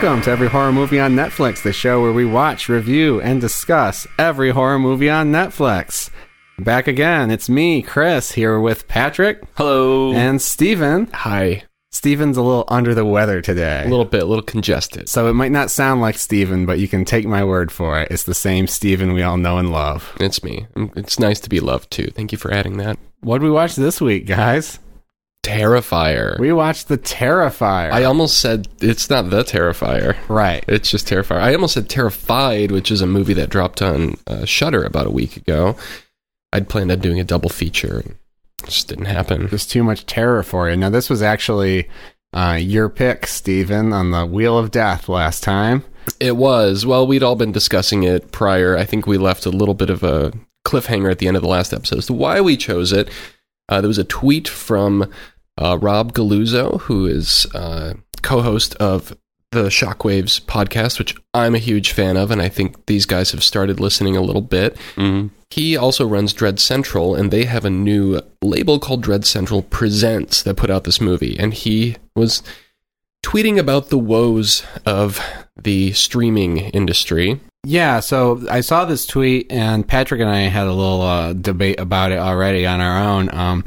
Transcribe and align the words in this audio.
Welcome 0.00 0.22
to 0.22 0.30
Every 0.30 0.48
Horror 0.48 0.72
Movie 0.72 1.00
on 1.00 1.14
Netflix, 1.14 1.62
the 1.62 1.74
show 1.74 2.00
where 2.00 2.12
we 2.12 2.24
watch, 2.24 2.70
review, 2.70 3.20
and 3.20 3.40
discuss 3.40 4.06
every 4.18 4.50
horror 4.50 4.78
movie 4.78 5.10
on 5.10 5.30
Netflix. 5.30 6.08
Back 6.64 6.88
again, 6.88 7.30
it's 7.30 7.48
me, 7.48 7.80
Chris, 7.82 8.32
here 8.32 8.60
with 8.60 8.86
Patrick 8.86 9.42
Hello. 9.56 10.12
and 10.12 10.40
Steven. 10.42 11.06
Hi. 11.12 11.62
Steven's 11.92 12.36
a 12.36 12.42
little 12.42 12.64
under 12.68 12.94
the 12.94 13.04
weather 13.04 13.40
today. 13.40 13.82
A 13.84 13.88
little 13.88 14.04
bit, 14.04 14.22
a 14.22 14.26
little 14.26 14.44
congested. 14.44 15.08
so 15.08 15.28
it 15.28 15.32
might 15.34 15.50
not 15.52 15.70
sound 15.70 16.00
like 16.00 16.16
Steven, 16.18 16.66
but 16.66 16.78
you 16.78 16.86
can 16.86 17.04
take 17.04 17.26
my 17.26 17.42
word 17.42 17.72
for 17.72 17.98
it. 18.00 18.10
It's 18.10 18.22
the 18.24 18.34
same 18.34 18.66
Steven 18.66 19.12
we 19.12 19.22
all 19.22 19.36
know 19.38 19.58
and 19.58 19.72
love. 19.72 20.12
It's 20.20 20.44
me. 20.44 20.66
Mm, 20.76 20.96
It's 20.96 21.18
nice 21.18 21.40
to 21.40 21.48
be 21.48 21.60
loved 21.60 21.90
too. 21.90 22.08
Thank 22.14 22.30
you 22.30 22.38
for 22.38 22.52
adding 22.52 22.76
that. 22.76 22.98
What 23.20 23.38
did 23.38 23.44
we 23.44 23.50
watch 23.50 23.74
this 23.74 24.00
week, 24.00 24.26
guys? 24.26 24.78
Terrifier. 25.42 26.38
We 26.38 26.52
watched 26.52 26.88
The 26.88 26.98
Terrifier. 26.98 27.90
I 27.90 28.04
almost 28.04 28.38
said 28.40 28.68
it's 28.80 29.08
not 29.10 29.30
the 29.30 29.42
Terrifier. 29.42 30.16
right. 30.28 30.64
It's 30.68 30.90
just 30.90 31.08
Terrifier. 31.08 31.40
I 31.40 31.54
almost 31.54 31.74
said 31.74 31.88
Terrified, 31.88 32.70
which 32.70 32.90
is 32.90 33.00
a 33.00 33.06
movie 33.06 33.34
that 33.34 33.48
dropped 33.50 33.80
on 33.82 34.16
uh, 34.26 34.44
Shudder 34.44 34.84
about 34.84 35.06
a 35.06 35.10
week 35.10 35.36
ago. 35.36 35.76
I'd 36.52 36.68
planned 36.68 36.90
on 36.90 37.00
doing 37.00 37.20
a 37.20 37.24
double 37.24 37.48
feature, 37.48 37.98
and 37.98 38.16
it 38.62 38.66
just 38.66 38.88
didn't 38.88 39.06
happen. 39.06 39.48
Just 39.48 39.70
too 39.70 39.84
much 39.84 40.06
terror 40.06 40.42
for 40.42 40.68
you. 40.68 40.76
Now, 40.76 40.90
this 40.90 41.08
was 41.08 41.22
actually 41.22 41.88
uh, 42.32 42.58
your 42.60 42.88
pick, 42.88 43.26
Steven, 43.26 43.92
on 43.92 44.10
the 44.10 44.26
Wheel 44.26 44.58
of 44.58 44.70
Death 44.70 45.08
last 45.08 45.42
time. 45.42 45.84
It 46.18 46.36
was. 46.36 46.84
Well, 46.84 47.06
we'd 47.06 47.22
all 47.22 47.36
been 47.36 47.52
discussing 47.52 48.02
it 48.02 48.32
prior. 48.32 48.76
I 48.76 48.84
think 48.84 49.06
we 49.06 49.18
left 49.18 49.46
a 49.46 49.50
little 49.50 49.74
bit 49.74 49.90
of 49.90 50.02
a 50.02 50.32
cliffhanger 50.66 51.10
at 51.10 51.18
the 51.18 51.28
end 51.28 51.36
of 51.36 51.42
the 51.42 51.48
last 51.48 51.72
episode 51.72 51.98
as 51.98 52.06
to 52.06 52.12
why 52.12 52.40
we 52.40 52.56
chose 52.56 52.92
it. 52.92 53.10
Uh, 53.68 53.80
there 53.80 53.88
was 53.88 53.98
a 53.98 54.04
tweet 54.04 54.48
from 54.48 55.10
uh, 55.56 55.78
Rob 55.80 56.12
Galuzzo, 56.12 56.80
who 56.82 57.06
is 57.06 57.46
uh, 57.54 57.94
co 58.22 58.42
host 58.42 58.74
of 58.76 59.16
the 59.52 59.64
Shockwaves 59.64 60.40
podcast, 60.40 60.98
which 60.98 61.14
I'm 61.34 61.54
a 61.54 61.58
huge 61.58 61.90
fan 61.92 62.16
of, 62.16 62.30
and 62.30 62.40
I 62.40 62.48
think 62.48 62.86
these 62.86 63.04
guys 63.04 63.32
have 63.32 63.42
started 63.42 63.80
listening 63.80 64.16
a 64.16 64.20
little 64.22 64.42
bit. 64.42 64.76
Mhm. 64.96 65.30
He 65.50 65.76
also 65.76 66.06
runs 66.06 66.32
Dread 66.32 66.60
Central, 66.60 67.16
and 67.16 67.32
they 67.32 67.44
have 67.46 67.64
a 67.64 67.70
new 67.70 68.20
label 68.42 68.78
called 68.78 69.02
Dread 69.02 69.24
Central 69.24 69.62
Presents 69.62 70.42
that 70.44 70.56
put 70.56 70.70
out 70.70 70.84
this 70.84 71.00
movie. 71.00 71.36
And 71.38 71.52
he 71.52 71.96
was 72.14 72.44
tweeting 73.24 73.58
about 73.58 73.90
the 73.90 73.98
woes 73.98 74.62
of 74.86 75.20
the 75.60 75.92
streaming 75.92 76.58
industry. 76.58 77.40
Yeah, 77.66 77.98
so 78.00 78.42
I 78.48 78.60
saw 78.60 78.84
this 78.84 79.04
tweet, 79.04 79.50
and 79.50 79.86
Patrick 79.86 80.20
and 80.20 80.30
I 80.30 80.42
had 80.42 80.68
a 80.68 80.72
little 80.72 81.02
uh, 81.02 81.32
debate 81.32 81.80
about 81.80 82.12
it 82.12 82.18
already 82.18 82.64
on 82.66 82.80
our 82.80 82.98
own. 83.02 83.34
Um, 83.34 83.64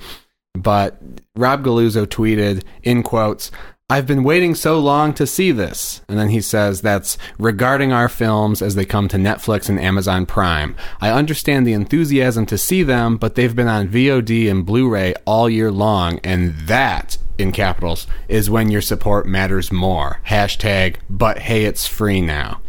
but 0.56 0.98
Rob 1.36 1.64
Galuzzo 1.64 2.06
tweeted, 2.08 2.64
in 2.84 3.04
quotes, 3.04 3.52
I've 3.94 4.08
been 4.08 4.24
waiting 4.24 4.56
so 4.56 4.80
long 4.80 5.14
to 5.14 5.28
see 5.28 5.52
this. 5.52 6.02
And 6.10 6.18
then 6.18 6.30
he 6.30 6.42
says 6.42 6.82
that's 6.82 7.16
regarding 7.38 7.94
our 7.94 8.10
films 8.10 8.60
as 8.60 8.74
they 8.74 8.86
come 8.86 9.08
to 9.10 9.18
Netflix 9.18 9.70
and 9.70 9.80
Amazon 9.80 10.26
Prime. 10.26 10.76
I 11.00 11.12
understand 11.12 11.68
the 11.68 11.74
enthusiasm 11.74 12.48
to 12.48 12.58
see 12.58 12.82
them, 12.82 13.18
but 13.18 13.36
they've 13.36 13.56
been 13.56 13.68
on 13.68 13.90
VOD 13.90 14.50
and 14.50 14.66
Blu 14.66 14.90
ray 14.90 15.14
all 15.26 15.48
year 15.48 15.72
long, 15.72 16.20
and 16.24 16.56
that, 16.62 17.20
in 17.38 17.52
capitals, 17.52 18.08
is 18.28 18.50
when 18.50 18.72
your 18.72 18.82
support 18.82 19.28
matters 19.28 19.72
more. 19.72 20.22
Hashtag, 20.26 20.96
but 21.08 21.38
hey, 21.38 21.66
it's 21.66 21.86
free 21.86 22.20
now. 22.20 22.62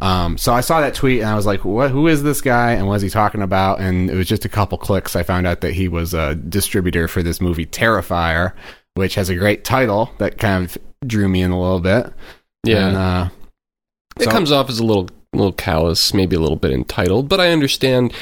Um, 0.00 0.38
so 0.38 0.54
I 0.54 0.62
saw 0.62 0.80
that 0.80 0.94
tweet 0.94 1.20
and 1.20 1.28
I 1.28 1.36
was 1.36 1.46
like, 1.46 1.66
"What? 1.66 1.90
Who 1.90 2.08
is 2.08 2.22
this 2.22 2.40
guy? 2.40 2.72
And 2.72 2.88
what 2.88 2.94
is 2.94 3.02
he 3.02 3.10
talking 3.10 3.42
about?" 3.42 3.78
And 3.78 4.10
it 4.10 4.16
was 4.16 4.26
just 4.26 4.44
a 4.46 4.48
couple 4.48 4.76
clicks. 4.78 5.14
I 5.14 5.22
found 5.22 5.46
out 5.46 5.60
that 5.60 5.74
he 5.74 5.86
was 5.86 6.12
a 6.14 6.34
distributor 6.34 7.06
for 7.06 7.22
this 7.22 7.40
movie 7.40 7.66
Terrifier, 7.66 8.52
which 8.94 9.14
has 9.14 9.28
a 9.28 9.34
great 9.34 9.64
title 9.64 10.10
that 10.18 10.38
kind 10.38 10.64
of 10.64 10.78
drew 11.06 11.28
me 11.28 11.42
in 11.42 11.50
a 11.50 11.60
little 11.60 11.80
bit. 11.80 12.12
Yeah. 12.64 12.88
And, 12.88 12.96
uh, 12.96 13.28
It 14.20 14.24
So- 14.24 14.30
comes 14.30 14.52
off 14.52 14.68
as 14.68 14.78
a 14.78 14.84
little 14.84 15.08
little 15.34 15.52
callous, 15.52 16.12
maybe 16.12 16.36
a 16.36 16.40
little 16.40 16.56
bit 16.58 16.70
entitled, 16.72 17.26
but 17.26 17.40
I 17.40 17.50
understand 17.52 18.12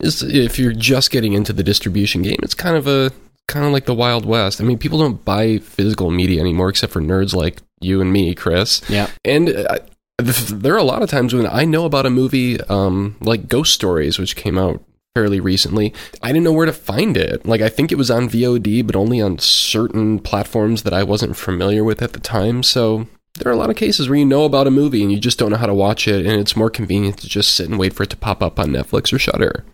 is 0.00 0.22
if 0.22 0.58
you're 0.58 0.72
just 0.72 1.10
getting 1.10 1.34
into 1.34 1.52
the 1.52 1.62
distribution 1.62 2.22
game, 2.22 2.38
it's 2.42 2.54
kind 2.54 2.74
of 2.74 2.86
a 2.86 3.12
kind 3.48 3.66
of 3.66 3.72
like 3.72 3.84
the 3.84 3.92
Wild 3.94 4.24
West. 4.24 4.58
I 4.62 4.64
mean, 4.64 4.78
people 4.78 4.98
don't 4.98 5.22
buy 5.22 5.58
physical 5.58 6.10
media 6.10 6.40
anymore 6.40 6.70
except 6.70 6.90
for 6.94 7.02
nerds 7.02 7.34
like 7.34 7.60
you 7.82 8.00
and 8.00 8.10
me, 8.10 8.34
Chris. 8.34 8.80
yeah, 8.88 9.08
And 9.26 9.48
th- 9.48 10.46
there 10.48 10.72
are 10.72 10.78
a 10.78 10.82
lot 10.82 11.02
of 11.02 11.10
times 11.10 11.34
when 11.34 11.46
I 11.46 11.66
know 11.66 11.84
about 11.84 12.06
a 12.06 12.10
movie 12.10 12.58
um, 12.70 13.16
like 13.20 13.46
Ghost 13.46 13.74
Stories, 13.74 14.18
which 14.18 14.34
came 14.36 14.56
out 14.56 14.82
fairly 15.14 15.38
recently. 15.38 15.94
I 16.22 16.28
didn't 16.28 16.44
know 16.44 16.52
where 16.52 16.66
to 16.66 16.72
find 16.72 17.16
it. 17.16 17.46
Like, 17.46 17.60
I 17.60 17.68
think 17.68 17.92
it 17.92 17.98
was 17.98 18.10
on 18.10 18.28
VOD, 18.28 18.84
but 18.84 18.96
only 18.96 19.20
on 19.20 19.38
certain 19.38 20.18
platforms 20.18 20.82
that 20.82 20.92
I 20.92 21.04
wasn't 21.04 21.36
familiar 21.36 21.84
with 21.84 22.02
at 22.02 22.14
the 22.14 22.20
time. 22.20 22.64
So 22.64 23.06
there 23.38 23.50
are 23.50 23.54
a 23.54 23.58
lot 23.58 23.70
of 23.70 23.76
cases 23.76 24.08
where 24.08 24.18
you 24.18 24.24
know 24.24 24.44
about 24.44 24.66
a 24.66 24.72
movie 24.72 25.02
and 25.02 25.12
you 25.12 25.20
just 25.20 25.38
don't 25.38 25.50
know 25.50 25.56
how 25.56 25.66
to 25.66 25.74
watch 25.74 26.08
it, 26.08 26.26
and 26.26 26.40
it's 26.40 26.56
more 26.56 26.70
convenient 26.70 27.18
to 27.18 27.28
just 27.28 27.54
sit 27.54 27.68
and 27.68 27.78
wait 27.78 27.92
for 27.92 28.02
it 28.02 28.10
to 28.10 28.16
pop 28.16 28.42
up 28.42 28.58
on 28.58 28.70
Netflix 28.70 29.12
or 29.12 29.18
Shudder. 29.18 29.64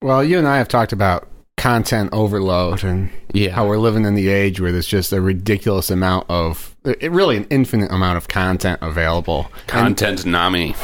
Well, 0.00 0.24
you 0.24 0.38
and 0.38 0.48
I 0.48 0.56
have 0.58 0.68
talked 0.68 0.92
about 0.92 1.28
content 1.56 2.10
overload 2.12 2.84
and 2.84 3.08
Yeah. 3.32 3.50
how 3.50 3.66
we're 3.66 3.78
living 3.78 4.04
in 4.04 4.14
the 4.14 4.28
age 4.28 4.60
where 4.60 4.72
there's 4.72 4.86
just 4.86 5.12
a 5.12 5.20
ridiculous 5.20 5.90
amount 5.90 6.26
of, 6.28 6.76
it, 6.84 7.10
really 7.10 7.36
an 7.38 7.46
infinite 7.50 7.90
amount 7.90 8.18
of 8.18 8.28
content 8.28 8.78
available. 8.82 9.48
And- 9.60 9.66
Content 9.66 10.26
Nami. 10.26 10.74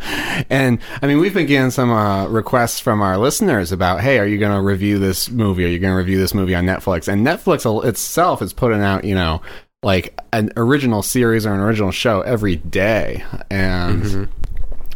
and 0.50 0.78
I 1.02 1.06
mean, 1.08 1.18
we've 1.18 1.34
been 1.34 1.46
getting 1.46 1.70
some 1.70 1.90
uh, 1.90 2.26
requests 2.28 2.78
from 2.78 3.02
our 3.02 3.18
listeners 3.18 3.72
about, 3.72 4.00
hey, 4.02 4.18
are 4.20 4.26
you 4.26 4.38
going 4.38 4.54
to 4.54 4.62
review 4.62 4.98
this 5.00 5.28
movie? 5.30 5.64
Are 5.64 5.68
you 5.68 5.78
going 5.80 5.92
to 5.92 5.96
review 5.98 6.18
this 6.18 6.32
movie 6.32 6.54
on 6.54 6.64
Netflix? 6.64 7.08
And 7.08 7.26
Netflix 7.26 7.84
itself 7.84 8.40
is 8.40 8.52
putting 8.52 8.80
out, 8.82 9.04
you 9.04 9.16
know, 9.16 9.42
like 9.82 10.16
an 10.32 10.52
original 10.56 11.02
series 11.02 11.44
or 11.44 11.54
an 11.54 11.60
original 11.60 11.90
show 11.90 12.20
every 12.20 12.56
day, 12.56 13.24
and 13.50 14.28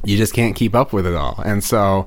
you 0.04 0.16
just 0.18 0.32
can't 0.34 0.54
keep 0.54 0.74
up 0.74 0.92
with 0.92 1.06
it 1.06 1.14
all. 1.14 1.40
And 1.44 1.64
so 1.64 2.06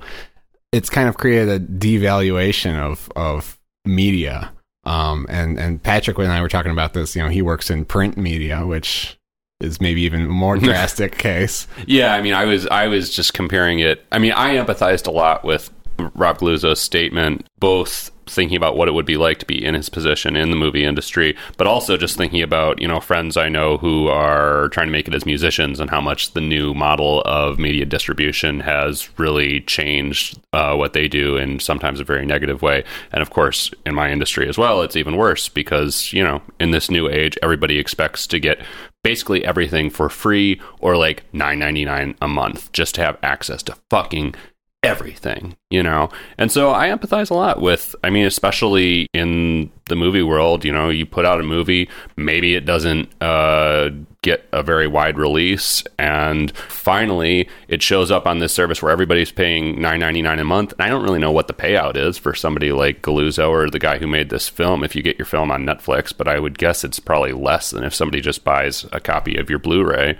it's 0.71 0.89
kind 0.89 1.07
of 1.07 1.17
created 1.17 1.49
a 1.49 1.59
devaluation 1.59 2.75
of 2.79 3.11
of 3.15 3.59
media. 3.85 4.51
Um, 4.83 5.25
and 5.29 5.59
and 5.59 5.81
Patrick 5.81 6.17
and 6.17 6.31
I 6.31 6.41
were 6.41 6.49
talking 6.49 6.71
about 6.71 6.93
this. 6.93 7.15
You 7.15 7.23
know, 7.23 7.29
he 7.29 7.41
works 7.41 7.69
in 7.69 7.85
print 7.85 8.17
media, 8.17 8.65
which 8.65 9.17
is 9.59 9.81
maybe 9.81 10.01
even 10.01 10.27
more 10.27 10.57
drastic 10.57 11.17
case. 11.17 11.67
Yeah, 11.85 12.13
I 12.13 12.21
mean, 12.21 12.33
I 12.33 12.45
was 12.45 12.67
I 12.67 12.87
was 12.87 13.13
just 13.13 13.33
comparing 13.33 13.79
it. 13.79 14.05
I 14.11 14.19
mean, 14.19 14.33
I 14.33 14.55
empathized 14.55 15.07
a 15.07 15.11
lot 15.11 15.43
with 15.43 15.71
Rob 16.15 16.39
Galuzzo's 16.39 16.79
statement, 16.79 17.45
both 17.59 18.11
thinking 18.29 18.57
about 18.57 18.75
what 18.75 18.87
it 18.87 18.93
would 18.93 19.05
be 19.05 19.17
like 19.17 19.39
to 19.39 19.45
be 19.45 19.63
in 19.63 19.73
his 19.73 19.89
position 19.89 20.35
in 20.35 20.49
the 20.49 20.55
movie 20.55 20.83
industry, 20.83 21.35
but 21.57 21.67
also 21.67 21.97
just 21.97 22.17
thinking 22.17 22.41
about 22.41 22.81
you 22.81 22.87
know 22.87 22.99
friends 22.99 23.37
I 23.37 23.49
know 23.49 23.77
who 23.77 24.07
are 24.07 24.69
trying 24.69 24.87
to 24.87 24.91
make 24.91 25.07
it 25.07 25.13
as 25.13 25.25
musicians 25.25 25.79
and 25.79 25.89
how 25.89 26.01
much 26.01 26.33
the 26.33 26.41
new 26.41 26.73
model 26.73 27.21
of 27.21 27.59
media 27.59 27.85
distribution 27.85 28.59
has 28.61 29.09
really 29.17 29.61
changed 29.61 30.39
uh, 30.53 30.75
what 30.75 30.93
they 30.93 31.07
do 31.07 31.37
in 31.37 31.59
sometimes 31.59 31.99
a 31.99 32.03
very 32.03 32.25
negative 32.25 32.61
way. 32.61 32.83
And 33.11 33.21
of 33.21 33.29
course, 33.29 33.71
in 33.85 33.95
my 33.95 34.11
industry 34.11 34.47
as 34.47 34.57
well, 34.57 34.81
it's 34.81 34.95
even 34.95 35.15
worse 35.15 35.49
because 35.49 36.11
you 36.13 36.23
know 36.23 36.41
in 36.59 36.71
this 36.71 36.91
new 36.91 37.09
age, 37.09 37.37
everybody 37.41 37.79
expects 37.79 38.27
to 38.27 38.39
get 38.39 38.59
basically 39.03 39.45
everything 39.45 39.89
for 39.89 40.09
free 40.09 40.59
or 40.79 40.97
like 40.97 41.23
nine 41.33 41.59
ninety 41.59 41.85
nine 41.85 42.15
a 42.21 42.27
month 42.27 42.71
just 42.73 42.95
to 42.95 43.01
have 43.01 43.17
access 43.23 43.63
to 43.63 43.75
fucking 43.89 44.35
everything, 44.83 45.57
you 45.69 45.81
know? 45.81 46.09
And 46.37 46.51
so 46.51 46.71
I 46.71 46.89
empathize 46.89 47.29
a 47.29 47.33
lot 47.33 47.61
with, 47.61 47.95
I 48.03 48.09
mean, 48.09 48.25
especially 48.25 49.07
in 49.13 49.71
the 49.85 49.95
movie 49.95 50.21
world, 50.21 50.63
you 50.63 50.71
know, 50.71 50.89
you 50.89 51.05
put 51.05 51.25
out 51.25 51.39
a 51.39 51.43
movie, 51.43 51.89
maybe 52.15 52.55
it 52.55 52.65
doesn't 52.65 53.09
uh, 53.21 53.89
get 54.21 54.47
a 54.51 54.61
very 54.61 54.87
wide 54.87 55.17
release, 55.17 55.83
and 55.97 56.55
finally 56.57 57.49
it 57.67 57.81
shows 57.81 58.11
up 58.11 58.27
on 58.27 58.39
this 58.39 58.53
service 58.53 58.81
where 58.81 58.91
everybody's 58.91 59.31
paying 59.31 59.81
nine 59.81 59.99
ninety 59.99 60.21
nine 60.21 60.39
a 60.39 60.43
month. 60.43 60.73
And 60.73 60.81
I 60.81 60.89
don't 60.89 61.03
really 61.03 61.19
know 61.19 61.31
what 61.31 61.47
the 61.47 61.53
payout 61.53 61.95
is 61.95 62.17
for 62.17 62.35
somebody 62.35 62.71
like 62.71 63.01
Galuzzo 63.01 63.49
or 63.49 63.69
the 63.69 63.79
guy 63.79 63.97
who 63.97 64.07
made 64.07 64.29
this 64.29 64.47
film 64.47 64.83
if 64.83 64.95
you 64.95 65.01
get 65.01 65.17
your 65.17 65.25
film 65.25 65.51
on 65.51 65.65
Netflix, 65.65 66.15
but 66.15 66.27
I 66.27 66.39
would 66.39 66.57
guess 66.57 66.83
it's 66.83 66.99
probably 66.99 67.33
less 67.33 67.71
than 67.71 67.83
if 67.83 67.95
somebody 67.95 68.21
just 68.21 68.43
buys 68.43 68.85
a 68.91 68.99
copy 68.99 69.37
of 69.37 69.49
your 69.49 69.59
Blu 69.59 69.83
ray. 69.83 70.17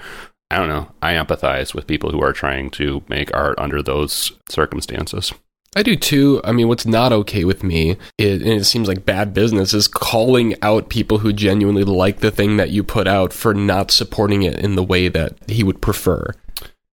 I 0.50 0.58
don't 0.58 0.70
know. 0.70 0.92
I 1.02 1.14
empathize 1.14 1.74
with 1.74 1.88
people 1.88 2.12
who 2.12 2.22
are 2.22 2.34
trying 2.34 2.70
to 2.72 3.04
make 3.10 3.36
art 3.36 3.60
under 3.60 3.82
those 3.82 4.32
circumstances. 4.50 5.34
I 5.76 5.84
do 5.84 5.96
too. 5.96 6.42
I 6.44 6.54
mean, 6.54 6.70
what's 6.70 6.86
not 6.86 7.12
okay 7.12 7.44
with 7.44 7.62
me, 7.62 7.98
it, 8.18 8.42
and 8.42 8.54
it 8.54 8.64
seems 8.64 8.88
like 8.88 9.06
bad 9.06 9.34
business, 9.34 9.74
is 9.74 9.88
calling 9.88 10.56
out 10.62 10.90
people 10.90 11.20
who 11.20 11.34
genuinely 11.34 11.84
like 11.84 12.20
the 12.20 12.32
thing 12.32 12.58
that 12.58 12.70
you 12.70 12.84
put 12.84 13.08
out 13.08 13.34
for 13.34 13.54
not 13.54 13.92
supporting 13.92 14.44
it 14.44 14.58
in 14.58 14.76
the 14.76 14.84
way 14.84 15.08
that 15.10 15.38
he 15.48 15.64
would 15.64 15.82
prefer. 15.82 16.34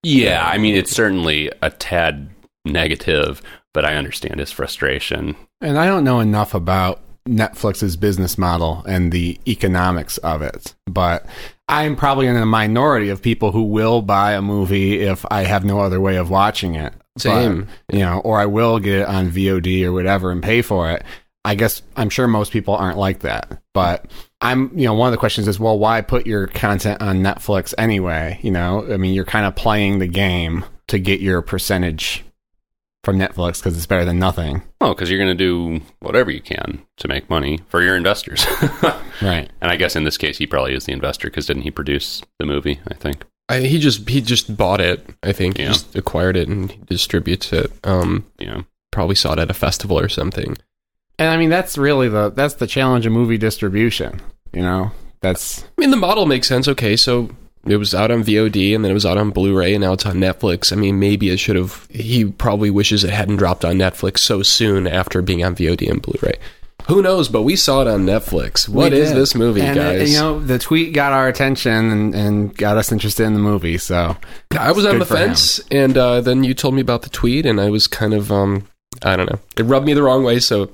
Yeah, 0.02 0.44
I 0.46 0.58
mean, 0.58 0.74
it's 0.74 0.90
certainly 0.90 1.50
a 1.62 1.70
tad 1.70 2.28
negative, 2.66 3.40
but 3.72 3.86
I 3.86 3.94
understand 3.94 4.40
his 4.40 4.50
frustration. 4.50 5.36
And 5.62 5.78
I 5.78 5.86
don't 5.86 6.04
know 6.04 6.20
enough 6.20 6.52
about 6.52 7.00
Netflix's 7.28 7.96
business 7.96 8.36
model 8.36 8.84
and 8.86 9.10
the 9.10 9.40
economics 9.46 10.18
of 10.18 10.42
it. 10.42 10.74
But 10.86 11.24
I'm 11.68 11.96
probably 11.96 12.26
in 12.26 12.36
a 12.36 12.46
minority 12.46 13.08
of 13.08 13.22
people 13.22 13.52
who 13.52 13.62
will 13.64 14.02
buy 14.02 14.32
a 14.32 14.42
movie 14.42 15.00
if 15.00 15.24
I 15.30 15.44
have 15.44 15.64
no 15.64 15.80
other 15.80 16.00
way 16.00 16.16
of 16.16 16.30
watching 16.30 16.74
it. 16.74 16.92
Same. 17.16 17.68
But, 17.86 17.96
you 17.96 18.04
know, 18.04 18.20
or 18.20 18.38
I 18.38 18.46
will 18.46 18.78
get 18.78 19.00
it 19.00 19.08
on 19.08 19.30
VOD 19.30 19.84
or 19.84 19.92
whatever 19.92 20.30
and 20.30 20.42
pay 20.42 20.62
for 20.62 20.90
it. 20.90 21.04
I 21.46 21.54
guess 21.54 21.82
I'm 21.96 22.10
sure 22.10 22.26
most 22.26 22.52
people 22.52 22.74
aren't 22.74 22.98
like 22.98 23.20
that. 23.20 23.60
But 23.72 24.10
I'm, 24.40 24.70
you 24.78 24.86
know, 24.86 24.94
one 24.94 25.08
of 25.08 25.12
the 25.12 25.18
questions 25.18 25.46
is, 25.46 25.60
well, 25.60 25.78
why 25.78 26.00
put 26.00 26.26
your 26.26 26.46
content 26.46 27.00
on 27.02 27.22
Netflix 27.22 27.74
anyway? 27.78 28.38
You 28.42 28.50
know, 28.50 28.90
I 28.92 28.96
mean, 28.96 29.14
you're 29.14 29.24
kind 29.24 29.46
of 29.46 29.54
playing 29.54 29.98
the 29.98 30.06
game 30.06 30.64
to 30.88 30.98
get 30.98 31.20
your 31.20 31.40
percentage 31.42 32.24
from 33.04 33.18
Netflix 33.18 33.58
because 33.58 33.76
it's 33.76 33.86
better 33.86 34.04
than 34.04 34.18
nothing. 34.18 34.62
Oh, 34.80 34.94
because 34.94 35.10
you're 35.10 35.18
going 35.22 35.36
to 35.36 35.78
do 35.78 35.84
whatever 36.00 36.30
you 36.30 36.40
can 36.40 36.82
to 36.98 37.08
make 37.08 37.28
money 37.30 37.60
for 37.68 37.82
your 37.82 37.96
investors. 37.96 38.44
Right. 39.22 39.48
and 39.60 39.70
I 39.70 39.76
guess 39.76 39.94
in 39.94 40.02
this 40.02 40.18
case, 40.18 40.38
he 40.38 40.46
probably 40.46 40.74
is 40.74 40.86
the 40.86 40.92
investor 40.92 41.28
because 41.28 41.46
didn't 41.46 41.62
he 41.62 41.70
produce 41.70 42.20
the 42.40 42.46
movie? 42.46 42.80
I 42.88 42.94
think. 42.94 43.24
I, 43.48 43.60
he 43.60 43.78
just 43.78 44.08
he 44.08 44.20
just 44.20 44.56
bought 44.56 44.80
it. 44.80 45.08
I 45.22 45.30
think 45.32 45.56
Yeah. 45.56 45.66
he 45.66 45.72
just 45.72 45.94
acquired 45.94 46.36
it 46.36 46.48
and 46.48 46.84
distributes 46.86 47.52
it. 47.52 47.70
Um, 47.84 48.26
Yeah. 48.40 48.62
probably 48.90 49.14
saw 49.14 49.32
it 49.34 49.38
at 49.38 49.50
a 49.50 49.54
festival 49.54 49.98
or 49.98 50.08
something. 50.08 50.56
And 51.18 51.28
I 51.28 51.36
mean, 51.36 51.48
that's 51.48 51.78
really 51.78 52.08
the 52.08 52.30
that's 52.30 52.54
the 52.54 52.66
challenge 52.66 53.06
of 53.06 53.12
movie 53.12 53.38
distribution. 53.38 54.20
You 54.52 54.62
know, 54.62 54.90
that's 55.20 55.62
I 55.62 55.66
mean, 55.80 55.90
the 55.92 55.96
model 55.96 56.26
makes 56.26 56.48
sense. 56.48 56.66
Okay, 56.66 56.96
so 56.96 57.30
it 57.66 57.76
was 57.76 57.94
out 57.94 58.10
on 58.10 58.22
VOD 58.22 58.74
and 58.74 58.84
then 58.84 58.90
it 58.90 58.94
was 58.94 59.06
out 59.06 59.18
on 59.18 59.30
Blu-ray 59.30 59.74
and 59.74 59.82
now 59.82 59.92
it's 59.92 60.06
on 60.06 60.16
Netflix. 60.16 60.72
I 60.72 60.76
mean, 60.76 60.98
maybe 60.98 61.30
it 61.30 61.38
should 61.38 61.56
have. 61.56 61.86
He 61.90 62.24
probably 62.24 62.70
wishes 62.70 63.04
it 63.04 63.10
hadn't 63.10 63.36
dropped 63.36 63.64
on 63.64 63.76
Netflix 63.76 64.18
so 64.18 64.42
soon 64.42 64.86
after 64.86 65.22
being 65.22 65.44
on 65.44 65.54
VOD 65.54 65.90
and 65.90 66.02
Blu-ray. 66.02 66.34
Who 66.86 67.00
knows? 67.00 67.28
But 67.28 67.42
we 67.42 67.56
saw 67.56 67.80
it 67.80 67.88
on 67.88 68.04
Netflix. 68.04 68.68
What 68.68 68.92
is 68.92 69.14
this 69.14 69.34
movie, 69.34 69.62
and, 69.62 69.78
uh, 69.78 69.92
guys? 69.92 70.12
you 70.12 70.18
know, 70.18 70.38
the 70.38 70.58
tweet 70.58 70.92
got 70.92 71.12
our 71.12 71.28
attention 71.28 71.72
and, 71.72 72.14
and 72.14 72.56
got 72.56 72.76
us 72.76 72.92
interested 72.92 73.24
in 73.24 73.32
the 73.32 73.40
movie. 73.40 73.78
So 73.78 74.16
I 74.50 74.72
was 74.72 74.84
on 74.84 74.98
the 74.98 75.06
for 75.06 75.16
him. 75.16 75.28
fence, 75.28 75.60
and 75.70 75.96
uh, 75.96 76.20
then 76.20 76.44
you 76.44 76.52
told 76.52 76.74
me 76.74 76.82
about 76.82 77.00
the 77.00 77.08
tweet, 77.08 77.46
and 77.46 77.58
I 77.58 77.70
was 77.70 77.86
kind 77.86 78.12
of, 78.12 78.30
um, 78.30 78.66
I 79.02 79.16
don't 79.16 79.30
know, 79.30 79.38
it 79.56 79.64
rubbed 79.64 79.86
me 79.86 79.92
the 79.94 80.02
wrong 80.02 80.24
way. 80.24 80.38
So 80.40 80.70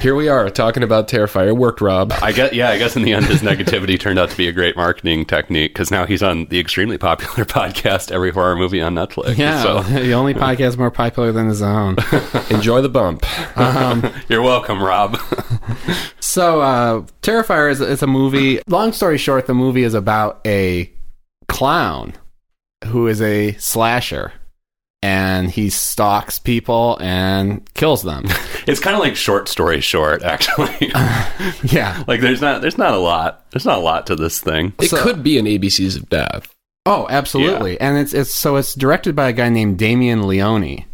here 0.00 0.14
we 0.14 0.28
are 0.28 0.48
talking 0.48 0.82
about 0.82 1.08
Terrifier. 1.08 1.48
It 1.48 1.56
worked, 1.56 1.80
Rob. 1.80 2.12
I 2.22 2.32
guess, 2.32 2.52
yeah, 2.52 2.70
I 2.70 2.78
guess 2.78 2.96
in 2.96 3.02
the 3.02 3.12
end, 3.12 3.26
his 3.26 3.42
negativity 3.42 3.98
turned 3.98 4.18
out 4.18 4.30
to 4.30 4.36
be 4.36 4.48
a 4.48 4.52
great 4.52 4.76
marketing 4.76 5.24
technique 5.26 5.72
because 5.74 5.90
now 5.90 6.06
he's 6.06 6.22
on 6.22 6.46
the 6.46 6.58
extremely 6.58 6.98
popular 6.98 7.44
podcast, 7.44 8.10
Every 8.12 8.30
Horror 8.30 8.56
Movie 8.56 8.80
on 8.80 8.94
Netflix. 8.94 9.36
yeah, 9.36 9.62
So 9.62 9.82
the 9.82 10.12
only 10.14 10.34
podcast 10.34 10.78
more 10.78 10.90
popular 10.90 11.32
than 11.32 11.48
his 11.48 11.60
own. 11.62 11.96
Enjoy 12.50 12.80
the 12.80 12.88
bump. 12.88 13.24
you're 14.28 14.42
welcome, 14.42 14.82
Rob. 14.82 15.18
So, 16.20 16.60
uh, 16.60 17.00
Terrifier 17.22 17.70
is 17.70 17.80
it's 17.80 18.02
a 18.02 18.06
movie. 18.06 18.60
Long 18.68 18.92
story 18.92 19.18
short, 19.18 19.46
the 19.46 19.54
movie 19.54 19.82
is 19.82 19.94
about 19.94 20.40
a 20.46 20.90
clown 21.48 22.14
who 22.86 23.06
is 23.08 23.20
a 23.22 23.52
slasher, 23.54 24.32
and 25.02 25.50
he 25.50 25.70
stalks 25.70 26.38
people 26.38 26.98
and 27.00 27.72
kills 27.74 28.02
them. 28.02 28.24
it's 28.66 28.80
kind 28.80 28.94
of 28.96 29.00
like 29.00 29.14
short 29.16 29.48
story 29.48 29.80
short, 29.80 30.22
actually. 30.22 30.74
yeah. 31.62 32.02
like 32.08 32.20
there's 32.20 32.40
not 32.40 32.60
there's 32.62 32.78
not 32.78 32.92
a 32.92 32.98
lot 32.98 33.44
there's 33.52 33.64
not 33.64 33.78
a 33.78 33.80
lot 33.80 34.06
to 34.08 34.16
this 34.16 34.40
thing. 34.40 34.72
It 34.80 34.90
So- 34.90 35.02
could 35.02 35.22
be 35.22 35.38
an 35.38 35.46
ABCs 35.46 35.96
of 35.96 36.08
Death. 36.08 36.52
Oh, 36.86 37.06
absolutely. 37.10 37.78
And 37.80 37.98
it's 37.98 38.14
it's 38.14 38.34
so 38.34 38.56
it's 38.56 38.74
directed 38.74 39.14
by 39.14 39.28
a 39.28 39.32
guy 39.32 39.50
named 39.50 39.78
Damien 39.78 40.26
Leone, 40.26 40.84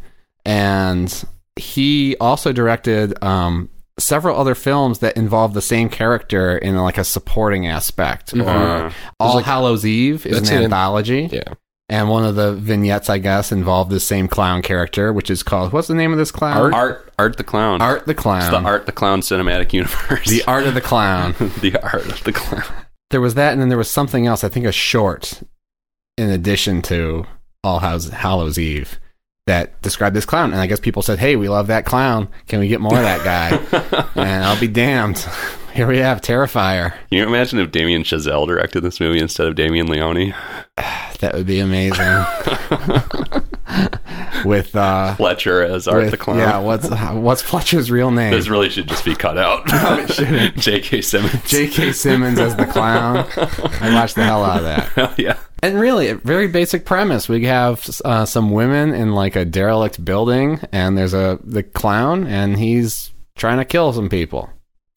and 0.44 1.24
he 1.56 2.16
also 2.20 2.52
directed 2.52 3.22
um, 3.22 3.70
several 3.98 4.36
other 4.38 4.56
films 4.56 4.98
that 4.98 5.16
involve 5.16 5.54
the 5.54 5.62
same 5.62 5.88
character 5.88 6.58
in 6.58 6.76
like 6.76 6.98
a 6.98 7.04
supporting 7.04 7.66
aspect. 7.68 8.32
Or 8.32 8.38
Mhm. 8.38 8.92
All 9.20 9.36
like- 9.36 9.44
Hallows 9.44 9.86
Eve 9.86 10.26
is 10.26 10.32
That's 10.38 10.50
an 10.50 10.56
an- 10.58 10.64
anthology. 10.64 11.28
Yeah. 11.32 11.54
And 11.88 12.08
one 12.08 12.24
of 12.24 12.34
the 12.34 12.54
vignettes, 12.54 13.10
I 13.10 13.18
guess, 13.18 13.52
involved 13.52 13.90
the 13.90 14.00
same 14.00 14.26
clown 14.26 14.62
character, 14.62 15.12
which 15.12 15.30
is 15.30 15.42
called 15.42 15.72
what's 15.72 15.88
the 15.88 15.94
name 15.94 16.12
of 16.12 16.18
this 16.18 16.32
clown? 16.32 16.72
Art 16.72 17.12
Art 17.18 17.36
the 17.36 17.44
Clown. 17.44 17.82
Art 17.82 18.06
the 18.06 18.14
Clown. 18.14 18.42
It's 18.42 18.50
the 18.50 18.56
Art 18.58 18.86
the 18.86 18.92
Clown 18.92 19.20
cinematic 19.20 19.72
universe. 19.72 20.28
The 20.28 20.42
Art 20.44 20.64
of 20.66 20.74
the 20.74 20.80
Clown. 20.80 21.34
the 21.60 21.78
Art 21.82 22.06
of 22.06 22.24
the 22.24 22.32
Clown. 22.32 22.64
there 23.10 23.20
was 23.20 23.34
that, 23.34 23.52
and 23.52 23.60
then 23.60 23.68
there 23.68 23.78
was 23.78 23.90
something 23.90 24.26
else. 24.26 24.42
I 24.42 24.48
think 24.48 24.66
a 24.66 24.72
short, 24.72 25.42
in 26.16 26.30
addition 26.30 26.80
to 26.82 27.26
All 27.62 27.80
House, 27.80 28.08
Hallows 28.08 28.58
Eve, 28.58 28.98
that 29.46 29.80
described 29.82 30.16
this 30.16 30.24
clown. 30.24 30.52
And 30.52 30.60
I 30.60 30.66
guess 30.66 30.80
people 30.80 31.02
said, 31.02 31.18
"Hey, 31.18 31.36
we 31.36 31.50
love 31.50 31.66
that 31.66 31.84
clown. 31.84 32.28
Can 32.48 32.60
we 32.60 32.68
get 32.68 32.80
more 32.80 32.96
of 32.96 33.02
that 33.02 33.24
guy?" 33.24 34.08
and 34.14 34.44
I'll 34.44 34.58
be 34.58 34.68
damned. 34.68 35.26
Here 35.74 35.88
we 35.88 35.98
have 35.98 36.20
Terrifier. 36.20 36.92
Can 36.92 37.18
you 37.18 37.24
imagine 37.26 37.58
if 37.58 37.72
Damien 37.72 38.04
Chazelle 38.04 38.46
directed 38.46 38.82
this 38.82 39.00
movie 39.00 39.18
instead 39.18 39.48
of 39.48 39.56
Damien 39.56 39.88
Leone? 39.88 40.34
That 41.20 41.32
would 41.34 41.46
be 41.46 41.60
amazing. 41.60 42.04
With 44.44 44.76
uh, 44.76 45.14
Fletcher 45.14 45.62
as 45.62 45.88
Art 45.88 46.02
with- 46.02 46.10
the 46.10 46.16
Clown. 46.18 46.38
yeah, 46.38 46.58
what's 46.58 46.90
what's 46.90 47.40
Fletcher's 47.40 47.90
real 47.90 48.10
name? 48.10 48.32
This 48.32 48.48
really 48.48 48.68
should 48.68 48.88
just 48.88 49.06
be 49.06 49.14
cut 49.14 49.38
out. 49.38 49.66
J.K. 50.56 51.00
Simmons. 51.00 51.48
J.K. 51.48 51.92
Simmons 51.92 52.38
as 52.38 52.54
the 52.56 52.66
clown. 52.66 53.24
I 53.80 53.94
watched 53.94 54.16
the 54.16 54.24
hell 54.24 54.44
out 54.44 54.58
of 54.58 54.64
that. 54.64 54.88
Hell 54.90 55.14
yeah. 55.16 55.38
And 55.62 55.80
really, 55.80 56.08
a 56.08 56.16
very 56.16 56.48
basic 56.48 56.84
premise. 56.84 57.26
We 57.26 57.44
have 57.46 57.88
uh, 58.04 58.26
some 58.26 58.50
women 58.50 58.92
in 58.92 59.12
like 59.12 59.34
a 59.36 59.46
derelict 59.46 60.04
building, 60.04 60.60
and 60.72 60.98
there's 60.98 61.14
a 61.14 61.38
the 61.42 61.62
clown, 61.62 62.26
and 62.26 62.58
he's 62.58 63.12
trying 63.34 63.56
to 63.58 63.64
kill 63.64 63.94
some 63.94 64.10
people. 64.10 64.50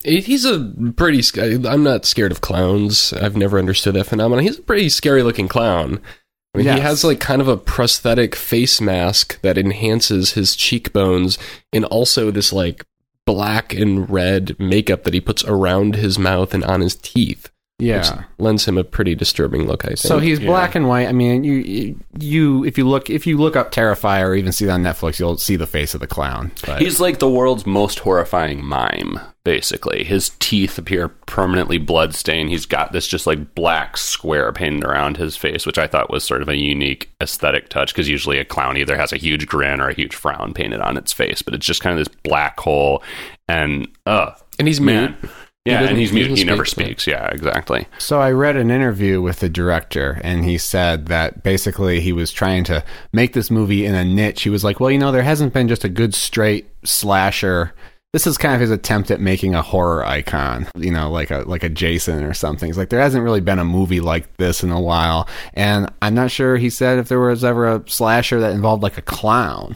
He- 0.03 0.21
He's 0.21 0.45
a 0.45 0.71
pretty. 0.95 1.21
I'm 1.67 1.83
not 1.83 2.05
scared 2.05 2.31
of 2.31 2.41
clowns. 2.41 3.13
I've 3.13 3.35
never 3.35 3.57
understood 3.59 3.95
that 3.95 4.05
phenomenon. 4.05 4.43
He's 4.45 4.59
a 4.59 4.63
pretty 4.63 4.89
scary 4.89 5.23
looking 5.23 5.47
clown. 5.47 5.99
I 6.53 6.59
mean, 6.59 6.65
he 6.75 6.81
has 6.81 7.03
like 7.03 7.19
kind 7.19 7.41
of 7.41 7.47
a 7.47 7.57
prosthetic 7.57 8.35
face 8.35 8.79
mask 8.81 9.39
that 9.41 9.57
enhances 9.57 10.31
his 10.33 10.55
cheekbones, 10.55 11.37
and 11.73 11.85
also 11.85 12.31
this 12.31 12.51
like 12.53 12.83
black 13.25 13.73
and 13.73 14.09
red 14.09 14.55
makeup 14.59 15.03
that 15.03 15.13
he 15.13 15.19
puts 15.21 15.43
around 15.43 15.95
his 15.95 16.17
mouth 16.17 16.53
and 16.53 16.63
on 16.63 16.81
his 16.81 16.95
teeth. 16.95 17.51
Yeah. 17.79 17.97
which 17.97 18.25
lends 18.39 18.65
him 18.65 18.75
a 18.77 18.83
pretty 18.83 19.13
disturbing 19.13 19.67
look. 19.67 19.85
I 19.85 19.89
think. 19.89 19.99
So 19.99 20.17
he's 20.17 20.39
yeah. 20.39 20.47
black 20.47 20.73
and 20.73 20.87
white. 20.87 21.07
I 21.07 21.11
mean, 21.11 21.43
you, 21.43 21.53
you 21.53 21.99
you 22.19 22.65
if 22.65 22.75
you 22.75 22.87
look 22.87 23.09
if 23.09 23.27
you 23.27 23.37
look 23.37 23.55
up 23.55 23.71
Terrifier 23.71 24.29
or 24.29 24.35
even 24.35 24.51
see 24.51 24.65
it 24.65 24.69
on 24.69 24.81
Netflix, 24.81 25.19
you'll 25.19 25.37
see 25.37 25.55
the 25.55 25.67
face 25.67 25.93
of 25.93 25.99
the 25.99 26.07
clown. 26.07 26.51
But 26.65 26.81
He's 26.81 26.99
like 26.99 27.19
the 27.19 27.29
world's 27.29 27.67
most 27.67 27.99
horrifying 27.99 28.65
mime, 28.65 29.19
basically. 29.43 30.03
His 30.03 30.31
teeth 30.39 30.79
appear 30.79 31.07
permanently 31.07 31.77
bloodstained. 31.77 32.49
He's 32.49 32.65
got 32.65 32.93
this 32.93 33.07
just 33.07 33.27
like 33.27 33.53
black 33.53 33.95
square 33.95 34.51
painted 34.51 34.83
around 34.83 35.17
his 35.17 35.37
face, 35.37 35.67
which 35.67 35.77
I 35.77 35.85
thought 35.85 36.09
was 36.09 36.23
sort 36.23 36.41
of 36.41 36.49
a 36.49 36.57
unique 36.57 37.11
aesthetic 37.21 37.69
touch 37.69 37.93
because 37.93 38.09
usually 38.09 38.39
a 38.39 38.45
clown 38.45 38.77
either 38.77 38.97
has 38.97 39.13
a 39.13 39.17
huge 39.17 39.45
grin 39.45 39.79
or 39.81 39.89
a 39.89 39.93
huge 39.93 40.15
frown 40.15 40.51
painted 40.55 40.81
on 40.81 40.97
its 40.97 41.13
face, 41.13 41.43
but 41.43 41.53
it's 41.53 41.65
just 41.65 41.81
kind 41.81 41.99
of 41.99 42.03
this 42.03 42.15
black 42.23 42.59
hole. 42.59 43.03
And, 43.47 43.87
uh, 44.07 44.31
and 44.57 44.67
he's 44.67 44.81
man. 44.81 45.15
mute. 45.21 45.31
Yeah, 45.67 45.79
doesn't- 45.81 45.89
and 45.89 45.99
he's 45.99 46.09
he 46.09 46.15
mute. 46.15 46.23
doesn't 46.29 46.37
He 46.37 46.43
never 46.43 46.65
speak, 46.65 46.85
speaks. 46.87 47.07
Yeah, 47.07 47.27
exactly. 47.27 47.87
So 47.97 48.19
I 48.19 48.31
read 48.31 48.55
an 48.57 48.71
interview 48.71 49.21
with 49.21 49.39
the 49.39 49.49
director, 49.49 50.19
and 50.23 50.43
he 50.45 50.57
said 50.57 51.07
that 51.07 51.43
basically 51.43 51.99
he 51.99 52.11
was 52.13 52.31
trying 52.31 52.63
to 52.65 52.83
make 53.13 53.33
this 53.33 53.51
movie 53.51 53.85
in 53.85 53.95
a 53.95 54.03
niche. 54.05 54.43
He 54.43 54.49
was 54.49 54.63
like, 54.63 54.79
"Well, 54.79 54.91
you 54.91 54.97
know, 54.99 55.11
there 55.11 55.23
hasn't 55.23 55.53
been 55.53 55.67
just 55.67 55.83
a 55.83 55.89
good 55.89 56.13
straight 56.15 56.67
slasher. 56.83 57.73
This 58.13 58.25
is 58.25 58.37
kind 58.37 58.55
of 58.55 58.61
his 58.61 58.71
attempt 58.71 59.11
at 59.11 59.19
making 59.19 59.53
a 59.53 59.61
horror 59.61 60.03
icon, 60.05 60.65
you 60.77 60.91
know, 60.91 61.11
like 61.11 61.29
a 61.29 61.39
like 61.45 61.63
a 61.63 61.69
Jason 61.69 62.23
or 62.23 62.33
something. 62.33 62.67
He's 62.67 62.77
like, 62.77 62.89
there 62.89 63.01
hasn't 63.01 63.23
really 63.23 63.41
been 63.41 63.59
a 63.59 63.65
movie 63.65 63.99
like 63.99 64.37
this 64.37 64.63
in 64.63 64.71
a 64.71 64.79
while, 64.79 65.27
and 65.53 65.91
I'm 66.01 66.15
not 66.15 66.31
sure. 66.31 66.55
He 66.57 66.69
said 66.69 66.97
if 66.99 67.09
there 67.09 67.19
was 67.19 67.43
ever 67.43 67.67
a 67.67 67.83
slasher 67.87 68.39
that 68.39 68.53
involved 68.53 68.81
like 68.81 68.97
a 68.97 69.01
clown." 69.03 69.75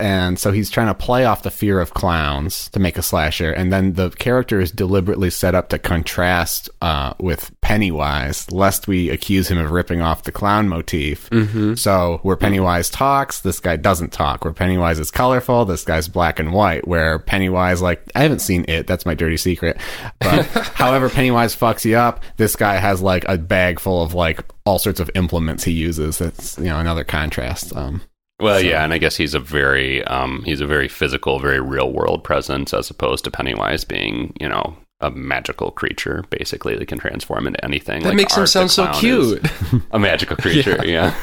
And 0.00 0.38
so 0.38 0.50
he's 0.50 0.70
trying 0.70 0.86
to 0.86 0.94
play 0.94 1.24
off 1.24 1.42
the 1.42 1.50
fear 1.50 1.80
of 1.80 1.94
clowns 1.94 2.68
to 2.70 2.80
make 2.80 2.96
a 2.96 3.02
slasher 3.02 3.52
and 3.52 3.72
then 3.72 3.92
the 3.94 4.10
character 4.10 4.60
is 4.60 4.70
deliberately 4.70 5.30
set 5.30 5.54
up 5.54 5.68
to 5.68 5.78
contrast 5.78 6.68
uh, 6.80 7.12
with 7.18 7.50
pennywise 7.60 8.50
lest 8.50 8.88
we 8.88 9.10
accuse 9.10 9.48
him 9.48 9.58
of 9.58 9.70
ripping 9.70 10.00
off 10.00 10.24
the 10.24 10.32
clown 10.32 10.68
motif. 10.68 11.28
Mm-hmm. 11.30 11.74
so 11.74 12.20
where 12.22 12.36
pennywise 12.36 12.90
talks 12.90 13.40
this 13.40 13.60
guy 13.60 13.76
doesn't 13.76 14.12
talk. 14.12 14.44
Where 14.44 14.52
pennywise 14.52 14.98
is 14.98 15.10
colorful 15.10 15.64
this 15.64 15.84
guy's 15.84 16.08
black 16.08 16.38
and 16.38 16.52
white. 16.52 16.88
Where 16.88 17.18
pennywise 17.18 17.82
like 17.82 18.02
i 18.14 18.22
haven't 18.22 18.40
seen 18.40 18.64
it 18.68 18.86
that's 18.86 19.06
my 19.06 19.14
dirty 19.14 19.36
secret 19.36 19.76
but 20.18 20.46
however 20.74 21.08
pennywise 21.08 21.54
fucks 21.54 21.84
you 21.84 21.96
up 21.96 22.22
this 22.36 22.56
guy 22.56 22.76
has 22.76 23.02
like 23.02 23.24
a 23.28 23.38
bag 23.38 23.78
full 23.78 24.02
of 24.02 24.14
like 24.14 24.44
all 24.64 24.78
sorts 24.78 25.00
of 25.00 25.10
implements 25.14 25.64
he 25.64 25.72
uses. 25.72 26.18
That's 26.18 26.58
you 26.58 26.64
know 26.64 26.78
another 26.78 27.04
contrast 27.04 27.74
um 27.74 28.02
Well, 28.40 28.60
yeah, 28.60 28.84
and 28.84 28.92
I 28.92 28.98
guess 28.98 29.16
he's 29.16 29.34
a 29.34 29.40
very 29.40 30.04
um, 30.04 30.42
he's 30.44 30.60
a 30.60 30.66
very 30.66 30.88
physical, 30.88 31.38
very 31.38 31.60
real 31.60 31.92
world 31.92 32.24
presence 32.24 32.72
as 32.74 32.90
opposed 32.90 33.24
to 33.24 33.30
Pennywise 33.30 33.84
being, 33.84 34.34
you 34.40 34.48
know, 34.48 34.76
a 35.00 35.10
magical 35.10 35.70
creature 35.70 36.24
basically 36.30 36.76
that 36.76 36.86
can 36.86 36.98
transform 36.98 37.46
into 37.46 37.64
anything. 37.64 38.02
That 38.02 38.10
like 38.10 38.16
makes 38.16 38.34
him 38.34 38.40
Art 38.40 38.52
the 38.52 38.68
sound 38.68 38.70
so 38.70 38.92
cute. 38.92 39.44
A 39.92 39.98
magical 39.98 40.36
creature, 40.38 40.80
yeah. 40.84 41.14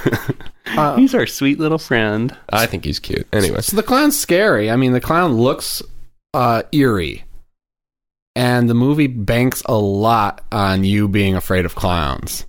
Uh, 0.66 0.96
he's 0.98 1.14
our 1.14 1.28
sweet 1.28 1.60
little 1.60 1.78
friend. 1.78 2.36
I 2.50 2.66
think 2.66 2.86
he's 2.86 3.00
cute. 3.00 3.28
Anyway, 3.32 3.62
So 3.62 3.76
the 3.76 3.84
clown's 3.84 4.18
scary. 4.18 4.72
I 4.72 4.76
mean, 4.76 4.94
the 4.94 5.02
clown 5.02 5.34
looks 5.34 5.82
uh, 6.34 6.64
eerie, 6.72 7.24
and 8.36 8.70
the 8.70 8.74
movie 8.74 9.08
banks 9.08 9.62
a 9.66 9.78
lot 9.78 10.44
on 10.52 10.84
you 10.84 11.08
being 11.08 11.36
afraid 11.36 11.66
of 11.66 11.76
clowns. 11.76 12.46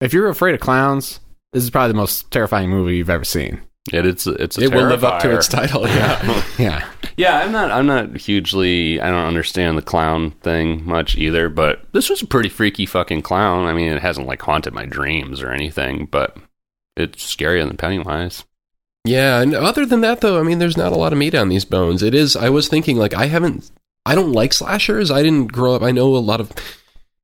If 0.00 0.12
you're 0.12 0.28
afraid 0.28 0.54
of 0.54 0.60
clowns, 0.60 1.18
this 1.52 1.64
is 1.64 1.70
probably 1.70 1.92
the 1.92 1.98
most 1.98 2.30
terrifying 2.30 2.70
movie 2.70 2.96
you've 2.96 3.10
ever 3.10 3.24
seen. 3.24 3.60
It, 3.92 4.06
it's 4.06 4.26
it's 4.26 4.58
a 4.58 4.62
It 4.62 4.74
will 4.74 4.86
live 4.86 5.04
up 5.04 5.22
to 5.22 5.34
its 5.34 5.48
title. 5.48 5.86
Yeah. 5.86 6.42
Yeah. 6.58 6.88
Yeah, 7.16 7.38
I'm 7.38 7.52
not. 7.52 7.70
I'm 7.70 7.86
not 7.86 8.16
hugely. 8.16 9.00
I 9.00 9.10
don't 9.10 9.26
understand 9.26 9.76
the 9.76 9.82
clown 9.82 10.30
thing 10.42 10.84
much 10.86 11.16
either. 11.16 11.48
But 11.48 11.80
this 11.92 12.08
was 12.08 12.22
a 12.22 12.26
pretty 12.26 12.48
freaky 12.48 12.86
fucking 12.86 13.22
clown. 13.22 13.66
I 13.66 13.72
mean, 13.72 13.92
it 13.92 14.02
hasn't 14.02 14.26
like 14.26 14.42
haunted 14.42 14.72
my 14.72 14.86
dreams 14.86 15.40
or 15.42 15.50
anything, 15.50 16.06
but 16.06 16.36
it's 16.96 17.34
scarier 17.34 17.66
than 17.66 17.76
Pennywise. 17.76 18.44
Yeah, 19.04 19.40
and 19.40 19.54
other 19.54 19.86
than 19.86 20.00
that, 20.02 20.20
though, 20.20 20.38
I 20.38 20.42
mean, 20.42 20.58
there's 20.58 20.76
not 20.76 20.92
a 20.92 20.96
lot 20.96 21.12
of 21.12 21.18
meat 21.18 21.34
on 21.34 21.48
these 21.48 21.64
bones. 21.64 22.02
It 22.02 22.14
is. 22.14 22.36
I 22.36 22.50
was 22.50 22.68
thinking, 22.68 22.96
like, 22.96 23.14
I 23.14 23.26
haven't. 23.26 23.70
I 24.04 24.14
don't 24.14 24.32
like 24.32 24.52
slashers. 24.52 25.10
I 25.10 25.22
didn't 25.22 25.52
grow 25.52 25.74
up. 25.74 25.82
I 25.82 25.90
know 25.92 26.14
a 26.14 26.18
lot 26.18 26.40
of. 26.40 26.52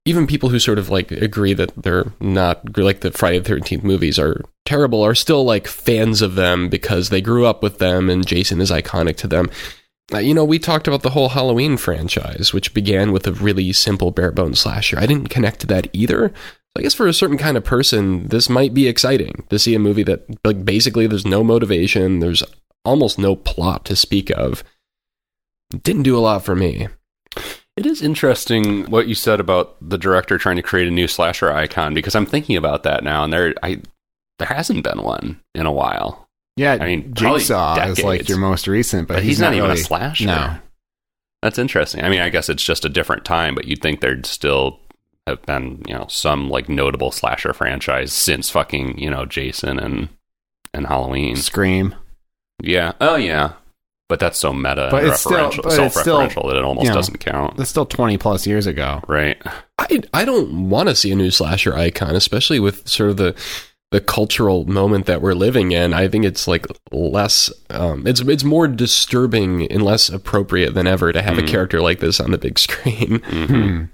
Even 0.06 0.26
people 0.26 0.50
who 0.50 0.58
sort 0.58 0.78
of 0.78 0.90
like 0.90 1.10
agree 1.10 1.54
that 1.54 1.72
they're 1.76 2.12
not 2.20 2.76
like 2.76 3.00
the 3.00 3.10
Friday 3.10 3.38
the 3.38 3.48
Thirteenth 3.48 3.82
movies 3.82 4.18
are 4.18 4.42
terrible 4.66 5.02
are 5.02 5.14
still 5.14 5.44
like 5.44 5.66
fans 5.66 6.20
of 6.20 6.34
them 6.34 6.68
because 6.68 7.08
they 7.08 7.22
grew 7.22 7.46
up 7.46 7.62
with 7.62 7.78
them 7.78 8.10
and 8.10 8.26
Jason 8.26 8.60
is 8.60 8.70
iconic 8.70 9.16
to 9.16 9.26
them. 9.26 9.50
Uh, 10.12 10.18
you 10.18 10.34
know, 10.34 10.44
we 10.44 10.58
talked 10.58 10.86
about 10.86 11.02
the 11.02 11.10
whole 11.10 11.30
Halloween 11.30 11.78
franchise, 11.78 12.52
which 12.52 12.74
began 12.74 13.10
with 13.10 13.26
a 13.26 13.32
really 13.32 13.72
simple 13.72 14.10
bare 14.10 14.32
bone 14.32 14.54
slasher. 14.54 14.98
I 14.98 15.06
didn't 15.06 15.30
connect 15.30 15.60
to 15.60 15.66
that 15.68 15.88
either. 15.94 16.32
I 16.76 16.82
guess 16.82 16.92
for 16.92 17.06
a 17.06 17.14
certain 17.14 17.38
kind 17.38 17.56
of 17.56 17.64
person, 17.64 18.28
this 18.28 18.50
might 18.50 18.74
be 18.74 18.86
exciting 18.88 19.46
to 19.48 19.58
see 19.58 19.74
a 19.74 19.78
movie 19.78 20.02
that, 20.02 20.26
like, 20.44 20.64
basically 20.64 21.06
there's 21.06 21.24
no 21.24 21.42
motivation, 21.44 22.18
there's 22.18 22.42
almost 22.84 23.18
no 23.18 23.36
plot 23.36 23.84
to 23.86 23.96
speak 23.96 24.28
of. 24.30 24.64
Didn't 25.70 26.02
do 26.02 26.18
a 26.18 26.20
lot 26.20 26.44
for 26.44 26.54
me. 26.54 26.88
It 27.76 27.86
is 27.86 28.02
interesting 28.02 28.84
what 28.90 29.08
you 29.08 29.14
said 29.14 29.40
about 29.40 29.76
the 29.80 29.98
director 29.98 30.38
trying 30.38 30.56
to 30.56 30.62
create 30.62 30.86
a 30.86 30.92
new 30.92 31.08
slasher 31.08 31.52
icon 31.52 31.92
because 31.92 32.14
I'm 32.14 32.26
thinking 32.26 32.56
about 32.56 32.84
that 32.84 33.02
now, 33.02 33.24
and 33.24 33.32
there, 33.32 33.54
I 33.62 33.80
there 34.38 34.48
hasn't 34.48 34.84
been 34.84 35.02
one 35.02 35.40
in 35.54 35.66
a 35.66 35.72
while. 35.72 36.28
Yeah. 36.56 36.78
I 36.80 36.86
mean, 36.86 37.12
Jigsaw 37.14 37.84
is 37.86 38.02
like 38.02 38.28
your 38.28 38.38
most 38.38 38.68
recent, 38.68 39.08
but, 39.08 39.14
But, 39.14 39.22
he's, 39.24 39.40
not, 39.40 39.54
even 39.54 39.68
really- 39.68 39.80
a 39.80 39.84
slasher. 39.84 40.26
No. 40.26 40.56
That's 41.42 41.58
interesting. 41.58 42.02
I 42.04 42.08
mean, 42.08 42.20
I 42.20 42.30
guess 42.30 42.48
it's 42.48 42.64
just 42.64 42.84
a 42.84 42.88
different 42.88 43.24
time, 43.24 43.54
but 43.54 43.66
you'd 43.66 43.82
think 43.82 44.00
there'd 44.00 44.24
still 44.24 44.80
have 45.26 45.42
been, 45.42 45.82
you 45.86 45.94
know, 45.94 46.06
some 46.08 46.48
like 46.48 46.68
notable 46.68 47.10
slasher 47.10 47.52
franchise 47.52 48.12
since 48.12 48.50
fucking, 48.50 48.98
you 48.98 49.10
know, 49.10 49.26
Jason 49.26 49.78
and 49.78 50.08
and 50.72 50.86
Halloween. 50.86 51.36
Scream. 51.36 51.94
Yeah. 52.62 52.92
Oh 53.00 53.16
yeah. 53.16 53.54
But 54.08 54.20
that's 54.20 54.38
so 54.38 54.52
meta 54.52 54.88
But 54.90 55.04
and 55.04 55.12
it's 55.12 55.20
still- 55.20 55.32
referential, 55.32 55.64
it's 55.64 55.74
still, 55.74 55.90
self-referential 55.90 56.48
that 56.48 56.56
it 56.58 56.64
almost 56.64 56.84
you 56.84 56.90
know, 56.90 56.94
doesn't 56.96 57.20
count. 57.20 57.56
That's 57.56 57.70
still 57.70 57.86
20 57.86 58.18
plus 58.18 58.46
years 58.46 58.66
ago. 58.66 59.00
Right. 59.08 59.40
I 59.78 60.02
I 60.12 60.24
don't 60.26 60.68
want 60.68 60.88
to 60.90 60.94
see 60.94 61.10
a 61.10 61.16
new 61.16 61.30
slasher 61.30 61.74
icon, 61.74 62.14
especially 62.14 62.60
with 62.60 62.86
sort 62.86 63.10
of 63.10 63.16
the 63.16 63.34
the 63.90 64.00
cultural 64.00 64.64
moment 64.66 65.06
that 65.06 65.22
we're 65.22 65.34
living 65.34 65.70
in. 65.72 65.94
I 65.94 66.08
think 66.08 66.24
it's 66.24 66.46
like 66.48 66.66
less 66.92 67.50
um, 67.70 68.06
it's 68.06 68.20
it's 68.20 68.44
more 68.44 68.66
disturbing 68.68 69.70
and 69.70 69.82
less 69.82 70.08
appropriate 70.08 70.74
than 70.74 70.86
ever 70.86 71.12
to 71.12 71.22
have 71.22 71.36
Mhm. 71.36 71.44
a 71.44 71.46
character 71.46 71.80
like 71.80 72.00
this 72.00 72.20
on 72.20 72.30
the 72.30 72.38
big 72.38 72.58
screen. 72.58 73.20
Mhm. 73.20 73.88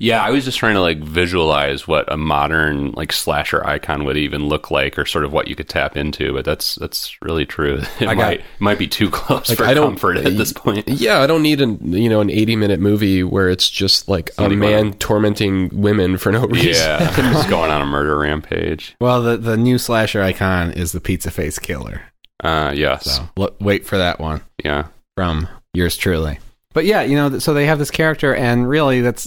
Yeah, 0.00 0.22
I 0.22 0.30
was 0.30 0.44
just 0.44 0.58
trying 0.58 0.74
to 0.74 0.80
like 0.80 0.98
visualize 0.98 1.88
what 1.88 2.12
a 2.12 2.16
modern 2.16 2.92
like 2.92 3.12
slasher 3.12 3.66
icon 3.66 4.04
would 4.04 4.16
even 4.16 4.46
look 4.46 4.70
like, 4.70 4.98
or 4.98 5.06
sort 5.06 5.24
of 5.24 5.32
what 5.32 5.48
you 5.48 5.54
could 5.56 5.68
tap 5.68 5.96
into. 5.96 6.32
But 6.34 6.44
that's 6.44 6.74
that's 6.76 7.16
really 7.22 7.46
true. 7.46 7.80
It 8.00 8.06
I 8.08 8.14
got- 8.14 8.16
might 8.16 8.44
might 8.58 8.78
be 8.78 8.86
too 8.88 9.08
close 9.10 9.48
Like, 9.48 9.58
for 9.58 9.64
I 9.64 9.74
don't- 9.74 9.90
comfort 9.90 10.18
at 10.18 10.36
this 10.36 10.52
point. 10.52 10.86
Yeah, 10.88 11.20
I 11.20 11.26
don't 11.26 11.42
need 11.42 11.60
an 11.60 11.92
you 11.92 12.08
know 12.08 12.20
an 12.20 12.28
eighty 12.30 12.54
minute 12.54 12.80
movie 12.80 13.22
where 13.22 13.48
it's 13.48 13.70
just 13.70 14.08
like 14.08 14.30
a 14.36 14.48
man 14.50 14.86
wanna- 14.86 14.96
tormenting 14.96 15.70
women 15.72 16.18
for 16.18 16.32
no 16.32 16.44
reason. 16.46 16.70
Yeah, 16.86 17.14
just 17.16 17.48
going 17.48 17.70
on 17.70 17.80
a 17.80 17.86
murder 17.86 18.18
rampage. 18.18 18.94
Well, 19.00 19.22
the, 19.22 19.36
the 19.36 19.56
new 19.56 19.78
slasher 19.78 20.22
icon 20.22 20.72
is 20.72 20.92
the 20.92 21.00
pizza 21.00 21.30
face 21.30 21.58
killer. 21.58 22.02
Uh, 22.42 22.72
yes, 22.74 23.04
So 23.16 23.28
look, 23.36 23.56
wait 23.60 23.84
for 23.86 23.96
that 23.98 24.20
one 24.20 24.42
yeah. 24.64 24.88
from 25.16 25.48
yours 25.74 25.96
truly. 25.96 26.38
But 26.78 26.84
yeah, 26.84 27.02
you 27.02 27.16
know, 27.16 27.40
so 27.40 27.54
they 27.54 27.66
have 27.66 27.80
this 27.80 27.90
character, 27.90 28.32
and 28.32 28.68
really, 28.68 29.00
that's 29.00 29.26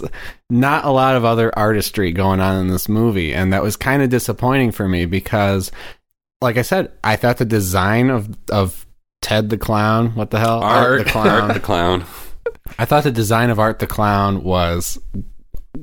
not 0.49 0.85
a 0.85 0.89
lot 0.89 1.17
of 1.17 1.25
other 1.25 1.51
artistry 1.59 2.13
going 2.13 2.39
on 2.39 2.61
in 2.61 2.69
this 2.69 2.87
movie, 2.87 3.33
and 3.33 3.51
that 3.51 3.61
was 3.61 3.75
kind 3.75 4.01
of 4.01 4.09
disappointing 4.09 4.71
for 4.71 4.87
me 4.87 5.03
because, 5.03 5.69
like 6.41 6.55
I 6.55 6.61
said, 6.61 6.93
I 7.03 7.17
thought 7.17 7.39
the 7.39 7.43
design 7.43 8.09
of 8.09 8.29
of 8.49 8.85
Ted 9.21 9.49
the 9.49 9.57
clown, 9.57 10.15
what 10.15 10.29
the 10.31 10.39
hell, 10.39 10.61
Art 10.63 10.99
the 11.03 11.11
clown, 11.11 11.27
Art 11.27 11.53
the 11.55 11.59
clown. 11.59 12.05
I 12.79 12.85
thought 12.85 13.03
the 13.03 13.11
design 13.11 13.49
of 13.49 13.59
Art 13.59 13.79
the 13.79 13.85
Clown 13.87 14.43
was 14.45 14.97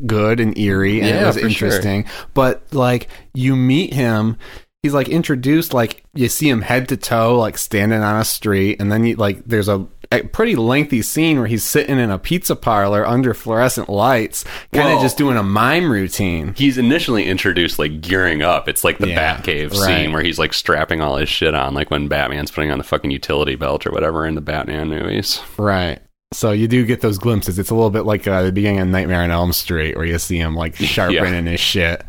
good 0.06 0.40
and 0.40 0.56
eerie 0.56 1.00
and 1.00 1.08
Yeah, 1.10 1.22
it 1.22 1.26
was 1.26 1.34
for 1.36 1.50
sure. 1.50 1.68
interesting. 1.68 2.06
But 2.32 2.62
like 2.72 3.08
you 3.34 3.56
meet 3.56 3.92
him, 3.92 4.38
he's 4.82 4.94
like 4.94 5.10
introduced 5.10 5.74
like 5.74 6.02
you 6.14 6.30
see 6.30 6.48
him 6.48 6.62
head 6.62 6.88
to 6.88 6.96
toe 6.96 7.38
like 7.38 7.58
standing 7.58 8.00
on 8.00 8.18
a 8.18 8.24
street 8.24 8.80
and 8.80 8.90
then 8.90 9.04
you 9.04 9.16
like 9.16 9.44
there's 9.44 9.68
a, 9.68 9.86
a 10.10 10.22
pretty 10.22 10.56
lengthy 10.56 11.02
scene 11.02 11.36
where 11.38 11.46
he's 11.46 11.64
sitting 11.64 11.98
in 11.98 12.10
a 12.10 12.18
pizza 12.18 12.56
parlor 12.56 13.06
under 13.06 13.34
fluorescent 13.34 13.88
lights 13.90 14.42
kind 14.72 14.88
of 14.88 14.94
Well- 14.94 15.02
just 15.02 15.18
doing 15.18 15.36
a 15.36 15.42
mime 15.42 15.90
routine. 15.92 16.54
He's 16.56 16.78
initially 16.78 17.26
introduced 17.26 17.78
like 17.78 18.00
gearing 18.00 18.40
up. 18.42 18.68
It's 18.68 18.84
like 18.84 18.98
the 18.98 19.08
Yeah, 19.08 19.36
Batcave 19.36 19.70
right. 19.72 19.76
scene 19.78 20.12
where 20.12 20.22
he's 20.22 20.38
like 20.38 20.54
strapping 20.54 21.00
all 21.02 21.16
his 21.16 21.28
shit 21.28 21.54
on, 21.54 21.74
like 21.74 21.90
when 21.90 22.08
Batman's 22.08 22.50
putting 22.50 22.70
on 22.70 22.78
the 22.78 22.84
fucking 22.84 23.10
utility 23.10 23.54
belt 23.54 23.86
or 23.86 23.90
whatever 23.90 24.26
in 24.26 24.34
the 24.34 24.40
Batman 24.40 24.88
movies. 24.88 25.40
Right. 25.58 25.98
So 26.32 26.52
you 26.52 26.68
do 26.68 26.84
get 26.86 27.00
those 27.00 27.18
glimpses. 27.18 27.58
It's 27.58 27.70
a 27.70 27.74
little 27.74 27.90
bit 27.90 28.04
like 28.04 28.26
uh, 28.26 28.42
the 28.42 28.52
beginning 28.52 28.80
of 28.80 28.88
Nightmare 28.88 29.22
on 29.22 29.30
Elm 29.30 29.52
Street, 29.52 29.96
where 29.96 30.04
you 30.06 30.18
see 30.18 30.38
him 30.38 30.54
like 30.54 30.74
sharpening 30.76 31.46
his 31.46 31.60
shit. 31.60 32.02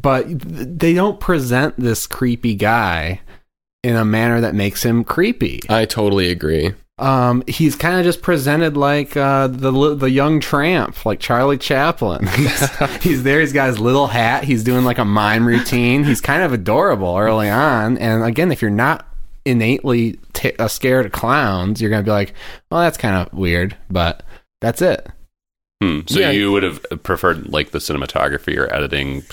But 0.00 0.24
they 0.28 0.94
don't 0.94 1.20
present 1.20 1.74
this 1.78 2.06
creepy 2.06 2.54
guy 2.54 3.20
in 3.82 3.96
a 3.96 4.04
manner 4.04 4.40
that 4.40 4.54
makes 4.54 4.82
him 4.82 5.04
creepy. 5.04 5.60
I 5.68 5.84
totally 5.86 6.30
agree. 6.30 6.72
Um, 6.98 7.42
he's 7.48 7.74
kind 7.74 7.98
of 7.98 8.04
just 8.04 8.22
presented 8.22 8.76
like 8.76 9.16
uh, 9.16 9.48
the 9.48 9.94
the 9.94 10.10
young 10.10 10.40
tramp, 10.40 11.04
like 11.04 11.20
Charlie 11.20 11.58
Chaplin. 11.58 12.26
he's, 12.36 12.76
he's 13.00 13.22
there. 13.22 13.40
He's 13.40 13.52
got 13.52 13.68
his 13.68 13.80
little 13.80 14.06
hat. 14.06 14.44
He's 14.44 14.62
doing 14.62 14.84
like 14.84 14.98
a 14.98 15.04
mime 15.04 15.46
routine. 15.46 16.04
He's 16.04 16.20
kind 16.20 16.42
of 16.42 16.52
adorable 16.52 17.16
early 17.16 17.48
on. 17.48 17.98
And 17.98 18.22
again, 18.22 18.52
if 18.52 18.62
you're 18.62 18.70
not 18.70 19.06
innately 19.44 20.18
t- 20.32 20.54
uh, 20.58 20.68
scared 20.68 21.06
of 21.06 21.12
clowns, 21.12 21.80
you're 21.80 21.90
gonna 21.90 22.02
be 22.02 22.10
like, 22.10 22.34
well, 22.70 22.80
that's 22.82 22.98
kind 22.98 23.16
of 23.16 23.32
weird. 23.32 23.76
But 23.90 24.22
that's 24.60 24.82
it. 24.82 25.08
Hmm. 25.82 26.00
So 26.06 26.20
Yeah. 26.20 26.30
you 26.30 26.52
would 26.52 26.62
have 26.62 26.80
preferred 27.02 27.48
like 27.48 27.72
the 27.72 27.78
cinematography 27.78 28.56
or 28.56 28.72
editing 28.72 29.24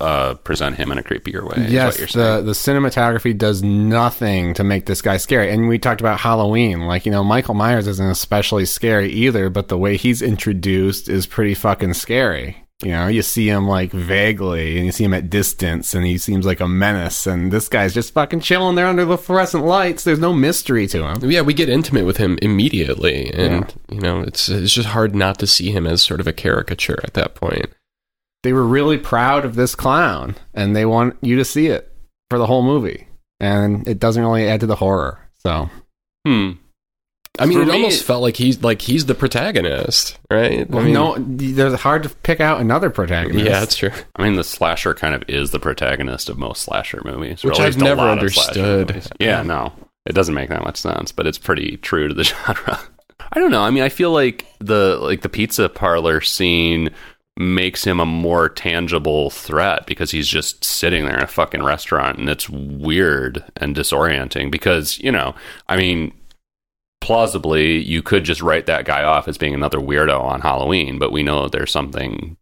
uh, 0.00 0.34
present 0.34 0.76
him 0.76 0.90
in 0.90 0.96
a 0.98 1.02
creepier 1.02 1.42
way. 1.44 1.64
is 1.66 1.72
yes, 1.72 1.98
what 2.00 2.14
you're 2.14 2.38
the 2.38 2.42
the 2.42 2.52
cinematography 2.52 3.36
does 3.36 3.62
nothing 3.62 4.54
to 4.54 4.64
make 4.64 4.86
this 4.86 5.02
guy 5.02 5.18
scary. 5.18 5.50
And 5.50 5.68
we 5.68 5.78
talked 5.78 6.00
about 6.00 6.18
Halloween, 6.20 6.82
like 6.86 7.04
you 7.04 7.12
know, 7.12 7.22
Michael 7.22 7.54
Myers 7.54 7.86
isn't 7.86 8.10
especially 8.10 8.64
scary 8.64 9.10
either, 9.12 9.50
but 9.50 9.68
the 9.68 9.76
way 9.76 9.96
he's 9.98 10.22
introduced 10.22 11.08
is 11.10 11.26
pretty 11.26 11.54
fucking 11.54 11.92
scary. 11.94 12.61
You 12.82 12.90
know, 12.90 13.06
you 13.06 13.22
see 13.22 13.48
him 13.48 13.68
like 13.68 13.92
vaguely, 13.92 14.76
and 14.76 14.86
you 14.86 14.92
see 14.92 15.04
him 15.04 15.14
at 15.14 15.30
distance, 15.30 15.94
and 15.94 16.04
he 16.04 16.18
seems 16.18 16.44
like 16.44 16.60
a 16.60 16.66
menace. 16.66 17.26
And 17.26 17.52
this 17.52 17.68
guy's 17.68 17.94
just 17.94 18.12
fucking 18.12 18.40
chilling 18.40 18.74
there 18.74 18.86
under 18.86 19.04
the 19.04 19.16
fluorescent 19.16 19.64
lights. 19.64 20.04
There's 20.04 20.18
no 20.18 20.32
mystery 20.32 20.86
to 20.88 21.06
him. 21.06 21.30
Yeah, 21.30 21.42
we 21.42 21.54
get 21.54 21.68
intimate 21.68 22.04
with 22.04 22.16
him 22.16 22.38
immediately, 22.42 23.32
and 23.32 23.72
you 23.88 24.00
know 24.00 24.20
it's 24.20 24.48
it's 24.48 24.74
just 24.74 24.88
hard 24.88 25.14
not 25.14 25.38
to 25.38 25.46
see 25.46 25.70
him 25.70 25.86
as 25.86 26.02
sort 26.02 26.20
of 26.20 26.26
a 26.26 26.32
caricature 26.32 27.00
at 27.04 27.14
that 27.14 27.34
point. 27.34 27.66
They 28.42 28.52
were 28.52 28.66
really 28.66 28.98
proud 28.98 29.44
of 29.44 29.54
this 29.54 29.74
clown, 29.74 30.34
and 30.52 30.74
they 30.74 30.84
want 30.84 31.16
you 31.22 31.36
to 31.36 31.44
see 31.44 31.68
it 31.68 31.92
for 32.28 32.38
the 32.38 32.46
whole 32.46 32.62
movie. 32.62 33.06
And 33.38 33.86
it 33.86 33.98
doesn't 33.98 34.22
really 34.22 34.48
add 34.48 34.60
to 34.60 34.66
the 34.66 34.76
horror. 34.76 35.20
So 35.38 35.70
hmm. 36.26 36.52
I 37.38 37.46
mean, 37.46 37.58
For 37.58 37.62
it 37.62 37.66
me- 37.68 37.72
almost 37.72 38.04
felt 38.04 38.20
like 38.22 38.36
he's 38.36 38.62
like 38.62 38.82
he's 38.82 39.06
the 39.06 39.14
protagonist, 39.14 40.18
right? 40.30 40.66
I 40.70 40.80
mean, 40.82 40.92
no, 40.92 41.16
there's 41.18 41.80
hard 41.80 42.02
to 42.02 42.10
pick 42.10 42.40
out 42.40 42.60
another 42.60 42.90
protagonist. 42.90 43.44
yeah, 43.46 43.60
that's 43.60 43.74
true. 43.76 43.90
I 44.16 44.22
mean, 44.22 44.36
the 44.36 44.44
slasher 44.44 44.92
kind 44.94 45.14
of 45.14 45.24
is 45.28 45.50
the 45.50 45.58
protagonist 45.58 46.28
of 46.28 46.36
most 46.38 46.62
slasher 46.62 47.00
movies, 47.04 47.42
Which 47.42 47.58
I've 47.58 47.78
never 47.78 48.02
lot 48.02 48.22
of 48.22 48.32
slasher 48.32 48.60
understood. 48.60 49.12
Yeah, 49.18 49.42
no, 49.42 49.72
it 50.04 50.12
doesn't 50.14 50.34
make 50.34 50.50
that 50.50 50.62
much 50.64 50.76
sense, 50.76 51.10
but 51.10 51.26
it's 51.26 51.38
pretty 51.38 51.78
true 51.78 52.06
to 52.08 52.14
the 52.14 52.24
genre. 52.24 52.78
I 53.34 53.40
don't 53.40 53.50
know. 53.50 53.62
I 53.62 53.70
mean, 53.70 53.82
I 53.82 53.88
feel 53.88 54.10
like 54.12 54.44
the 54.58 54.98
like 55.00 55.22
the 55.22 55.30
pizza 55.30 55.70
parlor 55.70 56.20
scene 56.20 56.90
makes 57.38 57.82
him 57.82 57.98
a 57.98 58.04
more 58.04 58.50
tangible 58.50 59.30
threat 59.30 59.86
because 59.86 60.10
he's 60.10 60.28
just 60.28 60.62
sitting 60.62 61.06
there 61.06 61.16
in 61.16 61.22
a 61.22 61.26
fucking 61.26 61.62
restaurant 61.62 62.18
and 62.18 62.28
it's 62.28 62.46
weird 62.50 63.42
and 63.56 63.74
disorienting 63.74 64.50
because, 64.50 64.98
you 64.98 65.10
know, 65.10 65.34
I 65.66 65.78
mean, 65.78 66.12
plausibly 67.02 67.82
you 67.82 68.00
could 68.00 68.24
just 68.24 68.40
write 68.40 68.66
that 68.66 68.86
guy 68.86 69.02
off 69.02 69.28
as 69.28 69.36
being 69.36 69.54
another 69.54 69.78
weirdo 69.78 70.18
on 70.20 70.40
Halloween, 70.40 70.98
but 70.98 71.12
we 71.12 71.22
know 71.22 71.48
there's 71.48 71.72
something 71.72 72.36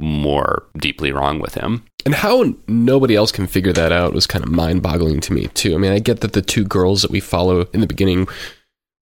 more 0.00 0.64
deeply 0.76 1.12
wrong 1.12 1.38
with 1.38 1.54
him. 1.54 1.84
And 2.04 2.14
how 2.14 2.54
nobody 2.66 3.14
else 3.14 3.30
can 3.30 3.46
figure 3.46 3.72
that 3.72 3.92
out 3.92 4.14
was 4.14 4.26
kind 4.26 4.44
of 4.44 4.50
mind 4.50 4.82
boggling 4.82 5.20
to 5.20 5.32
me, 5.32 5.48
too. 5.48 5.74
I 5.74 5.78
mean, 5.78 5.92
I 5.92 5.98
get 5.98 6.20
that 6.20 6.32
the 6.32 6.42
two 6.42 6.64
girls 6.64 7.02
that 7.02 7.10
we 7.10 7.20
follow 7.20 7.66
in 7.72 7.80
the 7.80 7.86
beginning 7.86 8.26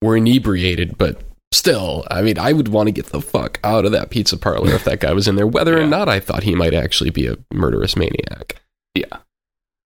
were 0.01 0.17
inebriated, 0.17 0.97
but 0.97 1.21
still, 1.51 2.05
I 2.11 2.21
mean, 2.21 2.37
I 2.37 2.53
would 2.53 2.67
want 2.67 2.87
to 2.87 2.91
get 2.91 3.07
the 3.07 3.21
fuck 3.21 3.59
out 3.63 3.85
of 3.85 3.91
that 3.93 4.09
pizza 4.09 4.37
parlor 4.37 4.73
if 4.73 4.83
that 4.83 4.99
guy 4.99 5.13
was 5.13 5.27
in 5.27 5.35
there, 5.35 5.47
whether 5.47 5.79
or 5.79 5.87
not 5.87 6.09
I 6.09 6.19
thought 6.19 6.43
he 6.43 6.55
might 6.55 6.73
actually 6.73 7.09
be 7.09 7.27
a 7.27 7.37
murderous 7.53 7.95
maniac. 7.95 8.61
Yeah. 8.95 9.17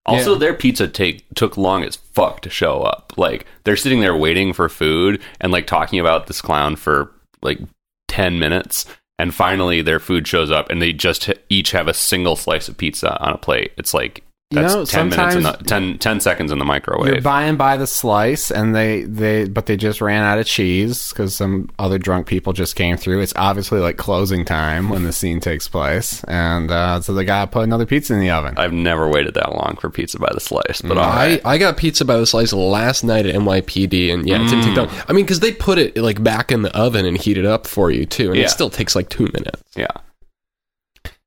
Also, 0.05 0.33
Yeah. 0.33 0.39
their 0.39 0.53
pizza 0.53 0.87
take 0.87 1.23
took 1.35 1.57
long 1.57 1.83
as 1.83 1.95
fuck 1.97 2.41
to 2.41 2.49
show 2.49 2.81
up. 2.81 3.13
Like 3.17 3.45
they're 3.63 3.75
sitting 3.75 3.99
there 4.01 4.15
waiting 4.15 4.53
for 4.53 4.67
food 4.69 5.21
and 5.39 5.51
like 5.51 5.67
talking 5.67 5.99
about 5.99 6.27
this 6.27 6.41
clown 6.41 6.75
for 6.75 7.11
like 7.41 7.59
ten 8.07 8.39
minutes, 8.39 8.85
and 9.19 9.35
finally 9.35 9.81
their 9.81 9.99
food 9.99 10.27
shows 10.27 10.49
up, 10.51 10.69
and 10.69 10.81
they 10.81 10.93
just 10.93 11.29
each 11.49 11.71
have 11.71 11.87
a 11.87 11.93
single 11.93 12.35
slice 12.35 12.67
of 12.69 12.77
pizza 12.77 13.19
on 13.21 13.33
a 13.33 13.37
plate. 13.37 13.71
It's 13.77 13.93
like 13.93 14.23
You 14.51 14.61
that's 14.61 14.73
know, 14.73 14.83
ten 14.83 15.09
minutes 15.09 15.35
in 15.35 15.43
the 15.43 15.51
10, 15.51 15.99
10 15.99 16.19
seconds 16.21 16.51
in 16.51 16.57
the 16.57 16.65
microwave. 16.65 17.13
You're 17.13 17.21
buying 17.21 17.55
by 17.55 17.77
the 17.77 17.85
slice, 17.85 18.49
and 18.49 18.75
they 18.75 19.03
they 19.03 19.47
but 19.47 19.67
they 19.67 19.77
just 19.77 20.01
ran 20.01 20.23
out 20.23 20.39
of 20.39 20.47
cheese 20.47 21.09
because 21.09 21.35
some 21.35 21.69
other 21.77 21.99
drunk 21.99 22.25
people 22.25 22.51
just 22.51 22.75
came 22.75 22.97
through. 22.97 23.21
It's 23.21 23.33
obviously 23.35 23.79
like 23.79 23.97
closing 23.97 24.45
time 24.45 24.89
when 24.89 25.03
the 25.03 25.13
scene 25.13 25.39
takes 25.39 25.67
place, 25.67 26.23
and 26.23 26.71
uh, 26.71 26.99
so 26.99 27.13
they 27.13 27.25
gotta 27.25 27.45
put 27.51 27.63
another 27.63 27.85
pizza 27.85 28.15
in 28.15 28.21
the 28.21 28.31
oven. 28.31 28.55
I've 28.57 28.73
never 28.73 29.07
waited 29.07 29.35
that 29.35 29.51
long 29.53 29.77
for 29.79 29.91
pizza 29.91 30.17
by 30.17 30.31
the 30.33 30.39
slice, 30.39 30.81
but 30.81 30.97
all 30.97 31.03
I, 31.03 31.15
right. 31.27 31.41
I 31.45 31.57
got 31.59 31.77
pizza 31.77 32.03
by 32.03 32.17
the 32.17 32.25
slice 32.25 32.51
last 32.51 33.03
night 33.03 33.27
at 33.27 33.35
NYPD, 33.35 34.11
and 34.11 34.27
yeah, 34.27 34.37
it 34.43 34.49
didn't 34.49 34.63
take 34.63 34.75
long. 34.75 34.89
I 35.07 35.13
mean, 35.13 35.25
because 35.25 35.41
they 35.41 35.51
put 35.51 35.77
it 35.77 35.95
like 35.95 36.23
back 36.23 36.51
in 36.51 36.63
the 36.63 36.75
oven 36.75 37.05
and 37.05 37.17
heat 37.21 37.37
it 37.37 37.45
up 37.45 37.67
for 37.67 37.91
you 37.91 38.07
too, 38.07 38.29
and 38.29 38.37
Yeah. 38.37 38.45
it 38.45 38.49
still 38.49 38.71
takes 38.71 38.95
like 38.95 39.09
two 39.09 39.25
minutes. 39.31 39.61
yeah. 39.75 39.85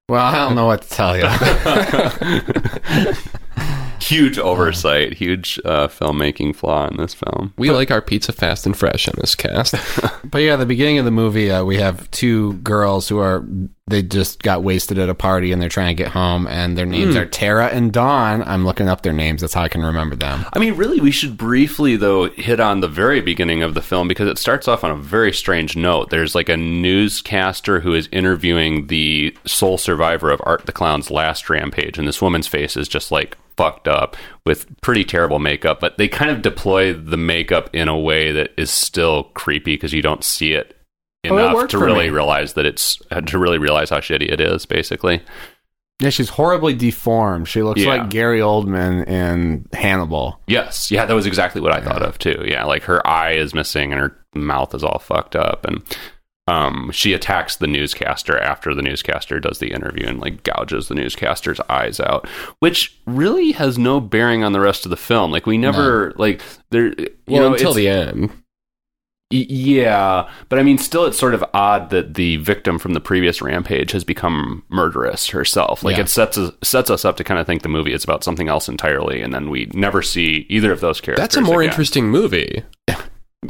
Well, 0.08 0.24
I 0.24 0.46
don't 0.46 0.56
know 0.56 0.66
what 0.66 0.82
to 0.82 0.88
tell 0.90 1.16
you. 1.16 1.24
Huge 4.02 4.36
oversight, 4.36 5.14
huge 5.14 5.60
uh, 5.64 5.86
filmmaking 5.86 6.56
flaw 6.56 6.88
in 6.88 6.96
this 6.96 7.14
film. 7.14 7.54
We 7.56 7.70
like 7.70 7.92
our 7.92 8.02
pizza 8.02 8.32
fast 8.32 8.66
and 8.66 8.76
fresh 8.76 9.06
on 9.06 9.14
this 9.18 9.34
cast. 9.36 9.74
But 10.24 10.38
yeah, 10.38 10.54
at 10.54 10.60
the 10.60 10.66
beginning 10.66 10.98
of 10.98 11.04
the 11.04 11.10
movie, 11.10 11.50
uh, 11.50 11.62
we 11.62 11.76
have 11.76 12.10
two 12.10 12.54
girls 12.54 13.06
who 13.06 13.18
are 13.18 13.44
they 13.86 14.02
just 14.02 14.42
got 14.42 14.62
wasted 14.62 14.98
at 14.98 15.10
a 15.10 15.14
party 15.14 15.52
and 15.52 15.60
they're 15.60 15.68
trying 15.68 15.94
to 15.94 16.02
get 16.02 16.12
home, 16.12 16.46
and 16.46 16.78
their 16.78 16.86
names 16.86 17.14
are 17.16 17.26
Tara 17.26 17.66
and 17.66 17.92
Dawn. 17.92 18.42
I'm 18.42 18.64
looking 18.64 18.88
up 18.88 19.02
their 19.02 19.12
names. 19.12 19.42
That's 19.42 19.52
how 19.52 19.62
I 19.62 19.68
can 19.68 19.82
remember 19.82 20.16
them. 20.16 20.46
I 20.54 20.58
mean, 20.58 20.74
really, 20.76 21.00
we 21.00 21.10
should 21.10 21.36
briefly, 21.36 21.96
though, 21.96 22.30
hit 22.30 22.60
on 22.60 22.80
the 22.80 22.88
very 22.88 23.20
beginning 23.20 23.62
of 23.62 23.74
the 23.74 23.82
film 23.82 24.08
because 24.08 24.28
it 24.28 24.38
starts 24.38 24.68
off 24.68 24.84
on 24.84 24.90
a 24.90 24.96
very 24.96 25.32
strange 25.32 25.76
note. 25.76 26.08
There's 26.08 26.34
like 26.34 26.48
a 26.48 26.56
newscaster 26.56 27.80
who 27.80 27.92
is 27.92 28.08
interviewing 28.10 28.86
the 28.86 29.36
sole 29.44 29.76
survivor 29.76 30.30
of 30.30 30.40
Art 30.44 30.64
the 30.64 30.72
Clown's 30.72 31.10
last 31.10 31.50
rampage, 31.50 31.98
and 31.98 32.08
this 32.08 32.22
woman's 32.22 32.46
face 32.46 32.76
is 32.76 32.88
just 32.88 33.12
like 33.12 33.36
fucked 33.62 33.88
up 33.88 34.16
with 34.44 34.66
pretty 34.80 35.04
terrible 35.04 35.38
makeup, 35.38 35.80
but 35.80 35.96
they 35.98 36.08
kind 36.08 36.30
of 36.30 36.42
deploy 36.42 36.92
the 36.92 37.16
makeup 37.16 37.70
in 37.72 37.88
a 37.88 37.98
way 37.98 38.32
that 38.32 38.50
is 38.56 38.70
still 38.70 39.24
creepy 39.34 39.74
because 39.74 39.92
you 39.92 40.02
don't 40.02 40.24
see 40.24 40.52
it 40.52 40.76
Oh, 41.24 41.36
it 41.36 41.40
enough 41.40 41.68
to 41.68 41.78
really 41.78 42.06
me. 42.06 42.10
realize 42.10 42.54
that 42.54 42.66
it's 42.66 42.96
to 43.26 43.38
really 43.38 43.58
realize 43.58 43.90
how 43.90 43.98
shitty 44.00 44.28
it 44.32 44.40
is 44.40 44.66
basically 44.66 45.22
Yeah, 46.00 46.10
she's 46.10 46.30
horribly 46.30 46.74
deformed. 46.74 47.46
She 47.46 47.62
looks 47.62 47.80
Yeah. 47.80 47.90
like 47.90 48.10
Gary 48.10 48.40
Oldman 48.40 49.06
in 49.06 49.66
Hannibal. 49.72 50.40
Yes, 50.48 50.90
yeah, 50.90 51.04
that 51.06 51.14
was 51.14 51.26
exactly 51.26 51.60
what 51.60 51.70
I 51.72 51.80
thought 51.80 52.02
of 52.02 52.18
too. 52.18 52.42
Yeah, 52.44 52.64
like 52.64 52.82
her 52.84 53.06
eye 53.06 53.34
is 53.34 53.54
missing 53.54 53.92
and 53.92 54.00
her 54.00 54.16
mouth 54.34 54.74
is 54.74 54.82
all 54.82 54.98
fucked 54.98 55.36
up, 55.36 55.64
and 55.64 55.80
um, 56.48 56.90
she 56.92 57.12
attacks 57.12 57.56
the 57.56 57.66
newscaster 57.68 58.36
after 58.38 58.74
the 58.74 58.82
newscaster 58.82 59.38
does 59.38 59.58
the 59.60 59.72
interview 59.72 60.06
and 60.06 60.20
like 60.20 60.42
gouges 60.42 60.88
the 60.88 60.94
newscaster's 60.94 61.60
eyes 61.68 62.00
out, 62.00 62.28
which 62.58 62.98
really 63.06 63.52
has 63.52 63.78
no 63.78 64.00
bearing 64.00 64.42
on 64.42 64.52
the 64.52 64.60
rest 64.60 64.84
of 64.84 64.90
the 64.90 64.96
film. 64.96 65.30
Like 65.30 65.46
we 65.46 65.56
never 65.56 66.12
like 66.16 66.42
there. 66.70 66.88
You 66.98 67.08
well, 67.28 67.42
know, 67.50 67.52
until 67.54 67.72
the 67.74 67.86
end. 67.88 68.30
Y- 69.32 69.46
Yeah, 69.48 70.28
but 70.50 70.58
I 70.58 70.62
mean, 70.62 70.76
still, 70.78 71.06
it's 71.06 71.16
sort 71.18 71.32
of 71.32 71.44
odd 71.54 71.88
that 71.90 72.14
the 72.14 72.36
victim 72.38 72.78
from 72.78 72.92
the 72.92 73.00
previous 73.00 73.40
rampage 73.40 73.92
has 73.92 74.04
become 74.04 74.62
murderous 74.68 75.28
herself. 75.28 75.82
Like 75.82 75.96
Yeah. 75.96 76.02
it 76.02 76.08
sets 76.10 76.36
us, 76.36 76.52
sets 76.62 76.90
us 76.90 77.04
up 77.06 77.16
to 77.18 77.24
kind 77.24 77.40
of 77.40 77.46
think 77.46 77.62
the 77.62 77.68
movie 77.70 77.92
is 77.94 78.04
about 78.04 78.24
something 78.24 78.48
else 78.48 78.68
entirely, 78.68 79.22
and 79.22 79.32
then 79.32 79.48
we 79.48 79.70
never 79.72 80.02
see 80.02 80.44
either 80.50 80.70
of 80.72 80.80
those 80.80 81.00
characters. 81.00 81.22
That's 81.22 81.36
a 81.36 81.40
more 81.40 81.62
again. 81.62 81.70
interesting 81.70 82.10
movie. 82.10 82.62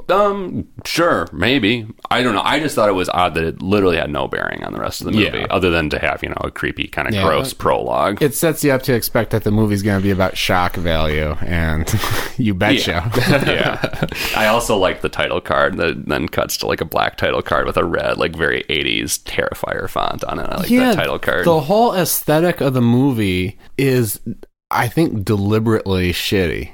Um, 0.09 0.69
sure, 0.87 1.29
maybe. 1.33 1.87
I 2.11 2.23
don't 2.23 2.35
know. 2.35 2.41
I 2.43 2.61
just 2.61 2.75
thought 2.75 2.89
it 2.89 2.93
was 2.95 3.11
odd 3.11 3.35
that 3.35 3.45
it 3.45 3.61
literally 3.61 3.99
had 3.99 4.09
no 4.11 4.27
bearing 4.27 4.65
on 4.65 4.73
the 4.73 4.81
rest 4.81 5.03
of 5.03 5.05
the 5.05 5.13
movie, 5.13 5.39
Yeah. 5.39 5.47
other 5.51 5.71
than 5.71 5.91
to 5.91 5.99
have 5.99 6.23
you 6.23 6.31
know 6.31 6.37
a 6.41 6.51
creepy 6.51 6.89
kind 6.89 7.09
of 7.09 7.15
Yeah. 7.15 7.25
gross 7.25 7.53
prologue. 7.53 8.23
It 8.23 8.35
sets 8.35 8.65
you 8.65 8.73
up 8.73 8.83
to 8.85 8.95
expect 8.95 9.31
that 9.33 9.45
the 9.45 9.51
movie's 9.51 9.83
going 9.83 9.99
to 9.99 10.03
be 10.03 10.11
about 10.11 10.37
shock 10.39 10.77
value, 10.77 11.37
and 11.43 11.93
you 12.39 12.55
betcha. 12.55 13.11
yeah. 13.47 14.07
I 14.35 14.47
also 14.47 14.79
like 14.79 15.03
the 15.03 15.11
title 15.11 15.43
card 15.43 15.77
that 15.77 16.07
then 16.07 16.27
cuts 16.29 16.57
to 16.59 16.67
like 16.67 16.81
a 16.81 16.87
black 16.87 17.19
title 17.19 17.43
card 17.43 17.67
with 17.67 17.77
a 17.77 17.85
red, 17.85 18.17
like 18.17 18.35
very 18.35 18.65
80s 18.71 19.23
Terrifier 19.25 19.91
font 19.91 20.25
on 20.25 20.39
it. 20.39 20.47
I 20.49 20.57
like 20.57 20.69
that 20.71 20.95
title 20.95 21.19
card. 21.19 21.45
The 21.45 21.61
whole 21.61 21.95
aesthetic 21.95 22.63
of 22.63 22.73
the 22.73 22.81
movie 22.81 23.59
is, 23.77 24.21
I 24.71 24.89
think, 24.89 25.25
deliberately 25.25 26.13
shitty. 26.15 26.71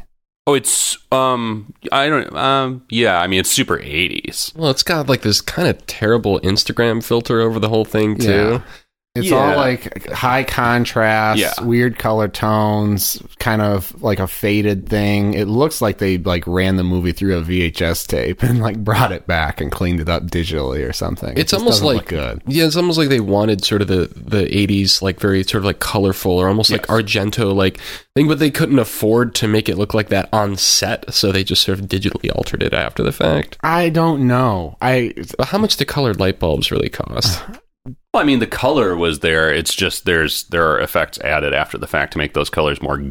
Oh, 0.48 0.54
it's, 0.54 0.96
um, 1.12 1.74
I 1.92 2.08
don't, 2.08 2.34
um, 2.34 2.82
yeah, 2.88 3.20
I 3.20 3.26
mean, 3.26 3.40
it's 3.40 3.50
super 3.50 3.76
80s. 3.76 4.56
Well, 4.56 4.70
it's 4.70 4.82
got 4.82 5.08
like 5.08 5.20
this 5.20 5.42
kind 5.42 5.68
of 5.68 5.86
terrible 5.86 6.40
Instagram 6.40 7.04
filter 7.04 7.40
over 7.42 7.60
the 7.60 7.68
whole 7.68 7.84
thing 7.84 8.16
too. 8.16 8.30
Yeah. 8.30 8.62
It's 9.14 9.30
Yeah. 9.30 9.36
all 9.52 9.56
like 9.56 10.06
high 10.12 10.44
contrast, 10.44 11.40
Yeah. 11.40 11.52
weird 11.62 11.98
color 11.98 12.28
tones, 12.28 13.20
kind 13.40 13.60
of 13.60 14.00
like 14.00 14.20
a 14.20 14.28
faded 14.28 14.88
thing. 14.88 15.34
It 15.34 15.46
looks 15.48 15.80
like 15.82 15.98
they 15.98 16.18
like 16.18 16.44
ran 16.46 16.76
the 16.76 16.84
movie 16.84 17.10
through 17.12 17.36
a 17.36 17.42
VHS 17.42 18.06
tape 18.06 18.42
and 18.44 18.60
like 18.60 18.78
brought 18.84 19.10
it 19.10 19.26
back 19.26 19.60
and 19.60 19.72
cleaned 19.72 19.98
it 20.00 20.08
up 20.08 20.24
digitally 20.30 20.88
or 20.88 20.92
something. 20.92 21.32
It's 21.36 21.50
just 21.50 21.60
almost 21.60 21.82
like 21.82 22.06
good. 22.06 22.42
yeah, 22.46 22.64
it's 22.66 22.76
almost 22.76 22.96
like 22.98 23.08
they 23.08 23.18
wanted 23.20 23.64
sort 23.64 23.82
of 23.82 23.88
the 23.88 24.08
the 24.14 24.44
'80s, 24.54 25.02
like 25.02 25.18
very 25.18 25.42
sort 25.42 25.62
of 25.62 25.64
like 25.64 25.80
colorful 25.80 26.32
or 26.32 26.46
almost 26.46 26.70
like 26.70 26.86
Argento 26.86 27.52
like 27.54 27.78
thing, 28.14 28.28
but 28.28 28.38
they 28.38 28.50
couldn't 28.50 28.78
afford 28.78 29.34
to 29.36 29.48
make 29.48 29.68
it 29.68 29.76
look 29.78 29.94
like 29.94 30.10
that 30.10 30.28
on 30.32 30.56
set, 30.56 31.12
so 31.12 31.32
they 31.32 31.42
just 31.42 31.62
sort 31.62 31.80
of 31.80 31.86
digitally 31.86 32.30
altered 32.36 32.62
it 32.62 32.72
after 32.72 33.02
the 33.02 33.12
fact. 33.12 33.56
I 33.64 33.88
don't 33.88 34.28
know. 34.28 34.76
I 34.80 35.12
But 35.36 35.48
how 35.48 35.58
much 35.58 35.78
the 35.78 35.84
colored 35.84 36.20
light 36.20 36.38
bulbs 36.38 36.70
really 36.70 36.88
cost? 36.90 37.42
Well, 38.12 38.22
I 38.22 38.26
mean, 38.26 38.38
the 38.38 38.46
color 38.46 38.96
was 38.96 39.20
there. 39.20 39.52
It's 39.52 39.74
just 39.74 40.04
there's 40.04 40.44
there 40.44 40.66
are 40.70 40.80
effects 40.80 41.18
added 41.20 41.52
after 41.52 41.76
the 41.76 41.86
fact 41.86 42.12
to 42.12 42.18
make 42.18 42.34
those 42.34 42.50
colors 42.50 42.80
more. 42.80 43.02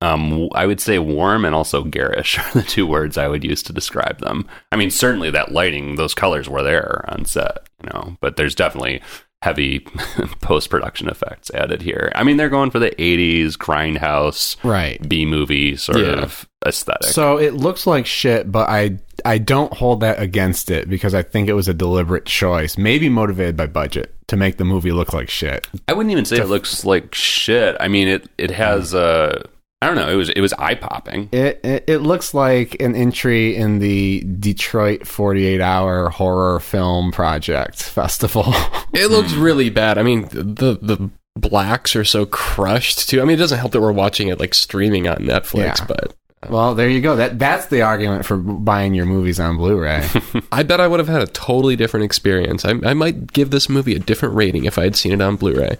Um, 0.00 0.48
I 0.54 0.66
would 0.66 0.80
say 0.80 0.98
warm 0.98 1.44
and 1.44 1.54
also 1.54 1.82
garish 1.82 2.38
are 2.38 2.52
the 2.52 2.62
two 2.62 2.86
words 2.86 3.16
I 3.16 3.28
would 3.28 3.42
use 3.42 3.62
to 3.64 3.72
describe 3.72 4.18
them. 4.20 4.46
I 4.70 4.76
mean, 4.76 4.90
certainly 4.90 5.30
that 5.30 5.52
lighting, 5.52 5.96
those 5.96 6.14
colors 6.14 6.48
were 6.48 6.62
there 6.62 7.04
on 7.08 7.24
set, 7.24 7.68
you 7.82 7.88
know, 7.92 8.16
but 8.20 8.36
there's 8.36 8.54
definitely 8.54 9.00
heavy 9.44 9.80
post 10.40 10.70
production 10.70 11.08
effects 11.08 11.50
added 11.52 11.82
here. 11.82 12.10
I 12.14 12.24
mean, 12.24 12.38
they're 12.38 12.48
going 12.48 12.70
for 12.70 12.78
the 12.78 12.90
'80s 12.92 13.52
grindhouse 13.58 14.56
right. 14.64 15.06
B 15.06 15.26
movie 15.26 15.76
sort 15.76 15.98
Yeah. 15.98 16.22
of 16.22 16.48
aesthetic. 16.66 17.10
So 17.10 17.36
it 17.38 17.52
looks 17.52 17.86
like 17.86 18.06
shit, 18.06 18.50
but 18.50 18.68
I 18.70 18.98
I 19.24 19.38
don't 19.38 19.72
hold 19.74 20.00
that 20.00 20.18
against 20.20 20.70
it 20.70 20.88
because 20.88 21.14
I 21.14 21.22
think 21.22 21.48
it 21.48 21.52
was 21.54 21.68
a 21.68 21.74
deliberate 21.74 22.24
choice, 22.24 22.78
maybe 22.78 23.08
motivated 23.08 23.56
by 23.56 23.66
budget, 23.66 24.14
to 24.28 24.36
make 24.36 24.56
the 24.56 24.64
movie 24.64 24.92
look 24.92 25.12
like 25.12 25.28
shit. 25.28 25.66
I 25.88 25.92
wouldn't 25.92 26.10
even 26.12 26.24
say 26.24 26.38
it 26.38 26.48
looks 26.48 26.84
like 26.84 27.14
shit. 27.14 27.76
I 27.80 27.88
mean, 27.88 28.08
it 28.08 28.28
it 28.38 28.50
has 28.50 28.94
uh, 28.94 29.42
I 29.84 29.86
don't 29.88 29.96
know. 29.96 30.08
It 30.08 30.14
was 30.16 30.30
it 30.30 30.40
was 30.40 30.54
eye 30.54 30.74
popping. 30.76 31.28
It, 31.30 31.60
it 31.62 31.84
it 31.86 31.98
looks 31.98 32.32
like 32.32 32.80
an 32.80 32.94
entry 32.96 33.54
in 33.54 33.80
the 33.80 34.20
Detroit 34.40 35.06
48 35.06 35.60
hour 35.60 36.08
horror 36.08 36.58
film 36.60 37.12
project 37.12 37.82
festival. 37.82 38.52
It 38.94 39.10
looks 39.10 39.32
really 39.32 39.70
bad. 39.70 39.98
I 39.98 40.04
mean, 40.04 40.22
the 40.30 40.78
the 40.80 41.10
blacks 41.36 41.96
are 41.96 42.04
so 42.04 42.26
crushed 42.26 43.08
too. 43.08 43.20
I 43.20 43.24
mean, 43.24 43.34
it 43.34 43.40
doesn't 43.40 43.58
help 43.58 43.72
that 43.72 43.80
we're 43.80 43.90
watching 43.90 44.28
it 44.28 44.38
like 44.38 44.54
streaming 44.54 45.08
on 45.08 45.16
Netflix, 45.16 45.80
Yeah. 45.80 45.84
but 45.88 46.14
uh, 46.44 46.46
well, 46.48 46.74
there 46.76 46.88
you 46.88 47.00
go. 47.00 47.16
That 47.16 47.36
that's 47.36 47.66
the 47.66 47.82
argument 47.82 48.24
for 48.24 48.36
buying 48.36 48.94
your 48.94 49.04
movies 49.06 49.40
on 49.40 49.56
Blu-ray. 49.56 50.08
I 50.52 50.62
bet 50.62 50.78
I 50.80 50.86
would 50.86 51.00
have 51.00 51.08
had 51.08 51.22
a 51.22 51.26
totally 51.26 51.74
different 51.74 52.04
experience. 52.04 52.64
I, 52.64 52.74
I 52.84 52.94
might 52.94 53.32
give 53.32 53.50
this 53.50 53.68
movie 53.68 53.96
a 53.96 53.98
different 53.98 54.36
rating 54.36 54.64
if 54.64 54.78
I 54.78 54.84
had 54.84 54.94
seen 54.94 55.10
it 55.12 55.20
on 55.20 55.34
Blu-ray. 55.34 55.76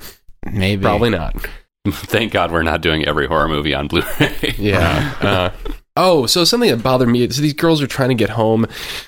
Maybe. 0.52 0.82
Probably 0.82 1.10
not. 1.10 1.36
Thank 1.88 2.32
God 2.32 2.50
we're 2.50 2.62
not 2.62 2.80
doing 2.80 3.04
every 3.06 3.26
horror 3.26 3.48
movie 3.48 3.74
on 3.74 3.88
Blu-ray. 3.88 4.54
Yeah. 4.58 5.14
Uh, 5.24 5.50
oh, 5.96 6.26
so 6.26 6.44
something 6.44 6.70
that 6.70 6.82
bothered 6.82 7.08
me. 7.08 7.28
So 7.30 7.40
these 7.40 7.52
girls 7.52 7.80
are 7.80 7.86
trying 7.86 8.08
to 8.10 8.14
get 8.14 8.30
home. 8.30 8.66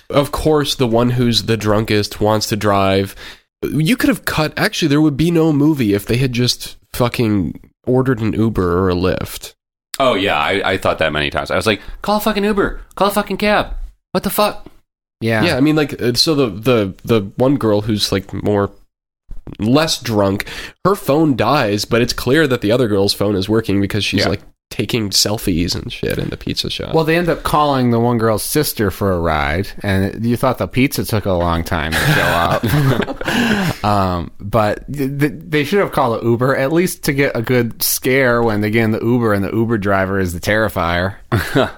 Of 0.08 0.32
course, 0.32 0.74
the 0.74 0.86
one 0.86 1.10
who's 1.10 1.44
the 1.44 1.56
drunkest 1.56 2.20
wants 2.20 2.46
to 2.48 2.56
drive. 2.56 3.14
You 3.62 3.96
could 3.96 4.08
have 4.08 4.24
cut. 4.24 4.52
Actually, 4.58 4.88
there 4.88 5.00
would 5.00 5.16
be 5.16 5.30
no 5.30 5.52
movie 5.52 5.94
if 5.94 6.06
they 6.06 6.16
had 6.16 6.32
just 6.32 6.76
fucking 6.92 7.70
ordered 7.86 8.20
an 8.20 8.32
Uber 8.32 8.78
or 8.78 8.90
a 8.90 8.94
Lyft. 8.94 9.54
Oh 9.98 10.14
yeah, 10.14 10.38
I, 10.38 10.72
I 10.72 10.78
thought 10.78 10.98
that 10.98 11.12
many 11.12 11.30
times. 11.30 11.50
I 11.50 11.56
was 11.56 11.66
like, 11.66 11.80
call 12.02 12.18
a 12.18 12.20
fucking 12.20 12.44
Uber, 12.44 12.80
call 12.94 13.08
a 13.08 13.12
fucking 13.12 13.38
cab. 13.38 13.74
What 14.12 14.22
the 14.22 14.30
fuck? 14.30 14.66
Yeah. 15.20 15.44
Yeah, 15.44 15.56
I 15.56 15.60
mean, 15.60 15.76
like, 15.76 16.00
uh, 16.00 16.14
so 16.14 16.34
the 16.34 16.48
the 16.48 16.94
the 17.04 17.20
one 17.36 17.56
girl 17.56 17.82
who's 17.82 18.12
like 18.12 18.32
more 18.32 18.70
less 19.58 20.00
drunk, 20.00 20.46
her 20.84 20.94
phone 20.94 21.36
dies, 21.36 21.84
but 21.84 22.02
it's 22.02 22.12
clear 22.12 22.46
that 22.46 22.60
the 22.60 22.72
other 22.72 22.88
girl's 22.88 23.14
phone 23.14 23.36
is 23.36 23.48
working 23.48 23.80
because 23.80 24.04
she's 24.04 24.20
Yeah. 24.24 24.28
like 24.30 24.42
taking 24.68 25.10
selfies 25.10 25.74
and 25.80 25.92
shit 25.92 26.18
in 26.18 26.28
the 26.28 26.36
pizza 26.36 26.68
shop. 26.68 26.92
Well, 26.92 27.04
they 27.04 27.16
end 27.16 27.28
up 27.28 27.44
calling 27.44 27.92
the 27.92 28.00
one 28.00 28.18
girl's 28.18 28.42
sister 28.42 28.90
for 28.90 29.12
a 29.12 29.20
ride, 29.20 29.68
and 29.82 30.26
you 30.26 30.36
thought 30.36 30.58
the 30.58 30.66
pizza 30.66 31.04
took 31.04 31.24
a 31.24 31.32
long 31.32 31.62
time 31.62 31.92
to 31.92 31.98
show 31.98 33.22
up. 33.22 33.84
um, 33.84 34.32
but 34.40 34.84
th- 34.92 35.18
th- 35.20 35.32
they 35.36 35.62
should 35.64 35.78
have 35.78 35.92
called 35.92 36.20
an 36.20 36.28
Uber 36.28 36.56
at 36.56 36.72
least 36.72 37.04
to 37.04 37.12
get 37.12 37.36
a 37.36 37.42
good 37.42 37.80
scare 37.82 38.42
when 38.42 38.60
they 38.60 38.70
get 38.70 38.84
in 38.84 38.90
the 38.90 39.00
Uber 39.00 39.32
and 39.32 39.44
the 39.44 39.52
Uber 39.52 39.78
driver 39.78 40.18
is 40.18 40.32
the 40.34 40.40
Terrifier. 40.40 41.14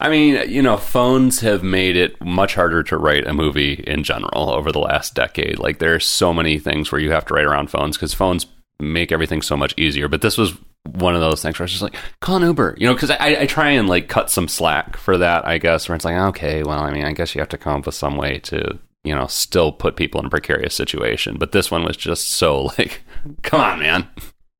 I 0.00 0.08
mean, 0.08 0.48
you 0.48 0.62
know, 0.62 0.76
phones 0.76 1.40
have 1.40 1.64
made 1.64 1.96
it 1.96 2.22
much 2.24 2.54
harder 2.54 2.84
to 2.84 2.96
write 2.96 3.26
a 3.26 3.34
movie 3.34 3.82
in 3.86 4.04
general 4.04 4.50
over 4.50 4.70
the 4.70 4.78
last 4.78 5.14
decade. 5.14 5.58
Like, 5.58 5.80
there 5.80 5.94
are 5.94 6.00
so 6.00 6.32
many 6.32 6.58
things 6.58 6.92
where 6.92 7.00
you 7.00 7.10
have 7.10 7.24
to 7.26 7.34
write 7.34 7.46
around 7.46 7.70
phones 7.70 7.96
because 7.96 8.14
phones 8.14 8.46
make 8.80 9.10
everything 9.10 9.42
so 9.42 9.56
much 9.56 9.74
easier. 9.76 10.06
But 10.06 10.22
this 10.22 10.38
was 10.38 10.54
one 10.84 11.16
of 11.16 11.20
those 11.20 11.42
things 11.42 11.58
where 11.58 11.64
I 11.64 11.66
was 11.66 11.72
just 11.72 11.82
like, 11.82 11.96
call 12.20 12.36
an 12.36 12.42
Uber, 12.42 12.76
you 12.78 12.86
know, 12.86 12.94
because 12.94 13.10
I, 13.10 13.40
I 13.40 13.46
try 13.46 13.70
and 13.70 13.88
like 13.88 14.08
cut 14.08 14.30
some 14.30 14.46
slack 14.46 14.96
for 14.96 15.18
that, 15.18 15.46
I 15.46 15.58
guess, 15.58 15.88
where 15.88 15.96
it's 15.96 16.04
like, 16.04 16.16
okay, 16.16 16.62
well, 16.62 16.78
I 16.78 16.92
mean, 16.92 17.04
I 17.04 17.12
guess 17.12 17.34
you 17.34 17.40
have 17.40 17.48
to 17.50 17.58
come 17.58 17.80
up 17.80 17.86
with 17.86 17.94
some 17.96 18.16
way 18.16 18.38
to, 18.40 18.78
you 19.02 19.14
know, 19.14 19.26
still 19.26 19.72
put 19.72 19.96
people 19.96 20.20
in 20.20 20.26
a 20.26 20.30
precarious 20.30 20.74
situation. 20.74 21.36
But 21.38 21.50
this 21.50 21.70
one 21.70 21.84
was 21.84 21.96
just 21.96 22.30
so 22.30 22.62
like, 22.78 23.02
come 23.42 23.60
on, 23.60 23.80
man. 23.80 24.08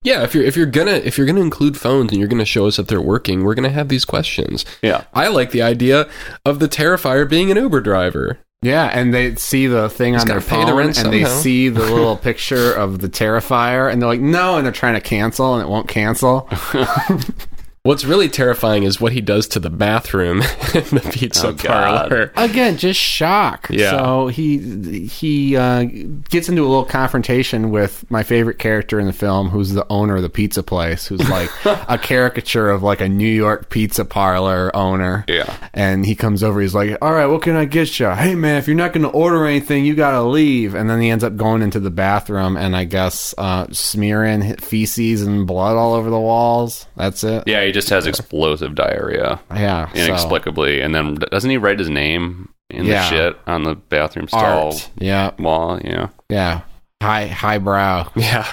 Yeah, 0.09 0.23
if 0.23 0.35
you're 0.35 0.45
if 0.45 0.57
you're 0.57 0.65
gonna 0.65 0.93
if 0.93 1.19
you're 1.19 1.27
gonna 1.27 1.43
include 1.43 1.77
phones 1.77 2.11
and 2.13 2.19
you're 2.19 2.29
gonna 2.29 2.47
show 2.47 2.67
us 2.67 2.79
that 2.79 2.89
they're 2.89 3.01
working, 3.01 3.45
we're 3.45 3.55
gonna 3.55 3.69
have 3.69 3.89
these 3.89 4.07
questions. 4.07 4.65
Yeah. 4.81 5.05
I 5.13 5.29
like 5.29 5.51
the 5.51 5.61
idea 5.61 6.09
of 6.47 6.61
the 6.61 6.69
Terrifier 6.69 7.29
being 7.29 7.51
an 7.51 7.59
Uber 7.59 7.83
driver. 7.83 8.39
Yeah, 8.63 8.87
and 8.87 9.13
they 9.13 9.35
see 9.35 9.67
the 9.67 9.91
thing 9.91 10.17
on 10.17 10.27
their 10.27 10.41
gotta 10.41 10.49
the 10.49 10.67
phone, 10.67 10.77
rent 10.77 10.99
and 10.99 11.13
they 11.13 11.27
see 11.27 11.69
the 11.69 11.83
little 11.83 12.17
picture 12.29 12.73
of 12.73 13.01
the 13.01 13.09
Terrifier, 13.09 13.93
and 13.93 14.01
they're 14.01 14.09
like, 14.09 14.21
"No!" 14.21 14.57
and 14.57 14.65
they're 14.65 14.73
trying 14.73 14.95
to 14.95 15.01
cancel, 15.01 15.55
and 15.55 15.63
it 15.63 15.69
won't 15.69 15.89
cancel. 15.89 16.49
What's 17.85 18.05
really 18.05 18.29
terrifying 18.29 18.83
is 18.83 19.01
what 19.01 19.13
he 19.13 19.21
does 19.21 19.47
to 19.49 19.61
the 19.61 19.71
bathroom 19.71 20.39
in 20.75 20.85
the 20.91 21.11
pizza 21.13 21.49
Oh, 21.49 21.55
parlor. 21.55 22.33
Again, 22.37 22.77
just 22.77 23.01
shock. 23.01 23.69
Yeah. 23.71 23.91
So 23.93 24.27
he 24.29 25.07
he 25.07 25.57
uh, 25.57 25.85
gets 26.29 26.49
into 26.49 26.63
a 26.63 26.69
little 26.69 26.85
confrontation 26.85 27.71
with 27.71 28.05
my 28.11 28.23
favorite 28.25 28.59
character 28.59 28.99
in 29.01 29.07
the 29.07 29.13
film, 29.13 29.49
who's 29.49 29.73
the 29.73 29.87
owner 29.91 30.17
of 30.17 30.23
the 30.23 30.29
pizza 30.29 30.63
place, 30.63 31.07
who's 31.07 31.27
like 31.31 31.51
a 31.65 31.97
caricature 31.97 32.69
of 32.69 32.83
like 32.83 33.01
a 33.01 33.09
New 33.09 33.29
York 33.29 33.71
pizza 33.71 34.05
parlor 34.05 34.75
owner. 34.77 35.25
Yeah. 35.29 35.57
And 35.73 36.05
he 36.05 36.15
comes 36.15 36.43
over. 36.43 36.61
He's 36.61 36.75
like, 36.75 36.99
"All 37.01 37.13
right, 37.13 37.27
what 37.27 37.43
can 37.43 37.57
I 37.57 37.65
get 37.65 37.99
you? 38.01 38.11
Hey, 38.11 38.35
man, 38.35 38.57
if 38.57 38.67
you're 38.67 38.77
not 38.77 38.93
going 38.93 39.05
to 39.05 39.11
order 39.11 39.47
anything, 39.47 39.85
you 39.87 39.95
got 39.95 40.11
to 40.11 40.23
leave." 40.23 40.75
And 40.75 40.91
then 40.91 41.01
he 41.01 41.11
ends 41.11 41.25
up 41.25 41.37
going 41.37 41.63
into 41.63 41.81
the 41.81 41.91
bathroom 41.91 42.57
and 42.57 42.75
I 42.77 42.85
guess 42.85 43.35
uh, 43.39 43.67
smearing 43.71 44.57
feces 44.57 45.23
and 45.23 45.47
blood 45.47 45.77
all 45.77 45.95
over 45.95 46.11
the 46.11 46.21
walls. 46.21 46.87
That's 46.97 47.23
it. 47.25 47.45
Yeah, 47.47 47.63
he 47.69 47.73
just 47.73 47.91
has 47.91 48.07
explosive 48.07 48.75
diarrhea 48.75 49.41
Yeah. 49.55 49.93
so- 49.93 49.99
inexplicably. 50.01 50.81
And 50.81 50.95
then 50.95 51.15
doesn't 51.15 51.49
he 51.51 51.57
write 51.57 51.79
his 51.79 51.89
name 51.89 52.49
in 52.71 52.85
Yeah. 52.85 53.03
the 53.03 53.09
shit 53.09 53.37
on 53.47 53.63
the 53.65 53.75
bathroom 53.75 54.29
stall 54.29 54.73
Art. 54.73 54.91
Yeah. 54.99 55.31
wall? 55.39 55.81
Yeah. 55.85 56.09
Yeah. 56.29 56.61
High 57.03 57.27
highbrow. 57.29 58.11
Yeah. 58.17 58.47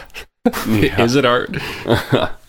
Yeah. 0.67 1.01
Is 1.01 1.15
it 1.15 1.25
art? 1.25 1.49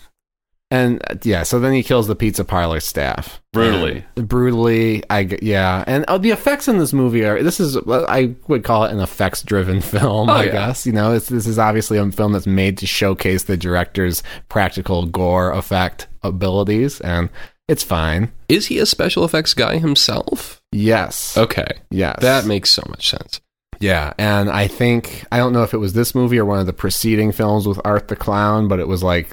And 0.69 1.01
uh, 1.09 1.15
yeah, 1.23 1.43
so 1.43 1.59
then 1.59 1.73
he 1.73 1.81
kills 1.81 2.07
the 2.07 2.15
pizza 2.15 2.43
parlor 2.43 2.81
staff 2.81 3.41
Brutally. 3.53 4.05
And 4.15 4.27
brutally. 4.27 5.03
I 5.09 5.37
yeah, 5.41 5.83
and 5.87 6.05
uh, 6.07 6.17
the 6.17 6.31
effects 6.31 6.67
in 6.67 6.77
this 6.77 6.93
movie 6.93 7.25
are. 7.25 7.41
This 7.41 7.59
is 7.59 7.77
I 7.87 8.35
would 8.47 8.63
call 8.63 8.83
it 8.83 8.91
an 8.91 8.99
effects 8.99 9.41
driven 9.41 9.81
film. 9.81 10.29
Oh, 10.29 10.33
I 10.33 10.45
yeah. 10.45 10.51
guess 10.51 10.85
you 10.85 10.91
know 10.91 11.13
it's, 11.13 11.29
this 11.29 11.47
is 11.47 11.57
obviously 11.57 11.97
a 11.97 12.11
film 12.11 12.33
that's 12.33 12.47
made 12.47 12.77
to 12.79 12.87
showcase 12.87 13.43
the 13.43 13.57
director's 13.57 14.23
practical 14.49 15.05
gore 15.05 15.51
effect 15.51 16.07
abilities, 16.21 16.99
and 17.01 17.29
it's 17.67 17.83
fine. 17.83 18.31
Is 18.49 18.67
he 18.67 18.79
a 18.79 18.85
special 18.85 19.23
effects 19.23 19.53
guy 19.53 19.77
himself? 19.77 20.61
Yes. 20.71 21.37
Okay. 21.37 21.67
Yes. 21.89 22.19
That 22.21 22.45
makes 22.45 22.69
so 22.71 22.83
much 22.89 23.09
sense. 23.09 23.41
Yeah, 23.79 24.13
and 24.17 24.49
I 24.49 24.67
think 24.67 25.23
I 25.31 25.37
don't 25.37 25.53
know 25.53 25.63
if 25.63 25.73
it 25.73 25.77
was 25.77 25.93
this 25.93 26.15
movie 26.15 26.39
or 26.39 26.45
one 26.45 26.59
of 26.59 26.65
the 26.65 26.73
preceding 26.73 27.31
films 27.31 27.67
with 27.67 27.79
Art 27.85 28.07
the 28.07 28.15
Clown, 28.15 28.67
but 28.67 28.79
it 28.79 28.87
was 28.87 29.03
like 29.03 29.29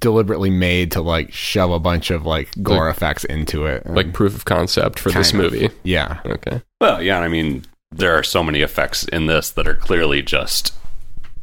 deliberately 0.00 0.50
made 0.50 0.92
to 0.92 1.00
like 1.00 1.32
shove 1.32 1.70
a 1.70 1.78
bunch 1.78 2.10
of 2.10 2.26
like 2.26 2.50
gore 2.62 2.90
effects 2.90 3.24
into 3.24 3.66
it. 3.66 3.86
Like 3.86 4.12
proof 4.12 4.34
of 4.34 4.44
concept 4.44 4.98
for 4.98 5.10
this 5.10 5.32
of. 5.32 5.38
movie. 5.38 5.70
yeah. 5.82 6.20
Okay. 6.26 6.62
Well, 6.80 7.02
yeah, 7.02 7.20
I 7.20 7.28
mean, 7.28 7.64
there 7.90 8.16
are 8.16 8.22
so 8.22 8.42
many 8.42 8.60
effects 8.60 9.04
in 9.04 9.26
this 9.26 9.50
that 9.50 9.68
are 9.68 9.74
clearly 9.74 10.22
just 10.22 10.74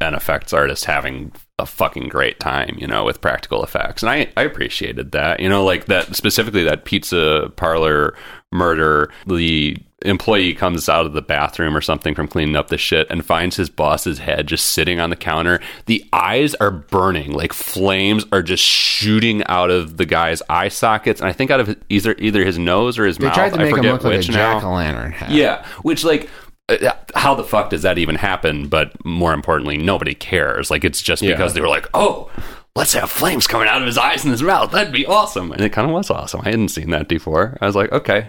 an 0.02 0.14
effects 0.14 0.54
artist 0.54 0.86
having 0.86 1.32
a 1.58 1.66
fucking 1.66 2.08
great 2.08 2.40
time, 2.40 2.78
you 2.80 2.88
know, 2.88 3.04
with 3.04 3.20
practical 3.20 3.64
effects. 3.64 4.02
And 4.02 4.10
I, 4.10 4.32
I 4.38 4.44
appreciated 4.44 5.12
that, 5.12 5.40
you 5.40 5.50
know, 5.50 5.66
like 5.66 5.86
that 5.88 6.16
specifically 6.16 6.64
that 6.64 6.86
pizza 6.86 7.52
parlor 7.58 8.16
murder. 8.52 9.12
The 9.28 9.78
employee 10.04 10.54
comes 10.54 10.88
out 10.88 11.06
of 11.06 11.14
the 11.14 11.22
bathroom 11.22 11.76
or 11.76 11.82
something 11.82 12.16
from 12.16 12.28
cleaning 12.28 12.56
up 12.56 12.70
the 12.70 12.78
shit 12.78 13.08
and 13.10 13.26
finds 13.26 13.58
his 13.58 13.70
boss's 13.70 14.20
head 14.20 14.48
just 14.48 14.68
sitting 14.68 15.00
on 15.00 15.10
the 15.10 15.16
counter. 15.16 15.60
The 15.88 16.06
eyes 16.14 16.56
are 16.56 16.72
burning, 16.72 17.32
like 17.34 17.52
flames 17.54 18.26
are 18.32 18.42
just 18.42 18.64
shooting 18.64 19.44
out 19.48 19.70
of 19.70 19.98
the 19.98 20.06
guy's 20.06 20.42
eye 20.50 20.70
sockets, 20.70 21.20
and 21.22 21.30
I 21.30 21.34
think 21.34 21.52
out 21.52 21.60
of 21.60 21.68
his, 21.68 21.76
either 21.90 22.16
either 22.18 22.46
his 22.46 22.58
nose 22.58 22.98
or 22.98 23.06
his 23.06 23.18
They 23.18 23.26
mouth. 23.26 23.36
tried 23.36 23.50
to 23.54 23.60
I 23.60 23.64
make 23.64 23.72
him 23.72 23.78
forget 23.78 23.94
look 23.94 24.04
like 24.06 24.20
a 24.20 24.22
jack 24.22 24.64
o' 24.64 24.72
lantern. 24.74 25.16
Yeah, 25.30 25.66
which 25.82 26.04
like 26.04 26.30
uh, 26.70 26.92
how 27.16 27.36
the 27.36 27.44
fuck 27.44 27.70
does 27.72 27.82
that 27.82 27.98
even 27.98 28.16
happen? 28.16 28.68
But 28.68 29.04
more 29.06 29.34
importantly, 29.34 29.78
nobody 29.78 30.14
cares. 30.16 30.70
Like 30.72 30.84
it's 30.86 31.02
just 31.02 31.22
Yeah. 31.22 31.32
because 31.32 31.54
they 31.54 31.62
were 31.62 31.68
like, 31.68 31.88
oh. 31.94 32.30
Let's 32.76 32.94
have 32.94 33.10
flames 33.10 33.48
coming 33.48 33.68
out 33.68 33.82
of 33.82 33.88
his 33.88 33.98
eyes 33.98 34.24
and 34.24 34.32
his 34.32 34.44
mouth. 34.44 34.72
That'd 34.72 34.94
be 34.94 35.06
awesome. 35.06 35.52
And 35.52 35.60
it 35.60 35.72
kind 35.74 35.88
of 35.90 35.94
was 35.94 36.10
awesome. 36.12 36.42
I 36.42 36.52
hadn't 36.52 36.70
seen 36.70 36.92
that 36.92 37.10
before. 37.10 37.58
I 37.60 37.66
was 37.66 37.76
like, 37.76 37.92
okay, 37.92 38.28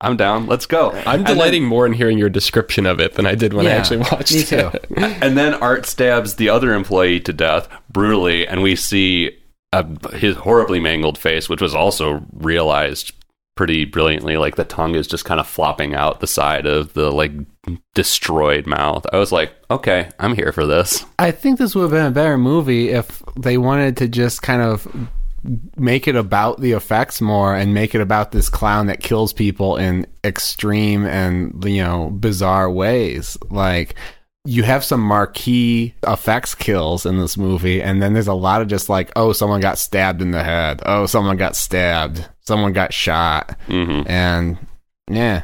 I'm 0.00 0.16
down. 0.16 0.46
Let's 0.46 0.66
go. 0.66 0.90
I'm 0.92 1.20
And 1.20 1.26
then- 1.26 1.36
delighting 1.36 1.64
more 1.64 1.84
in 1.86 1.92
hearing 1.92 2.16
your 2.18 2.30
description 2.30 2.86
of 2.86 3.00
it 3.00 3.14
than 3.14 3.26
I 3.26 3.34
did 3.34 3.52
when 3.52 3.66
I 3.66 3.70
actually 3.70 3.98
watched 3.98 4.34
me 4.34 4.42
too. 4.44 4.70
it. 4.72 4.86
and 4.96 5.36
then 5.36 5.54
Art 5.54 5.84
stabs 5.86 6.36
the 6.36 6.48
other 6.48 6.72
employee 6.74 7.20
to 7.20 7.32
death 7.32 7.68
brutally, 7.90 8.46
and 8.46 8.62
we 8.62 8.76
see 8.76 9.36
uh, 9.72 9.84
his 10.14 10.36
horribly 10.36 10.80
mangled 10.80 11.18
face, 11.18 11.48
which 11.48 11.60
was 11.60 11.74
also 11.74 12.24
realized 12.32 13.12
pretty 13.56 13.84
brilliantly. 13.84 14.38
Like 14.38 14.56
the 14.56 14.64
tongue 14.64 14.94
is 14.94 15.06
just 15.06 15.26
kind 15.26 15.38
of 15.38 15.46
flopping 15.46 15.94
out 15.94 16.20
the 16.20 16.26
side 16.26 16.64
of 16.66 16.94
the 16.94 17.12
like 17.12 17.32
destroyed 17.94 18.66
mouth. 18.66 19.04
I 19.12 19.18
was 19.18 19.32
like, 19.32 19.52
okay, 19.70 20.08
I'm 20.18 20.34
here 20.34 20.52
for 20.52 20.64
this. 20.66 21.04
I 21.18 21.30
think 21.30 21.58
this 21.58 21.74
would 21.74 21.82
have 21.82 21.90
been 21.90 22.06
a 22.06 22.10
better 22.10 22.38
movie 22.38 22.88
if 22.88 23.22
they 23.38 23.58
wanted 23.58 23.98
to 23.98 24.08
just 24.08 24.40
kind 24.42 24.62
of 24.62 24.88
make 25.76 26.06
it 26.06 26.16
about 26.16 26.60
the 26.60 26.72
effects 26.72 27.20
more 27.20 27.54
and 27.54 27.74
make 27.74 27.94
it 27.94 28.00
about 28.00 28.32
this 28.32 28.48
clown 28.48 28.86
that 28.86 29.00
kills 29.00 29.32
people 29.32 29.76
in 29.76 30.06
extreme 30.24 31.06
and 31.06 31.64
you 31.64 31.82
know 31.82 32.10
bizarre 32.10 32.70
ways. 32.70 33.38
Like 33.50 33.94
you 34.44 34.62
have 34.62 34.84
some 34.84 35.00
marquee 35.00 35.94
effects 36.06 36.54
kills 36.54 37.04
in 37.04 37.18
this 37.18 37.36
movie 37.36 37.82
and 37.82 38.02
then 38.02 38.14
there's 38.14 38.26
a 38.26 38.34
lot 38.34 38.62
of 38.62 38.68
just 38.68 38.88
like 38.88 39.10
oh 39.16 39.32
someone 39.32 39.60
got 39.60 39.78
stabbed 39.78 40.22
in 40.22 40.30
the 40.30 40.44
head. 40.44 40.82
Oh 40.84 41.06
someone 41.06 41.36
got 41.36 41.56
stabbed. 41.56 42.28
Someone 42.40 42.72
got 42.72 42.92
shot. 42.92 43.56
Hmm 43.66 44.02
and 44.06 44.58
yeah. 45.10 45.42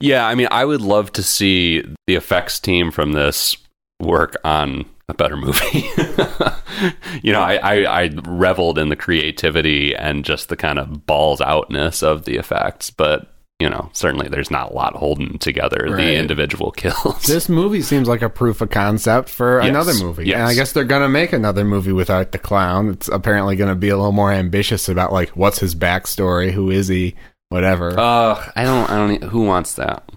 Yeah, 0.00 0.26
I 0.26 0.34
mean, 0.36 0.48
I 0.50 0.64
would 0.64 0.80
love 0.80 1.12
to 1.12 1.22
see 1.22 1.84
the 2.06 2.14
effects 2.14 2.60
team 2.60 2.90
from 2.90 3.12
this 3.12 3.56
work 4.00 4.36
on 4.44 4.84
a 5.12 5.14
better 5.14 5.36
movie. 5.36 5.84
you 7.22 7.32
know, 7.32 7.40
I, 7.40 7.56
I, 7.56 8.02
I 8.04 8.10
reveled 8.26 8.78
in 8.78 8.88
the 8.88 8.96
creativity 8.96 9.94
and 9.94 10.24
just 10.24 10.48
the 10.48 10.56
kind 10.56 10.78
of 10.78 11.06
balls 11.06 11.40
outness 11.40 12.02
of 12.02 12.24
the 12.24 12.36
effects, 12.36 12.90
but 12.90 13.28
you 13.60 13.70
know, 13.70 13.90
certainly 13.92 14.26
there's 14.28 14.50
not 14.50 14.72
a 14.72 14.74
lot 14.74 14.94
holding 14.96 15.38
together 15.38 15.86
Right. 15.88 15.96
the 15.98 16.14
individual 16.16 16.70
kills. 16.76 17.22
This 17.26 17.48
movie 17.48 17.82
seems 17.82 18.08
like 18.08 18.20
a 18.22 18.28
proof 18.28 18.60
of 18.60 18.70
concept 18.70 19.28
for 19.28 19.60
Yes, 19.60 19.68
another 19.68 19.94
movie. 19.94 20.24
yes. 20.26 20.34
And 20.38 20.48
I 20.48 20.54
guess 20.54 20.72
they're 20.72 20.82
going 20.82 21.02
to 21.02 21.08
make 21.08 21.32
another 21.32 21.64
movie 21.64 21.92
without 21.92 22.32
the 22.32 22.38
Clown. 22.38 22.88
It's 22.88 23.06
apparently 23.06 23.54
going 23.54 23.70
to 23.70 23.76
be 23.76 23.88
a 23.90 23.96
little 23.96 24.10
more 24.10 24.32
ambitious 24.32 24.88
about 24.88 25.12
like 25.12 25.28
what's 25.36 25.60
his 25.60 25.76
backstory, 25.76 26.50
who 26.50 26.70
is 26.70 26.88
he, 26.88 27.14
whatever. 27.50 27.96
uh, 27.96 28.50
I 28.56 28.64
don't, 28.64 28.90
I 28.90 28.96
don't. 28.96 29.22
Who 29.30 29.44
wants 29.44 29.74
that? 29.74 30.10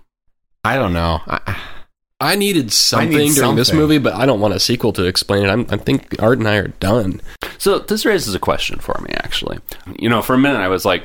I 0.64 0.78
don't 0.78 0.94
know. 0.94 1.20
I, 1.28 1.56
I 2.20 2.36
needed 2.36 2.72
something 2.72 3.16
I 3.16 3.24
need 3.24 3.36
during 3.36 3.56
this 3.56 3.74
movie, 3.74 3.98
but 3.98 4.14
I 4.14 4.26
don't 4.26 4.40
want 4.40 4.54
a 4.54 4.60
sequel 4.60 4.94
to 4.94 5.04
explain 5.04 5.46
it. 5.46 5.50
I'm, 5.50 5.66
I 5.70 5.78
think 5.78 6.16
Art 6.22 6.40
and 6.40 6.48
I 6.48 6.56
are 6.56 6.70
done. 6.70 7.22
So 7.58 7.80
this 7.80 8.06
raises 8.06 8.34
a 8.34 8.40
question 8.40 8.80
for 8.80 9.00
me, 9.02 9.14
actually. 9.16 9.60
You 10.00 10.10
know, 10.10 10.22
for 10.22 10.34
a 10.34 10.38
minute 10.38 10.60
I 10.60 10.70
was 10.70 10.86
like, 10.86 11.04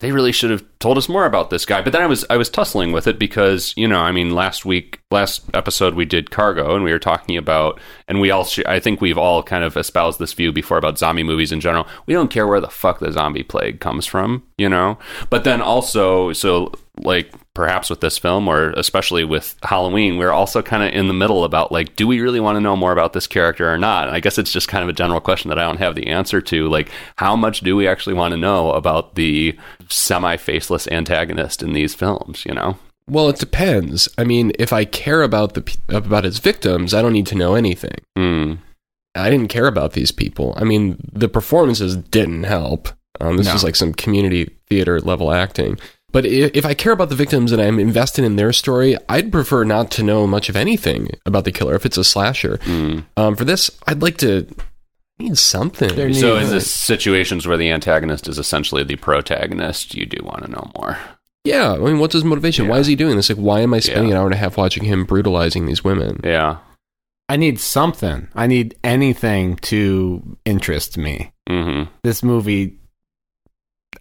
they 0.00 0.12
really 0.12 0.30
should 0.30 0.50
have 0.50 0.64
told 0.78 0.96
us 0.96 1.08
more 1.08 1.26
about 1.26 1.50
this 1.50 1.66
guy. 1.66 1.82
But 1.82 1.92
then 1.92 2.02
I 2.02 2.06
was 2.06 2.24
I 2.30 2.36
was 2.36 2.48
tussling 2.48 2.92
with 2.92 3.08
it 3.08 3.18
because 3.18 3.74
you 3.76 3.88
know, 3.88 3.98
I 3.98 4.12
mean, 4.12 4.32
last 4.32 4.64
week, 4.64 5.00
last 5.10 5.42
episode 5.54 5.94
we 5.94 6.04
did 6.04 6.30
Cargo, 6.30 6.76
and 6.76 6.84
we 6.84 6.92
were 6.92 7.00
talking 7.00 7.36
about, 7.36 7.80
and 8.06 8.20
we 8.20 8.30
all, 8.30 8.44
sh- 8.44 8.60
I 8.64 8.78
think 8.78 9.00
we've 9.00 9.18
all 9.18 9.42
kind 9.42 9.64
of 9.64 9.76
espoused 9.76 10.20
this 10.20 10.32
view 10.34 10.52
before 10.52 10.78
about 10.78 10.98
zombie 10.98 11.24
movies 11.24 11.50
in 11.50 11.60
general. 11.60 11.88
We 12.06 12.14
don't 12.14 12.30
care 12.30 12.46
where 12.46 12.60
the 12.60 12.70
fuck 12.70 13.00
the 13.00 13.10
zombie 13.10 13.42
plague 13.42 13.80
comes 13.80 14.06
from, 14.06 14.44
you 14.56 14.68
know. 14.68 14.98
But 15.30 15.42
then 15.42 15.60
also, 15.60 16.32
so 16.32 16.72
like 17.00 17.32
perhaps 17.58 17.90
with 17.90 18.00
this 18.00 18.16
film 18.16 18.46
or 18.46 18.70
especially 18.76 19.24
with 19.24 19.56
Halloween, 19.64 20.16
we're 20.16 20.30
also 20.30 20.62
kind 20.62 20.84
of 20.84 20.92
in 20.92 21.08
the 21.08 21.12
middle 21.12 21.42
about 21.42 21.72
like, 21.72 21.96
do 21.96 22.06
we 22.06 22.20
really 22.20 22.38
want 22.38 22.54
to 22.54 22.60
know 22.60 22.76
more 22.76 22.92
about 22.92 23.14
this 23.14 23.26
character 23.26 23.68
or 23.68 23.76
not? 23.76 24.06
And 24.06 24.14
I 24.16 24.20
guess 24.20 24.38
it's 24.38 24.52
just 24.52 24.68
kind 24.68 24.84
of 24.84 24.88
a 24.88 24.92
general 24.92 25.18
question 25.20 25.48
that 25.48 25.58
I 25.58 25.64
don't 25.64 25.78
have 25.78 25.96
the 25.96 26.06
answer 26.06 26.40
to. 26.40 26.68
Like, 26.68 26.88
how 27.16 27.34
much 27.34 27.58
do 27.62 27.74
we 27.74 27.88
actually 27.88 28.14
want 28.14 28.30
to 28.30 28.36
know 28.38 28.70
about 28.70 29.16
the 29.16 29.58
semi 29.88 30.36
faceless 30.36 30.86
antagonist 30.86 31.60
in 31.60 31.72
these 31.72 31.96
films, 31.96 32.44
you 32.46 32.54
know? 32.54 32.78
Well, 33.10 33.28
it 33.28 33.40
depends. 33.40 34.08
I 34.16 34.22
mean, 34.22 34.52
if 34.56 34.72
I 34.72 34.84
care 34.84 35.22
about 35.22 35.54
the 35.54 35.76
about 35.88 36.22
his 36.22 36.38
victims, 36.38 36.94
I 36.94 37.02
don't 37.02 37.12
need 37.12 37.26
to 37.26 37.34
know 37.34 37.56
anything. 37.56 37.96
Hmm. 38.16 38.52
I 39.16 39.30
didn't 39.30 39.48
care 39.48 39.66
about 39.66 39.94
these 39.94 40.12
people. 40.12 40.54
I 40.56 40.62
mean, 40.62 40.96
the 41.12 41.28
performances 41.28 41.96
didn't 41.96 42.44
help. 42.44 42.90
Um, 43.20 43.36
this 43.36 43.46
No. 43.48 43.54
was 43.54 43.64
like 43.64 43.74
some 43.74 43.92
community 43.94 44.48
theater 44.68 45.00
level 45.00 45.32
acting. 45.32 45.76
But 46.10 46.24
if, 46.24 46.52
if 46.54 46.64
I 46.64 46.72
care 46.74 46.92
about 46.92 47.10
the 47.10 47.14
victims 47.14 47.52
and 47.52 47.60
I'm 47.60 47.78
invested 47.78 48.24
in 48.24 48.36
their 48.36 48.52
story, 48.52 48.96
I'd 49.08 49.30
prefer 49.30 49.64
not 49.64 49.90
to 49.92 50.02
know 50.02 50.26
much 50.26 50.48
of 50.48 50.56
anything 50.56 51.10
about 51.26 51.44
the 51.44 51.52
killer 51.52 51.74
if 51.74 51.84
it's 51.84 51.98
a 51.98 52.04
slasher. 52.04 52.58
Hmm. 52.62 53.00
Um, 53.16 53.36
for 53.36 53.44
this, 53.44 53.70
I'd 53.86 54.00
like 54.00 54.16
to 54.18 54.46
need 55.18 55.36
something. 55.36 55.94
There 55.94 56.12
So, 56.14 56.36
in 56.36 56.48
the 56.48 56.60
situations 56.62 57.46
where 57.46 57.58
the 57.58 57.70
antagonist 57.70 58.26
is 58.26 58.38
essentially 58.38 58.84
the 58.84 58.96
protagonist, 58.96 59.94
you 59.94 60.06
do 60.06 60.24
want 60.24 60.44
to 60.44 60.50
know 60.50 60.70
more. 60.76 60.96
yeah, 61.44 61.72
I 61.72 61.78
mean, 61.78 61.98
what's 61.98 62.14
his 62.14 62.24
motivation? 62.24 62.68
Why 62.68 62.78
is 62.78 62.86
he 62.86 62.96
doing 62.96 63.16
this? 63.16 63.28
Like, 63.28 63.38
why 63.38 63.60
am 63.60 63.74
I 63.74 63.80
spending 63.80 64.08
Yeah. 64.08 64.14
an 64.14 64.20
hour 64.20 64.26
and 64.26 64.34
a 64.34 64.38
half 64.38 64.56
watching 64.56 64.84
him 64.84 65.04
brutalizing 65.04 65.66
these 65.66 65.84
women? 65.84 66.20
Yeah. 66.24 66.58
I 67.28 67.36
need 67.36 67.60
something. 67.60 68.28
I 68.34 68.46
need 68.46 68.76
anything 68.82 69.56
to 69.56 70.38
interest 70.46 70.96
me. 70.96 71.32
hmm 71.48 71.82
This 72.02 72.22
movie, 72.22 72.78